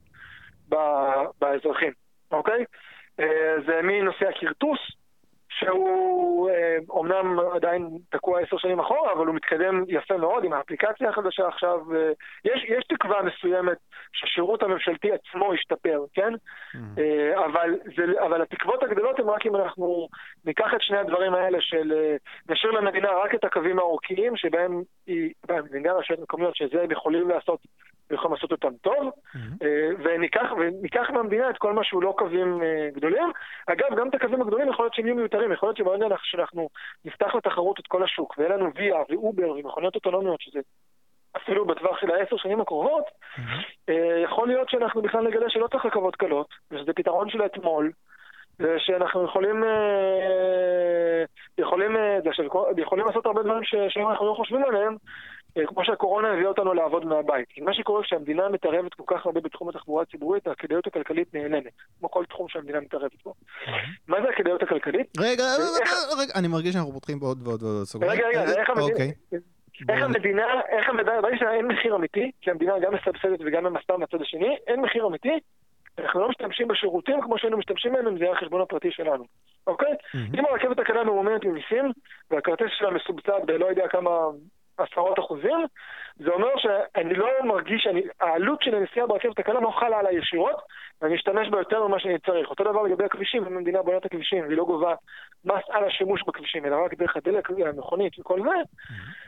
ב, 0.68 0.76
באזרחים, 1.41 1.93
אוקיי? 2.30 2.64
אה, 3.20 3.55
זה 3.66 3.80
מנושא 3.82 4.28
הכרטוס, 4.28 4.78
שהוא 5.59 6.50
אה, 6.50 6.76
אומנם 6.88 7.40
עדיין 7.55 7.88
תקוע 8.11 8.40
עשר 8.40 8.57
שנים 8.59 8.80
אחורה, 8.80 9.12
אבל 9.12 9.26
הוא 9.26 9.34
מתקדם 9.34 9.84
יפה 9.88 10.16
מאוד 10.16 10.44
עם 10.44 10.52
האפליקציה 10.52 11.09
החדשה 11.09 11.46
עכשיו. 11.48 11.78
אה, 11.94 12.12
יש, 12.44 12.64
יש 12.68 12.84
תקווה 12.88 13.22
מסוימת 13.22 13.78
שהשירות 14.12 14.62
הממשלתי 14.62 15.09
עצמו 15.12 15.55
ישתפר, 15.55 16.05
כן? 16.14 16.32
Mm-hmm. 16.32 16.78
אה, 16.98 17.44
אבל, 17.44 17.70
זה, 17.96 18.22
אבל 18.26 18.42
התקוות 18.42 18.82
הגדולות 18.82 19.18
הן 19.18 19.28
רק 19.28 19.46
אם 19.46 19.57
אנחנו 19.57 20.09
ניקח 20.44 20.70
את 20.76 20.82
שני 20.82 20.98
הדברים 20.98 21.34
האלה 21.34 21.59
של 21.61 22.16
נשאיר 22.48 22.72
למדינה 22.72 23.09
רק 23.24 23.34
את 23.34 23.44
הקווים 23.44 23.78
האורכיים, 23.78 24.36
שבהם 24.36 24.82
היא, 25.07 25.30
במדינה 25.48 25.92
רשויות 25.92 26.22
מקומיות, 26.22 26.57
שזה 26.57 26.82
הם 26.82 26.90
יכולים 26.90 27.28
לעשות 27.28 27.61
ויכולים 28.11 28.34
לעשות 28.34 28.52
אותם 28.52 28.76
טוב, 28.82 29.12
mm-hmm. 29.12 29.64
וניקח, 30.05 30.52
וניקח 30.59 31.11
מהמדינה 31.11 31.50
את 31.50 31.59
כל 31.59 31.72
מה 31.72 31.84
שהוא 31.84 32.02
לא 32.02 32.14
קווים 32.18 32.61
גדולים. 32.94 33.32
אגב, 33.66 33.96
גם 33.96 34.09
את 34.09 34.14
הקווים 34.14 34.42
הגדולים 34.42 34.68
יכול 34.68 34.84
להיות 34.84 34.94
שהם 34.94 35.07
יהיו 35.07 35.16
מיותרים. 35.16 35.43
יכול 35.53 35.66
להיות 35.68 35.76
שברגע 35.76 36.07
שאנחנו 36.22 36.68
נפתח 37.05 37.34
לתחרות 37.34 37.80
את 37.80 37.86
כל 37.86 38.05
השוק, 38.05 38.34
ויהיה 38.38 38.57
לנו 38.57 38.70
ויה 38.74 39.03
ואובר 39.09 39.51
ומכוניות 39.51 39.95
אוטונומיות, 39.95 40.40
שזה 40.40 40.61
אפילו 41.36 41.66
בטווח 41.66 42.01
של 42.01 42.11
העשר 42.11 42.36
שנים 42.36 42.61
הקרובות, 42.61 43.05
mm-hmm. 43.05 43.92
יכול 44.24 44.49
להיות 44.49 44.68
שאנחנו 44.68 45.03
בכלל 45.03 45.28
נגלה 45.28 45.51
שלא 45.51 45.66
צריך 45.66 45.86
רכבות 45.86 46.16
קלות, 46.16 46.49
ושזה 46.70 46.92
פתרון 46.92 47.30
של 47.30 47.47
אתמול, 47.47 47.92
ושאנחנו 48.61 49.24
יכולים, 49.24 49.64
אה, 49.64 51.24
יכולים, 51.59 51.97
אה, 51.97 52.18
יכולים 52.76 53.07
לעשות 53.07 53.26
הרבה 53.26 53.42
דברים 53.42 53.64
שהיום 53.64 54.11
אנחנו 54.11 54.26
לא 54.26 54.34
חושבים 54.34 54.64
עליהם, 54.64 54.97
כמו 55.66 55.84
שהקורונה 55.84 56.32
הביאה 56.32 56.48
אותנו 56.48 56.74
לעבוד 56.74 57.05
מהבית. 57.05 57.48
כי 57.48 57.61
מה 57.61 57.74
שקורה 57.74 58.02
כשהמדינה 58.02 58.48
מתערבת 58.48 58.94
כל 58.94 59.02
כך 59.07 59.26
הרבה 59.26 59.40
בתחום 59.40 59.68
התחבורה 59.68 60.02
הציבורית, 60.02 60.46
הכדאיות 60.46 60.86
הכלכלית 60.86 61.34
נעלמת, 61.34 61.72
כמו 61.98 62.11
כל 62.11 62.24
תחום 62.24 62.48
שהמדינה 62.48 62.80
מתערבת 62.80 63.22
בו. 63.24 63.34
מה 64.09 64.16
זה 64.22 64.28
הכדאיות 64.28 64.62
הכלכלית? 64.62 65.07
רגע, 65.18 65.44
רגע, 66.18 66.32
אני 66.34 66.48
מרגיש 66.48 66.72
שאנחנו 66.72 66.92
פותחים 66.92 67.20
בעוד 67.20 67.48
ועוד 67.48 67.62
ועוד 67.62 67.84
סוגרים. 67.84 68.12
רגע, 68.12 68.28
רגע, 68.28 68.61
איך 68.61 68.70
המדינה... 68.70 68.92
אוקיי. 68.92 69.12
איך 69.88 70.02
המדינה, 70.02 70.61
איך 70.68 70.88
המדינה, 70.88 71.20
ברגע 71.22 71.36
שאין 71.36 71.66
מחיר 71.66 71.96
אמיתי, 71.96 72.30
כי 72.40 72.50
המדינה 72.50 72.78
גם 72.78 72.94
מסבסדת 72.94 73.38
וגם 73.46 73.64
ממסתה 73.64 73.96
מהצד 73.96 74.22
השני, 74.22 74.57
אין 74.66 74.80
מחיר 74.80 75.07
אמיתי, 75.07 75.38
אנחנו 75.98 76.20
לא 76.20 76.28
משתמשים 76.28 76.68
בשירותים 76.68 77.20
כמו 77.20 77.38
שהיינו 77.38 77.59
משתמשים 77.59 77.92
בהם 77.92 78.09
אם 78.09 78.18
זה 78.18 78.24
היה 78.24 78.32
החשבון 78.32 78.61
הפרטי 78.61 78.90
שלנו, 78.90 79.24
אוקיי? 79.66 79.92
אם 80.14 80.44
הרכבת 80.46 80.78
הקלה 80.78 81.05
ממומנת 81.05 81.44
ממיסים, 81.44 81.92
והכרטיס 82.30 82.66
שלה 82.78 82.90
מסובסד 82.90 83.40
בלא 83.46 83.66
יודע 83.66 83.88
כמה 83.88 84.11
עשרות 84.79 85.18
אחוזים, 85.18 85.66
זה 86.16 86.31
אומר 86.31 86.57
שאני 86.57 87.14
לא 87.14 87.29
מרגיש, 87.45 87.87
אני, 87.87 88.03
העלות 88.20 88.62
של 88.62 88.75
הנסיעה 88.75 89.07
ברכבת 89.07 89.39
הקלה 89.39 89.61
לא 89.61 89.70
חלה 89.70 89.99
עליי 89.99 90.18
ישירות, 90.18 90.57
ואני 91.03 91.14
אשתמש 91.14 91.49
בה 91.49 91.59
יותר 91.59 91.87
ממה 91.87 92.01
שאני 92.01 92.18
צריך. 92.18 92.51
אותו 92.51 92.64
דבר 92.64 92.83
לגבי 92.83 93.05
הכבישים, 93.05 93.45
אם 93.45 93.57
המדינה 93.57 93.83
בונה 93.83 93.97
את 93.97 94.05
הכבישים 94.05 94.45
והיא 94.47 94.57
לא 94.57 94.64
גובה 94.64 94.95
מס 95.45 95.62
על 95.68 95.85
השימוש 95.85 96.22
בכבישים, 96.27 96.64
אלא 96.66 96.85
רק 96.85 96.95
דרך 96.95 97.16
הדלק, 97.16 97.51
המכונית 97.51 98.18
וכל 98.18 98.43
זה, 98.43 98.85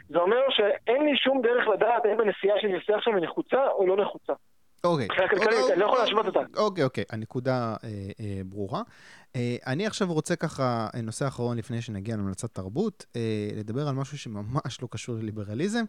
זה 0.08 0.18
אומר 0.18 0.50
שאין 0.50 1.04
לי 1.04 1.16
שום 1.16 1.42
דרך 1.42 1.68
לדעת 1.68 2.04
האם 2.04 2.20
הנסיעה 2.20 2.60
שאני 2.60 2.74
עושה 2.74 2.96
עכשיו 2.96 3.14
היא 3.14 3.22
נחוצה 3.22 3.68
או 3.68 3.86
לא 3.86 3.96
נחוצה. 3.96 4.32
אוקיי. 4.84 5.04
מבחינה 5.04 5.28
כלכלית, 5.28 5.70
אני 5.72 5.80
לא 5.80 5.84
יכול 5.84 5.98
להשוות 5.98 6.26
אותה. 6.26 6.40
אוקיי, 6.56 6.84
אוקיי, 6.84 7.04
הנקודה 7.10 7.76
אה, 7.84 7.88
אה, 8.20 8.40
ברורה. 8.44 8.82
אה, 9.36 9.56
אני 9.66 9.86
עכשיו 9.86 10.12
רוצה 10.12 10.36
ככה, 10.36 10.88
נושא 11.02 11.28
אחרון 11.28 11.58
לפני 11.58 11.82
שנגיע 11.82 12.16
להמלצת 12.16 12.54
תרבות, 12.54 13.06
לדבר 13.56 13.88
על 13.88 13.94
משהו 13.94 14.18
שממש 14.18 14.82
לא 14.82 14.88
קשור 14.90 15.14
לליברליזם. 15.14 15.84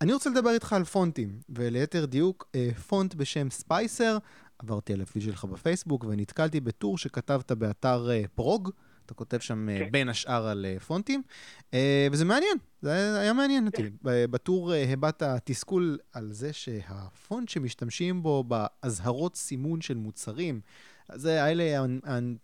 אני 0.00 0.12
רוצה 0.12 0.30
לדבר 0.30 0.50
איתך 0.50 0.72
על 0.72 0.84
פונטים, 0.84 1.28
וליתר 1.48 2.04
דיוק, 2.04 2.50
פונט 2.88 3.14
בשם 3.14 3.50
ספייסר. 3.50 4.18
עברתי 4.58 4.92
על 4.92 5.00
הפיד 5.00 5.22
שלך 5.22 5.44
בפייסבוק 5.44 6.04
ונתקלתי 6.04 6.60
בטור 6.60 6.98
שכתבת 6.98 7.52
באתר 7.52 8.08
פרוג. 8.34 8.70
אתה 9.08 9.14
כותב 9.14 9.38
שם 9.38 9.68
okay. 9.68 9.84
כן. 9.84 9.90
בין 9.90 10.08
השאר 10.08 10.46
על 10.46 10.66
פונטים, 10.86 11.22
וזה 12.12 12.24
מעניין, 12.24 12.56
זה 12.82 13.20
היה 13.20 13.32
מעניין 13.32 13.66
אותי. 13.66 13.82
Okay. 13.82 13.84
כן. 14.04 14.26
בטור 14.30 14.72
הבעת 14.74 15.22
תסכול 15.44 15.98
על 16.12 16.32
זה 16.32 16.52
שהפונט 16.52 17.48
שמשתמשים 17.48 18.22
בו 18.22 18.44
באזהרות 18.44 19.36
סימון 19.36 19.80
של 19.80 19.96
מוצרים, 19.96 20.60
זה 21.14 21.44
האלה, 21.44 21.84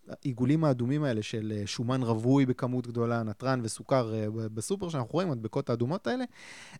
העיגולים 0.07 0.63
האדומים 0.63 1.03
האלה 1.03 1.23
של 1.23 1.53
אה, 1.55 1.67
שומן 1.67 2.03
רווי 2.03 2.45
בכמות 2.45 2.87
גדולה, 2.87 3.23
נתרן 3.23 3.59
וסוכר 3.63 4.13
אה, 4.13 4.27
בסופר, 4.29 4.89
שאנחנו 4.89 5.11
רואים, 5.11 5.31
המדבקות 5.31 5.69
האדומות 5.69 6.07
האלה. 6.07 6.23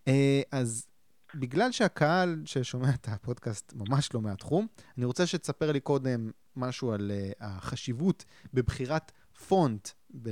אה, 0.07 0.41
אז 0.51 0.87
בגלל 1.35 1.71
שהקהל 1.71 2.41
ששומע 2.45 2.89
את 2.89 3.07
הפודקאסט 3.09 3.73
ממש 3.75 4.13
לא 4.13 4.21
מהתחום, 4.21 4.67
אני 4.97 5.05
רוצה 5.05 5.25
שתספר 5.25 5.71
לי 5.71 5.79
קודם 5.79 6.31
משהו 6.55 6.91
על 6.91 7.11
החשיבות 7.39 8.25
בבחירת 8.53 9.11
פונט, 9.49 9.87
ב... 10.23 10.29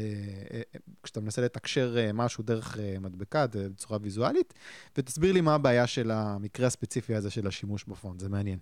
כשאתה 1.03 1.21
מנסה 1.21 1.41
לתקשר 1.41 1.95
משהו 2.13 2.43
דרך 2.43 2.77
מדבקה 3.01 3.45
בצורה 3.55 3.99
ויזואלית, 4.01 4.53
ותסביר 4.97 5.33
לי 5.33 5.41
מה 5.41 5.55
הבעיה 5.55 5.87
של 5.87 6.11
המקרה 6.11 6.67
הספציפי 6.67 7.15
הזה 7.15 7.31
של 7.31 7.47
השימוש 7.47 7.83
בפונט, 7.83 8.19
זה 8.19 8.29
מעניין. 8.29 8.59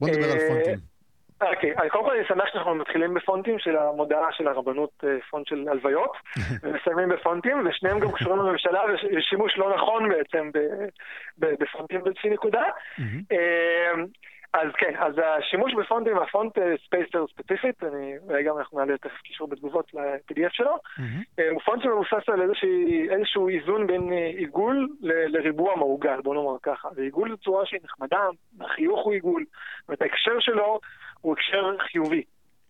בוא 0.00 0.08
נדבר 0.08 0.32
על 0.32 0.38
פונטים. 0.48 0.98
אוקיי, 1.40 1.76
okay. 1.76 1.88
קודם 1.88 2.04
כל 2.04 2.16
אני 2.16 2.24
שמח 2.28 2.44
שאנחנו 2.52 2.74
מתחילים 2.74 3.14
בפונטים 3.14 3.58
של 3.58 3.76
המודעה 3.76 4.32
של 4.32 4.48
הרבנות, 4.48 4.90
אה, 5.04 5.16
פונט 5.30 5.46
של 5.46 5.68
הלוויות, 5.68 6.12
ומסיימים 6.62 7.08
בפונטים, 7.08 7.66
ושניהם 7.66 8.00
גם 8.00 8.12
קשורים 8.12 8.38
לממשלה, 8.38 8.80
ושימוש 9.16 9.58
לא 9.58 9.74
נכון 9.76 10.08
בעצם 10.08 10.50
בפונטים 11.38 12.02
באיזושהי 12.02 12.30
נקודה. 12.30 12.62
אה, 14.54 14.62
אז 14.62 14.68
כן, 14.78 14.94
אז 14.98 15.14
השימוש 15.24 15.74
בפונטים, 15.74 16.18
הפונט 16.18 16.52
ספייסר 16.86 17.26
ספציפית, 17.26 17.84
אני, 17.84 18.14
רגע 18.28 18.50
אנחנו 18.58 18.78
נעלה 18.78 18.98
תכף 18.98 19.20
קישור 19.20 19.48
בתגובות 19.48 19.94
ל-PDF 19.94 20.52
שלו, 20.52 20.76
אה, 21.38 21.50
הוא 21.50 21.60
פונט 21.60 21.82
שמבוסס 21.82 22.28
על 22.28 22.42
איזשהו 23.10 23.48
איזון 23.48 23.86
בין 23.86 24.12
עיגול 24.12 24.88
לריבוע 25.00 25.76
מעוגל, 25.76 26.20
בוא 26.20 26.34
נאמר 26.34 26.56
ככה. 26.62 26.88
ועיגול 26.96 27.30
זו 27.30 27.36
צורה 27.36 27.66
שהיא 27.66 27.80
נחמדה, 27.84 28.20
החיוך 28.60 29.04
הוא 29.04 29.12
עיגול, 29.12 29.44
ואת 29.88 30.02
ההקשר 30.02 30.40
שלו 30.40 30.80
הוא 31.20 31.32
הקשר 31.32 31.76
חיובי. 31.78 32.22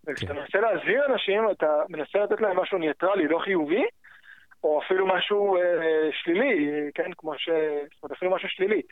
וכשאתה 0.06 0.34
כן. 0.34 0.40
מנסה 0.40 0.60
להזהיר 0.60 1.06
אנשים, 1.06 1.50
אתה 1.50 1.82
מנסה 1.88 2.18
לתת 2.18 2.40
להם 2.40 2.60
משהו 2.60 2.78
ניטרלי, 2.78 3.28
לא 3.28 3.38
חיובי, 3.38 3.84
או 4.64 4.82
אפילו 4.82 5.06
משהו 5.06 5.56
אה, 5.56 6.08
שלילי, 6.12 6.90
כן, 6.94 7.10
כמו 7.18 7.38
ש... 7.38 7.48
זאת 7.94 8.02
אומרת, 8.02 8.16
אפילו 8.16 8.30
משהו 8.30 8.48
שלילי. 8.48 8.82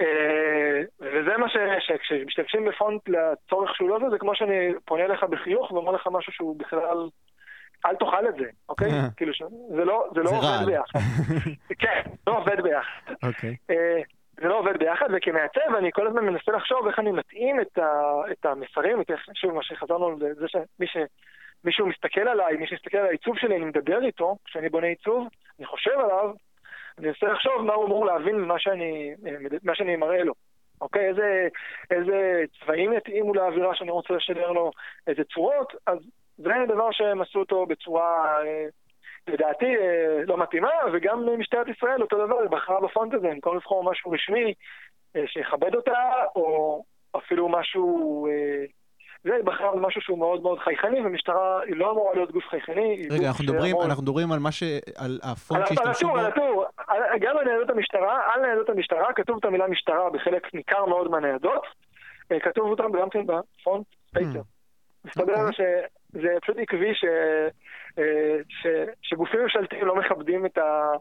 אה, 0.00 0.82
וזה 1.00 1.36
מה 1.36 1.48
ש... 1.48 1.56
שכשמשתמשים 1.78 2.64
בפונט 2.64 3.08
לצורך 3.08 3.76
שהוא 3.76 3.88
לא 3.88 3.98
זה, 3.98 4.10
זה 4.10 4.18
כמו 4.18 4.34
שאני 4.34 4.72
פונה 4.84 5.04
אליך 5.04 5.22
בחיוך 5.22 5.72
ואומר 5.72 5.92
לך 5.92 6.08
משהו 6.12 6.32
שהוא 6.32 6.58
בכלל... 6.58 7.08
אל 7.86 7.96
תאכל 7.96 8.28
את 8.28 8.34
זה, 8.34 8.44
אוקיי? 8.68 8.88
כאילו, 9.16 9.32
זה 9.76 9.84
לא, 9.84 10.08
זה 10.14 10.20
לא 10.20 10.30
עובד 10.30 10.66
ביחד. 10.66 10.98
כן, 11.82 12.02
לא 12.26 12.38
עובד 12.38 12.60
ביחד. 12.60 13.12
אוקיי. 13.22 13.56
אה, 13.70 14.00
זה 14.40 14.48
לא 14.48 14.58
עובד 14.58 14.78
ביחד, 14.78 15.06
וכמעצב 15.16 15.74
אני 15.78 15.90
כל 15.92 16.06
הזמן 16.06 16.24
מנסה 16.24 16.52
לחשוב 16.52 16.86
איך 16.86 16.98
אני 16.98 17.12
מתאים 17.12 17.60
את, 17.60 17.78
ה, 17.78 18.12
את 18.32 18.46
המסרים, 18.46 19.00
את 19.00 19.10
שוב, 19.34 19.52
מה 19.54 19.62
שחזרנו 19.62 20.16
לזה 20.18 20.48
שמי 20.48 20.86
ש... 20.86 20.96
מישהו 21.64 21.86
מסתכל 21.86 22.20
עליי, 22.20 22.56
מי 22.56 22.66
שמסתכל 22.66 22.96
על 22.96 23.06
העיצוב 23.06 23.38
שלי, 23.38 23.56
אני 23.56 23.64
מדבר 23.64 24.04
איתו, 24.04 24.36
כשאני 24.44 24.68
בונה 24.68 24.86
עיצוב, 24.86 25.28
אני 25.58 25.66
חושב 25.66 25.90
עליו, 25.90 26.30
אני 26.98 27.06
מנסה 27.06 27.26
לחשוב 27.26 27.62
מה 27.62 27.74
הוא 27.74 27.86
אמור 27.86 28.06
להבין 28.06 28.36
ממה 28.36 28.58
שאני, 28.58 29.14
מה 29.62 29.74
שאני 29.74 29.96
מראה 29.96 30.24
לו. 30.24 30.34
אוקיי? 30.80 31.08
איזה, 31.08 31.48
איזה 31.90 32.44
צבעים 32.60 32.92
יתאימו 32.92 33.34
לאווירה 33.34 33.74
שאני 33.74 33.90
רוצה 33.90 34.14
לשדר 34.14 34.50
לו, 34.50 34.70
איזה 35.06 35.24
צורות, 35.24 35.72
אז 35.86 35.98
זה 36.36 36.50
דבר 36.68 36.90
שהם 36.92 37.22
עשו 37.22 37.38
אותו 37.38 37.66
בצורה 37.66 38.40
אה, 38.42 38.66
לדעתי 39.28 39.76
אה, 39.76 40.24
לא 40.26 40.38
מתאימה, 40.38 40.70
וגם 40.92 41.38
משטרת 41.38 41.68
ישראל 41.68 42.02
אותו 42.02 42.26
דבר, 42.26 42.40
היא 42.40 42.50
בחרה 42.50 42.80
בפונט 42.80 43.14
הזה, 43.14 43.28
במקום 43.28 43.56
לבחור 43.56 43.90
משהו 43.90 44.10
רשמי 44.10 44.54
אה, 45.16 45.24
שיכבד 45.26 45.74
אותה, 45.74 46.10
או 46.36 46.82
אפילו 47.16 47.48
משהו... 47.48 48.26
אה, 48.26 48.64
זה, 49.24 49.30
בחרה 49.44 49.76
משהו 49.76 50.00
שהוא 50.00 50.18
מאוד 50.18 50.42
מאוד 50.42 50.58
חייכני, 50.58 51.00
ומשטרה 51.00 51.60
היא 51.62 51.76
לא 51.76 51.90
אמורה 51.90 52.14
להיות 52.14 52.32
גוף 52.32 52.44
חייכני. 52.50 53.08
רגע, 53.10 53.28
אנחנו 53.28 53.44
מדברים, 53.44 53.74
אמור... 53.74 53.84
אנחנו 53.84 54.02
מדברים 54.02 54.32
על 54.32 54.38
מה 54.38 54.52
ש... 54.52 54.62
על 54.96 55.18
הפונט 55.22 55.66
שהשתמשו 55.66 56.08
בו? 56.08 56.18
על 56.18 56.26
הטור, 56.26 56.64
על 56.86 57.02
הטור. 57.02 57.18
גם 57.20 57.38
על 57.38 57.44
ניידות 57.44 57.70
המשטרה, 57.70 58.20
על 58.34 58.40
ניידות 58.40 58.68
המשטרה, 58.68 59.12
כתוב 59.12 59.36
את 59.40 59.44
המילה 59.44 59.66
משטרה 59.66 60.10
בחלק 60.10 60.54
ניכר 60.54 60.86
מאוד 60.86 61.10
מהניידות, 61.10 61.66
כתוב 62.40 62.70
אותם 62.70 62.92
גם 63.00 63.10
כן 63.10 63.26
בפונט 63.26 63.86
ספייסר. 64.08 64.40
Hmm. 64.40 64.58
מסתבר 65.04 65.46
אוקיי. 65.46 65.66
שזה 66.12 66.28
פשוט 66.42 66.56
עקבי 66.58 66.94
ש... 66.94 67.04
אה, 67.98 68.38
ש, 68.48 68.66
שגופים 69.02 69.40
ממשלתיים 69.42 69.86
לא 69.86 69.96
מכבדים 69.96 70.46
את, 70.46 70.58
ה, 70.58 70.92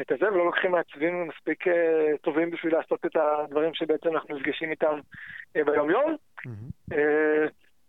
את 0.00 0.12
הזה 0.12 0.32
ולא 0.32 0.44
לוקחים 0.44 0.70
מעצבים 0.72 1.28
מספיק 1.28 1.66
uh, 1.66 1.70
טובים 2.20 2.50
בשביל 2.50 2.76
לעשות 2.76 3.06
את 3.06 3.16
הדברים 3.16 3.74
שבעצם 3.74 4.08
אנחנו 4.14 4.36
נפגשים 4.36 4.70
איתם 4.70 4.98
ביום-יום. 5.54 6.16
Mm-hmm. 6.46 6.94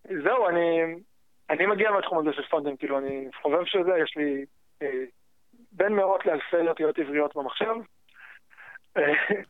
זהו, 0.08 0.48
אני, 0.50 0.96
אני 1.50 1.66
מגיע 1.66 1.92
מהתחום 1.92 2.20
הזה 2.20 2.34
של 2.34 2.44
פונטים, 2.50 2.78
כאילו, 2.78 2.98
אני 2.98 3.28
חובב 3.42 3.66
של 3.66 3.84
זה, 3.84 3.92
יש 4.04 4.14
לי 4.18 4.46
אה, 4.82 5.04
בין 5.72 5.94
מאות 5.94 6.26
לאלפי 6.26 6.68
אותיות 6.68 7.00
עבריות 7.00 7.36
במחשב. 7.36 7.76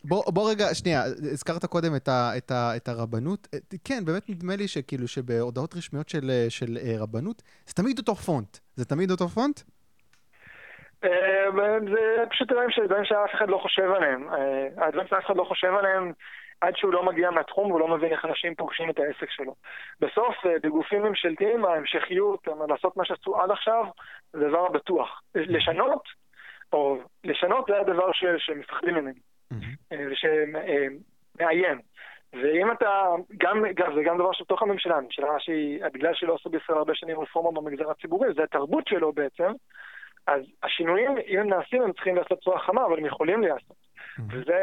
בוא, 0.04 0.24
בוא 0.34 0.52
רגע, 0.52 0.66
שנייה, 0.74 1.04
הזכרת 1.04 1.66
קודם 1.66 1.96
את, 1.96 2.08
ה, 2.08 2.32
את, 2.38 2.52
ה, 2.52 2.76
את 2.76 2.88
הרבנות. 2.88 3.48
כן, 3.84 4.06
באמת 4.06 4.30
נדמה 4.30 4.56
לי 4.56 4.68
שכאילו 4.68 5.08
שבהודעות 5.08 5.76
רשמיות 5.76 6.10
של, 6.10 6.32
של 6.50 6.78
רבנות, 7.00 7.42
זה 7.66 7.74
תמיד 7.74 8.00
אותו 8.00 8.16
פונט. 8.16 8.58
זה 8.76 8.86
תמיד 8.86 9.12
אותו 9.12 9.28
פונט? 9.28 9.60
זה 11.92 12.24
פשוט 12.30 12.48
דברים 12.48 12.70
שאף 13.04 13.36
אחד 13.36 13.50
לא 13.50 13.58
חושב 13.58 13.92
עליהם. 13.96 14.28
הדברים 14.78 15.08
שאף 15.08 15.26
אחד 15.26 15.36
לא 15.38 15.44
חושב 15.44 15.74
עליהם 15.80 16.12
עד 16.62 16.78
שהוא 16.78 16.94
לא 16.94 17.04
מגיע 17.04 17.32
מהתחום 17.32 17.72
והוא 17.72 17.80
לא 17.80 17.88
מבין 17.88 18.12
איך 18.12 18.26
אנשים 18.26 18.56
פוגשים 18.56 18.90
את 18.90 19.00
העסק 19.00 19.30
שלו. 19.30 19.56
בסוף, 20.00 20.36
אה, 20.46 20.56
בגופים 20.64 21.04
ממשלתיים, 21.04 21.66
ההמשכיות, 21.66 22.48
לעשות 22.70 22.98
מה 22.98 23.06
שעשו 23.06 23.42
עד 23.42 23.52
עכשיו, 23.52 23.86
זה 24.34 24.48
דבר 24.50 24.70
בטוח. 24.70 25.22
לשנות, 25.36 26.04
או 26.74 26.98
לשנות 27.24 27.66
זה 27.68 27.80
הדבר 27.80 28.12
ש, 28.12 28.26
שמפחדים 28.38 28.96
ממנו, 28.96 29.20
אה, 29.92 30.06
ושמאיים. 30.12 31.80
ואם 32.34 32.72
אתה, 32.72 33.06
גם, 33.38 33.64
גם, 33.76 33.96
זה 33.96 34.04
גם 34.04 34.18
דבר 34.18 34.32
שבתוך 34.32 34.62
הממשלה, 34.62 34.98
הממשלה 34.98 35.40
שהיא, 35.40 35.84
בגלל 35.94 36.14
שהיא 36.14 36.30
לא 36.30 36.36
עשו 36.36 36.50
בישראל 36.50 36.78
הרבה 36.78 36.96
שנים 36.96 37.20
רפורמה 37.20 37.62
במגזר 37.62 37.92
הציבורי, 37.92 38.34
זה 38.34 38.44
התרבות 38.44 38.88
שלו 38.88 39.14
בעצם, 39.14 39.52
אז 40.28 40.42
השינויים, 40.64 41.18
אם 41.28 41.40
הם 41.40 41.50
נעשים, 41.50 41.82
הם 41.82 41.94
צריכים 41.94 42.16
לעשות 42.16 42.40
צורה 42.40 42.60
חמה, 42.60 42.86
אבל 42.86 42.98
הם 42.98 43.06
יכולים 43.06 43.42
להיעשות. 43.42 43.78
וזה 44.30 44.60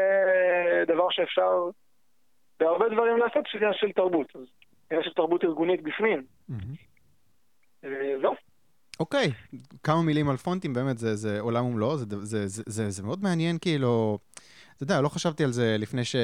דבר 0.87 1.09
שאפשר 1.09 1.69
בהרבה 2.59 2.85
דברים 2.93 3.17
לעשות 3.17 3.47
שזה 3.47 3.57
עניין 3.57 3.73
של 3.73 3.91
תרבות. 3.91 4.35
אז 4.35 4.41
עניין 4.91 5.03
של 5.03 5.13
תרבות 5.13 5.43
ארגונית 5.43 5.83
בפנים. 5.83 6.23
אה, 7.83 7.89
זהו. 8.21 8.33
אוקיי, 8.99 9.31
כמה 9.83 10.01
מילים 10.01 10.29
על 10.29 10.37
פונטים, 10.37 10.73
באמת, 10.73 10.97
זה, 10.97 11.15
זה 11.15 11.39
עולם 11.39 11.65
ומלואו, 11.65 11.97
זה, 11.97 12.05
זה, 12.05 12.47
זה, 12.47 12.63
זה, 12.65 12.89
זה 12.89 13.03
מאוד 13.03 13.23
מעניין, 13.23 13.57
כאילו, 13.61 14.19
אתה 14.79 14.83
יודע, 14.83 15.01
לא 15.01 15.09
חשבתי 15.09 15.43
על 15.43 15.51
זה 15.51 15.75
לפני 15.79 16.05
ש... 16.05 16.15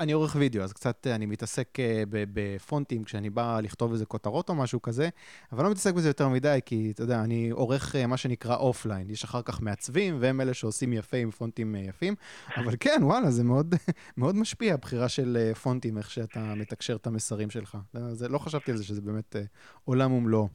אני 0.00 0.12
עורך 0.12 0.36
וידאו, 0.38 0.62
אז 0.62 0.72
קצת 0.72 1.06
אני 1.06 1.26
מתעסק 1.26 1.80
אה, 1.80 2.02
בפונטים 2.10 3.04
כשאני 3.04 3.30
בא 3.30 3.60
לכתוב 3.60 3.92
איזה 3.92 4.06
כותרות 4.06 4.48
או 4.48 4.54
משהו 4.54 4.82
כזה, 4.82 5.08
אבל 5.52 5.64
לא 5.64 5.70
מתעסק 5.70 5.94
בזה 5.94 6.08
יותר 6.08 6.28
מדי, 6.28 6.58
כי 6.66 6.90
אתה 6.94 7.02
יודע, 7.02 7.20
אני 7.20 7.50
עורך 7.50 7.96
אה, 7.96 8.06
מה 8.06 8.16
שנקרא 8.16 8.56
אופליין. 8.56 9.10
יש 9.10 9.24
אחר 9.24 9.42
כך 9.42 9.60
מעצבים, 9.60 10.16
והם 10.20 10.40
אלה 10.40 10.54
שעושים 10.54 10.92
יפה 10.92 11.16
עם 11.16 11.30
פונטים 11.30 11.76
אה, 11.76 11.80
יפים, 11.80 12.14
אבל 12.56 12.74
כן, 12.80 13.00
וואלה, 13.02 13.30
זה 13.30 13.44
מאוד, 13.44 13.74
מאוד 14.16 14.36
משפיע, 14.36 14.74
הבחירה 14.74 15.08
של 15.08 15.52
פונטים, 15.62 15.98
איך 15.98 16.10
שאתה 16.10 16.54
מתקשר 16.54 16.96
את 16.96 17.06
המסרים 17.06 17.50
שלך. 17.50 17.78
זה, 18.12 18.28
לא 18.28 18.38
חשבתי 18.38 18.70
על 18.70 18.76
זה, 18.76 18.84
שזה 18.84 19.00
באמת 19.00 19.36
עולם 19.84 20.12
ומלואו. 20.12 20.48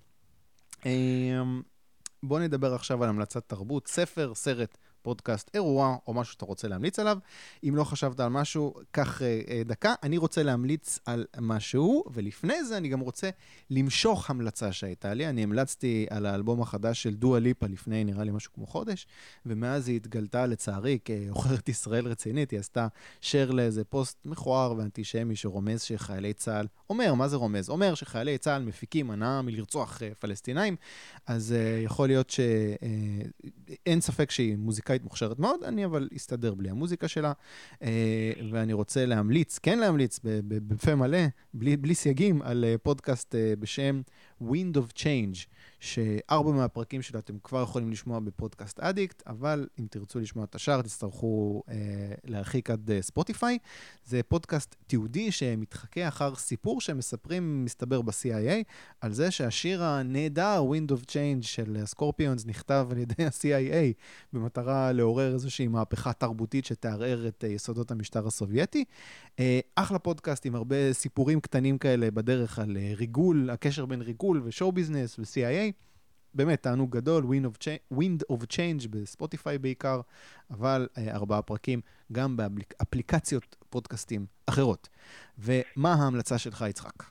אמ, 0.85 1.61
בואו 2.23 2.39
נדבר 2.39 2.73
עכשיו 2.73 3.03
על 3.03 3.09
המלצת 3.09 3.43
תרבות, 3.47 3.87
ספר, 3.87 4.33
סרט. 4.35 4.77
פודקאסט, 5.07 5.51
אירוע 5.53 5.97
או 6.07 6.13
משהו 6.13 6.33
שאתה 6.33 6.45
רוצה 6.45 6.67
להמליץ 6.67 6.99
עליו. 6.99 7.17
אם 7.63 7.75
לא 7.75 7.83
חשבת 7.83 8.19
על 8.19 8.29
משהו, 8.29 8.73
קח 8.91 9.21
אה, 9.21 9.41
אה, 9.49 9.61
דקה. 9.65 9.93
אני 10.03 10.17
רוצה 10.17 10.43
להמליץ 10.43 10.99
על 11.05 11.25
משהו, 11.39 12.03
ולפני 12.13 12.63
זה 12.63 12.77
אני 12.77 12.87
גם 12.87 12.99
רוצה 12.99 13.29
למשוך 13.69 14.29
המלצה 14.29 14.71
שהייתה 14.71 15.13
לי. 15.13 15.27
אני 15.27 15.43
המלצתי 15.43 16.07
על 16.09 16.25
האלבום 16.25 16.61
החדש 16.61 17.03
של 17.03 17.15
דואה 17.15 17.39
ליפה 17.39 17.65
לפני, 17.67 18.03
נראה 18.03 18.23
לי, 18.23 18.31
משהו 18.31 18.53
כמו 18.53 18.65
חודש, 18.67 19.07
ומאז 19.45 19.87
היא 19.87 19.95
התגלתה, 19.95 20.45
לצערי, 20.45 20.99
כעוכרת 21.05 21.69
ישראל 21.69 22.07
רצינית. 22.07 22.51
היא 22.51 22.59
עשתה 22.59 22.87
share 23.21 23.53
לאיזה 23.53 23.83
פוסט 23.83 24.17
מכוער 24.25 24.73
ואנטישמי 24.77 25.35
שרומז 25.35 25.81
שחיילי 25.81 26.33
צה"ל, 26.33 26.67
אומר, 26.89 27.13
מה 27.13 27.27
זה 27.27 27.35
רומז? 27.35 27.69
אומר 27.69 27.95
שחיילי 27.95 28.37
צה"ל 28.37 28.63
מפיקים 28.63 29.11
הנאה 29.11 29.41
מלרצוח 29.41 30.03
אה, 30.03 30.09
פלסטינאים, 30.19 30.75
אז 31.25 31.53
אה, 31.53 31.81
יכול 31.83 32.07
להיות 32.07 32.29
שאין 32.29 33.27
אה, 33.87 34.01
ספק 34.01 34.31
שהיא 34.31 34.57
מוזיקאית. 34.57 34.96
מוזיקאית 34.97 35.03
מוכשרת 35.03 35.39
מאוד, 35.39 35.63
אני 35.63 35.85
אבל 35.85 36.09
אסתדר 36.15 36.53
בלי 36.53 36.69
המוזיקה 36.69 37.07
שלה, 37.07 37.33
אה, 37.81 38.31
ואני 38.51 38.73
רוצה 38.73 39.05
להמליץ, 39.05 39.59
כן 39.59 39.79
להמליץ, 39.79 40.19
בפה 40.47 40.95
מלא, 40.95 41.27
בלי, 41.53 41.77
בלי 41.77 41.95
סייגים, 41.95 42.41
על 42.41 42.65
אה, 42.65 42.75
פודקאסט 42.77 43.35
אה, 43.35 43.53
בשם 43.59 44.01
Wind 44.41 44.75
of 44.75 44.93
Change. 44.93 45.47
שארבע 45.79 46.51
מהפרקים 46.51 47.01
שלה 47.01 47.19
אתם 47.19 47.39
כבר 47.43 47.63
יכולים 47.63 47.91
לשמוע 47.91 48.19
בפודקאסט 48.19 48.79
אדיקט, 48.79 49.23
אבל 49.27 49.67
אם 49.79 49.85
תרצו 49.89 50.19
לשמוע 50.19 50.45
את 50.45 50.55
השאר, 50.55 50.81
תצטרכו 50.81 51.63
אה, 51.69 51.75
להרחיק 52.23 52.69
עד 52.69 52.91
אה, 52.91 53.01
ספוטיפיי. 53.01 53.57
זה 54.05 54.21
פודקאסט 54.27 54.75
תיעודי 54.87 55.31
שמתחכה 55.31 56.07
אחר 56.07 56.35
סיפור 56.35 56.81
שהם 56.81 56.97
מספרים, 56.97 57.65
מסתבר, 57.65 58.01
ב-CIA, 58.01 58.63
על 59.01 59.13
זה 59.13 59.31
שהשיר 59.31 59.83
הנהדר, 59.83 60.63
Wind 60.71 60.91
of 60.91 61.05
Change 61.05 61.41
של 61.41 61.77
סקורפיונס, 61.85 62.45
נכתב 62.45 62.87
על 62.91 62.97
ידי 62.97 63.25
ה-CIA, 63.25 63.93
במטרה 64.33 64.91
לעורר 64.91 65.33
איזושהי 65.33 65.67
מהפכה 65.67 66.13
תרבותית 66.13 66.65
שתערער 66.65 67.27
את 67.27 67.43
אה, 67.43 67.49
יסודות 67.49 67.91
המשטר 67.91 68.27
הסובייטי. 68.27 68.85
אה, 69.39 69.59
אחלה 69.75 69.99
פודקאסט 69.99 70.45
עם 70.45 70.55
הרבה 70.55 70.93
סיפורים 70.93 71.39
קטנים 71.39 71.77
כאלה 71.77 72.11
בדרך 72.11 72.59
על 72.59 72.77
אה, 72.77 72.91
ריגול, 72.95 73.49
הקשר 73.49 73.85
בין 73.85 74.01
ריגול 74.01 74.41
ו 74.45 74.51
show 74.51 74.71
business 74.71 75.19
ו-CIA. 75.19 75.66
באמת, 76.37 76.63
תענוג 76.63 76.91
גדול, 76.91 77.23
Wind 77.23 77.45
of, 77.45 77.57
Change, 77.63 77.97
Wind 77.97 78.33
of 78.33 78.43
Change 78.43 78.87
בספוטיפיי 78.89 79.57
בעיקר, 79.57 80.01
אבל 80.51 80.87
אה, 80.97 81.15
ארבעה 81.15 81.41
פרקים 81.41 81.81
גם 82.11 82.37
באפליקציות 82.37 83.55
פודקאסטים 83.69 84.25
אחרות. 84.49 84.89
ומה 85.39 85.89
ההמלצה 85.93 86.37
שלך, 86.37 86.65
יצחק? 86.69 87.03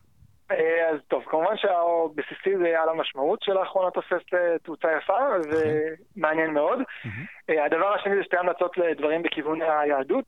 אה, 0.50 0.90
אז 0.90 0.98
טוב, 1.08 1.24
כמובן 1.26 1.56
שהבסיסי 1.56 2.58
זה 2.58 2.80
על 2.80 2.88
המשמעות 2.88 3.42
של 3.42 3.56
האחרונה 3.56 3.90
תופס 3.90 4.34
אה, 4.34 4.58
תאוצה 4.62 4.88
יפה, 4.98 5.18
זה 5.40 5.94
מעניין 6.16 6.50
מאוד. 6.50 6.78
אה, 7.50 7.64
הדבר 7.64 7.94
השני 7.94 8.16
זה 8.16 8.24
שתי 8.24 8.36
המלצות 8.36 8.78
לדברים 8.78 9.22
בכיוון 9.22 9.62
היהדות, 9.62 10.24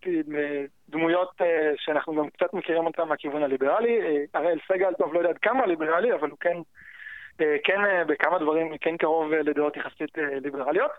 דמויות 0.88 1.40
שאנחנו 1.76 2.14
גם 2.14 2.30
קצת 2.30 2.54
מכירים 2.54 2.86
אותן 2.86 3.02
מהכיוון 3.08 3.42
הליברלי. 3.42 4.26
הראל 4.34 4.58
סגל, 4.72 4.94
טוב, 4.98 5.14
לא 5.14 5.18
יודע 5.18 5.30
עד 5.30 5.38
כמה 5.38 5.66
ליברלי, 5.66 6.14
אבל 6.14 6.30
הוא 6.30 6.38
כן 6.40 6.56
אה, 6.56 6.62
כן 7.64 7.84
אה, 7.84 8.04
בכמה 8.04 8.38
דברים, 8.38 8.78
כן 8.78 8.96
קרוב 8.96 9.32
אה, 9.32 9.42
לדעות 9.42 9.76
יחסית 9.76 10.18
ליברליות. 10.18 10.90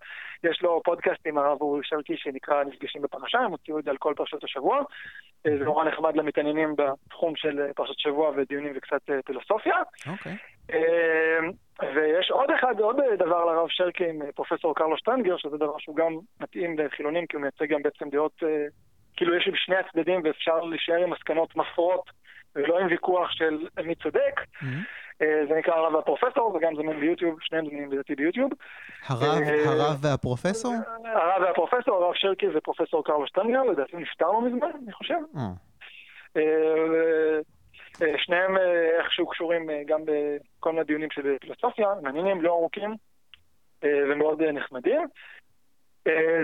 יש 0.44 0.62
לו 0.62 0.82
פודקאסט 0.84 1.28
עם 1.28 1.38
הרב 1.38 1.62
אורי 1.62 1.82
שרקי 1.84 2.18
שנקרא 2.18 2.64
נפגשים 2.64 3.02
בפרשה, 3.02 3.40
הם 3.40 3.52
הוציאו 3.52 3.80
את 3.80 3.84
זה 3.84 3.90
על 3.90 3.98
כל 3.98 4.14
פרשת 4.18 4.44
השבוע. 4.44 4.82
זה 5.44 5.66
נורא 5.66 5.86
נחמד 5.86 6.16
למתעניינים 6.16 6.76
בתחום 6.76 7.36
של 7.36 7.72
פרשת 7.76 8.00
שבוע 8.00 8.32
ודיונים 8.36 8.74
וקצת 8.76 9.02
פילוסופיה. 9.26 9.76
אוקיי. 10.08 10.36
ויש 11.96 12.32
עוד 12.32 12.52
אחד, 12.52 12.80
עוד 12.80 12.98
דבר 13.18 13.46
לרב 13.46 13.68
שרקי 13.70 14.10
עם 14.10 14.22
פרופסור 14.36 14.76
קרלו 14.76 14.98
שטנגר, 14.98 15.38
שזה 15.38 15.58
דבר 15.58 15.78
שהוא 15.78 15.96
גם 15.96 16.18
מתאים 16.40 16.80
לחילונים, 16.80 17.26
כי 17.26 17.36
הוא 17.36 17.42
מייצג 17.42 17.66
גם 17.66 17.82
בעצם 17.84 18.10
דעות, 18.10 18.44
כאילו 19.16 19.36
יש 19.36 19.48
בשני 19.48 19.76
הצדדים 19.76 20.22
ואפשר 20.24 20.60
להישאר 20.62 21.04
עם 21.04 21.10
מסקנות 21.10 21.56
מפרות 21.56 22.10
ולא 22.56 22.80
עם 22.80 22.88
ויכוח 22.88 23.32
של 23.32 23.68
מי 23.86 23.96
צודק. 23.96 24.42
אה, 25.22 25.42
זה 25.50 25.56
נקרא 25.56 25.74
הרב 25.74 25.94
והפרופסור, 25.94 26.56
וגם 26.56 26.76
זמין 26.76 27.00
ביוטיוב, 27.00 27.38
שניהם 27.42 27.66
זמינים 27.66 27.92
לדעתי 27.92 28.16
ביוטיוב. 28.16 28.52
הרב, 29.08 29.42
אה, 29.42 29.70
הרב 29.70 29.98
והפרופסור? 30.02 30.74
הרב 31.06 31.42
והפרופסור, 31.42 32.04
הרב 32.04 32.14
שרקי 32.16 32.46
ופרופסור 32.56 33.04
קרלו 33.06 33.28
שטנגר, 33.28 33.64
לדעתי 33.64 33.98
נפטר 33.98 34.32
לא 34.32 34.42
מזמן, 34.42 34.70
אני 34.84 34.94
חושב. 34.94 35.20
אה. 35.38 36.42
שניהם 38.18 38.58
איכשהו 39.00 39.28
קשורים 39.28 39.70
גם 39.88 40.02
בכל 40.06 40.72
מיני 40.72 40.84
דיונים 40.84 41.12
של 41.12 41.38
פילוסופיה, 41.42 41.88
מעניינים, 42.02 42.42
לא 42.42 42.52
ארוכים 42.52 42.96
ומאוד 43.84 44.42
נחמדים. 44.42 45.08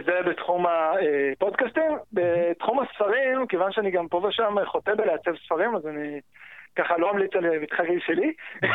זה 0.05 0.29
בתחום 0.29 0.65
הפודקאסטים. 0.67 1.91
בתחום 2.13 2.79
הספרים, 2.79 3.47
כיוון 3.47 3.71
שאני 3.71 3.91
גם 3.91 4.07
פה 4.07 4.17
ושם 4.17 4.55
חוטא 4.65 4.95
בלעצב 4.95 5.35
ספרים, 5.45 5.75
אז 5.75 5.87
אני 5.87 6.19
ככה 6.75 6.97
לא 6.97 7.11
אמליץ 7.11 7.31
על 7.35 7.59
מתחרים 7.59 7.99
שלי. 7.99 8.33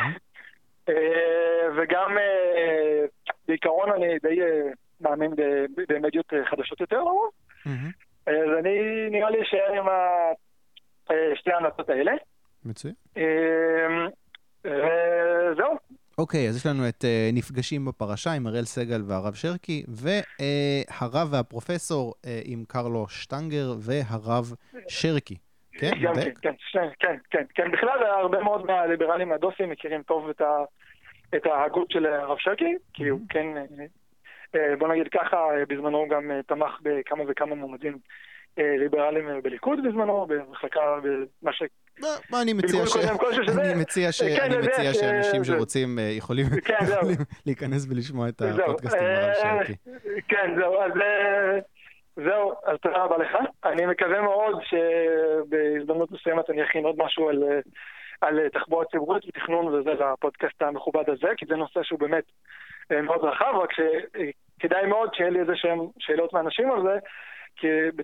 אה, 0.88 1.68
וגם 1.76 2.18
אה, 2.18 3.05
בעיקרון 3.49 3.93
אני 3.93 4.18
די 4.22 4.43
אה, 4.43 4.70
מאמין 5.01 5.30
במדיות 5.88 6.32
חדשות 6.51 6.80
יותר 6.80 6.99
לרוב. 6.99 7.30
אז 8.26 8.59
אני 8.59 9.07
נראה 9.11 9.30
לי 9.30 9.43
אשאר 9.43 9.72
עם 9.72 9.86
שתי 11.34 11.53
ההמלצות 11.53 11.91
האלה. 11.91 12.12
מצוין. 12.64 12.95
וזהו. 14.64 15.76
אוקיי, 16.20 16.48
אז 16.48 16.56
יש 16.56 16.66
לנו 16.66 16.88
את 16.88 17.04
uh, 17.04 17.32
נפגשים 17.32 17.84
בפרשה 17.84 18.32
עם 18.32 18.46
אראל 18.46 18.64
סגל 18.64 19.02
והרב 19.06 19.34
שרקי, 19.34 19.82
והרב 19.88 21.28
uh, 21.30 21.34
והפרופסור 21.34 22.14
uh, 22.22 22.28
עם 22.44 22.64
קרלו 22.68 23.08
שטנגר 23.08 23.74
והרב 23.80 24.54
שרקי. 24.88 25.36
כן, 25.72 25.90
גם 26.02 26.14
כן, 26.14 26.30
כן, 26.42 26.54
כן, 26.72 26.88
כן, 26.98 27.16
כן, 27.30 27.44
כן. 27.54 27.70
בכלל 27.70 28.02
הרבה 28.20 28.40
מאוד 28.42 28.66
מהליברלים 28.66 29.28
מהדוסים 29.28 29.70
מכירים 29.70 30.02
טוב 30.02 30.28
את, 30.28 30.40
ה, 30.40 30.64
את 31.36 31.46
ההגות 31.46 31.90
של 31.90 32.06
הרב 32.06 32.38
שקי, 32.38 32.74
כי 32.94 33.08
הוא 33.08 33.20
כן, 33.28 33.46
אה, 34.54 34.76
בוא 34.78 34.88
נגיד 34.88 35.08
ככה, 35.08 35.36
בזמנו 35.68 36.08
גם 36.10 36.30
אה, 36.30 36.42
תמך 36.42 36.78
בכמה 36.82 37.24
וכמה 37.28 37.54
מועמדים 37.54 37.98
ליברלים 38.56 39.28
בליכוד 39.42 39.78
בזמנו, 39.84 40.26
במחלקה, 40.26 40.80
במה 41.02 41.52
לא, 42.03 42.42
אני 42.42 42.53
מציע 42.53 42.86
ש... 42.86 42.96
אני 42.96 43.74
מציע 43.80 44.12
ש... 44.12 44.22
כן, 44.22 44.44
אני 44.44 44.59
מציע 44.59 44.94
ש- 44.94 44.96
שאנשים 44.96 45.44
שרוצים 45.44 45.98
אה, 45.98 46.05
יכולים 46.05 46.46
כן. 46.64 46.74
יכולים 46.82 47.16
להיכנס 47.46 47.86
ולשמוע 47.90 48.28
את 48.28 48.38
זהו, 48.38 48.62
הפודקאסט 48.62 48.96
עם 48.96 49.05
הרב 49.07 49.28
אה, 49.28 49.34
שרקי. 49.34 49.74
כן, 50.28 50.55
זהו, 50.59 50.80
אז 50.82 50.92
אה, 51.01 51.59
זהו, 52.16 52.53
אז 52.66 52.76
תודה 52.82 52.96
רבה 53.05 53.18
לך. 53.18 53.36
אני 53.64 53.86
מקווה 53.86 54.20
מאוד 54.22 54.59
שבהזדמנות 54.62 56.11
מסוימת 56.11 56.51
אני 56.51 56.64
אכין 56.64 56.84
עוד 56.84 56.94
משהו 56.98 57.28
על, 57.28 57.42
אה, 57.42 57.59
על 58.20 58.38
אה, 58.40 58.48
תחבורה 58.48 58.84
ציבורית 58.84 59.24
ותכנון 59.28 59.66
וזה 59.66 59.90
לפודקאסט 59.90 60.62
המכובד 60.62 61.11
הזה, 61.11 61.28
כי 61.36 61.46
זה 61.48 61.57
נושא 61.57 61.82
שהוא 61.82 61.98
באמת 61.98 62.24
אה, 62.92 63.03
מאוד 63.03 63.24
רחב, 63.24 63.55
רק 63.62 63.70
שכדאי 63.72 64.86
מאוד 64.86 65.14
שיהיה 65.14 65.30
לי 65.30 65.40
איזה 65.40 65.53
שהם 65.57 65.78
שאלות 65.98 66.32
מאנשים 66.32 66.72
על 66.72 66.82
זה. 66.82 66.98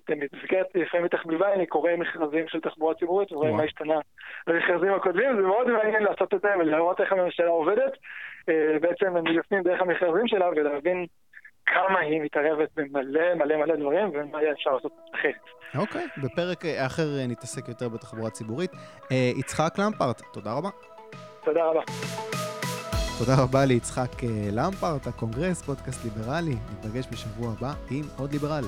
במסגרת 0.09 0.67
לפעמים 0.75 1.07
תחביבה 1.07 1.53
אני 1.53 1.65
קורא 1.65 1.91
מכרזים 1.97 2.47
של 2.47 2.59
תחבורה 2.59 2.93
ציבורית 2.95 3.31
ורואה. 3.31 3.51
מה 3.51 3.63
השתנה 3.63 3.99
במכרזים 4.47 4.93
הקודמים, 4.93 5.35
זה 5.35 5.41
מאוד 5.41 5.67
מעניין 5.67 6.03
לעשות 6.03 6.33
את 6.33 6.41
זה 6.41 6.47
ולראות 6.59 7.01
איך 7.01 7.11
הממשלה 7.11 7.49
עובדת, 7.49 7.91
אה, 8.49 8.79
בעצם 8.81 9.13
מבפנים 9.13 9.63
דרך 9.63 9.81
המכרזים 9.81 10.27
שלה 10.27 10.49
ולהבין 10.49 11.05
כמה 11.67 11.99
היא 11.99 12.21
מתערבת 12.21 12.69
במלא 12.75 13.35
מלא 13.35 13.57
מלא 13.57 13.75
דברים 13.75 14.11
ומה 14.13 14.39
היה 14.39 14.51
אפשר 14.51 14.69
לעשות 14.75 14.91
אחרת. 15.15 15.57
אוקיי, 15.75 16.07
בפרק 16.23 16.65
אה, 16.65 16.85
אחר 16.85 17.19
אה, 17.19 17.27
נתעסק 17.27 17.67
יותר 17.67 17.89
בתחבורה 17.89 18.29
ציבורית. 18.29 18.71
אה, 19.11 19.31
יצחק 19.35 19.73
למפרט, 19.79 20.21
תודה 20.33 20.53
רבה. 20.53 20.69
תודה 21.45 21.65
רבה. 21.65 21.81
תודה 23.19 23.33
רבה 23.43 23.65
ליצחק 23.65 24.23
למפרט, 24.51 25.07
הקונגרס, 25.07 25.61
פודקאסט 25.61 26.05
ליברלי. 26.05 26.55
ניפגש 26.69 27.07
בשבוע 27.11 27.53
הבא 27.57 27.73
עם 27.91 28.03
עוד 28.19 28.31
ליברלי. 28.31 28.67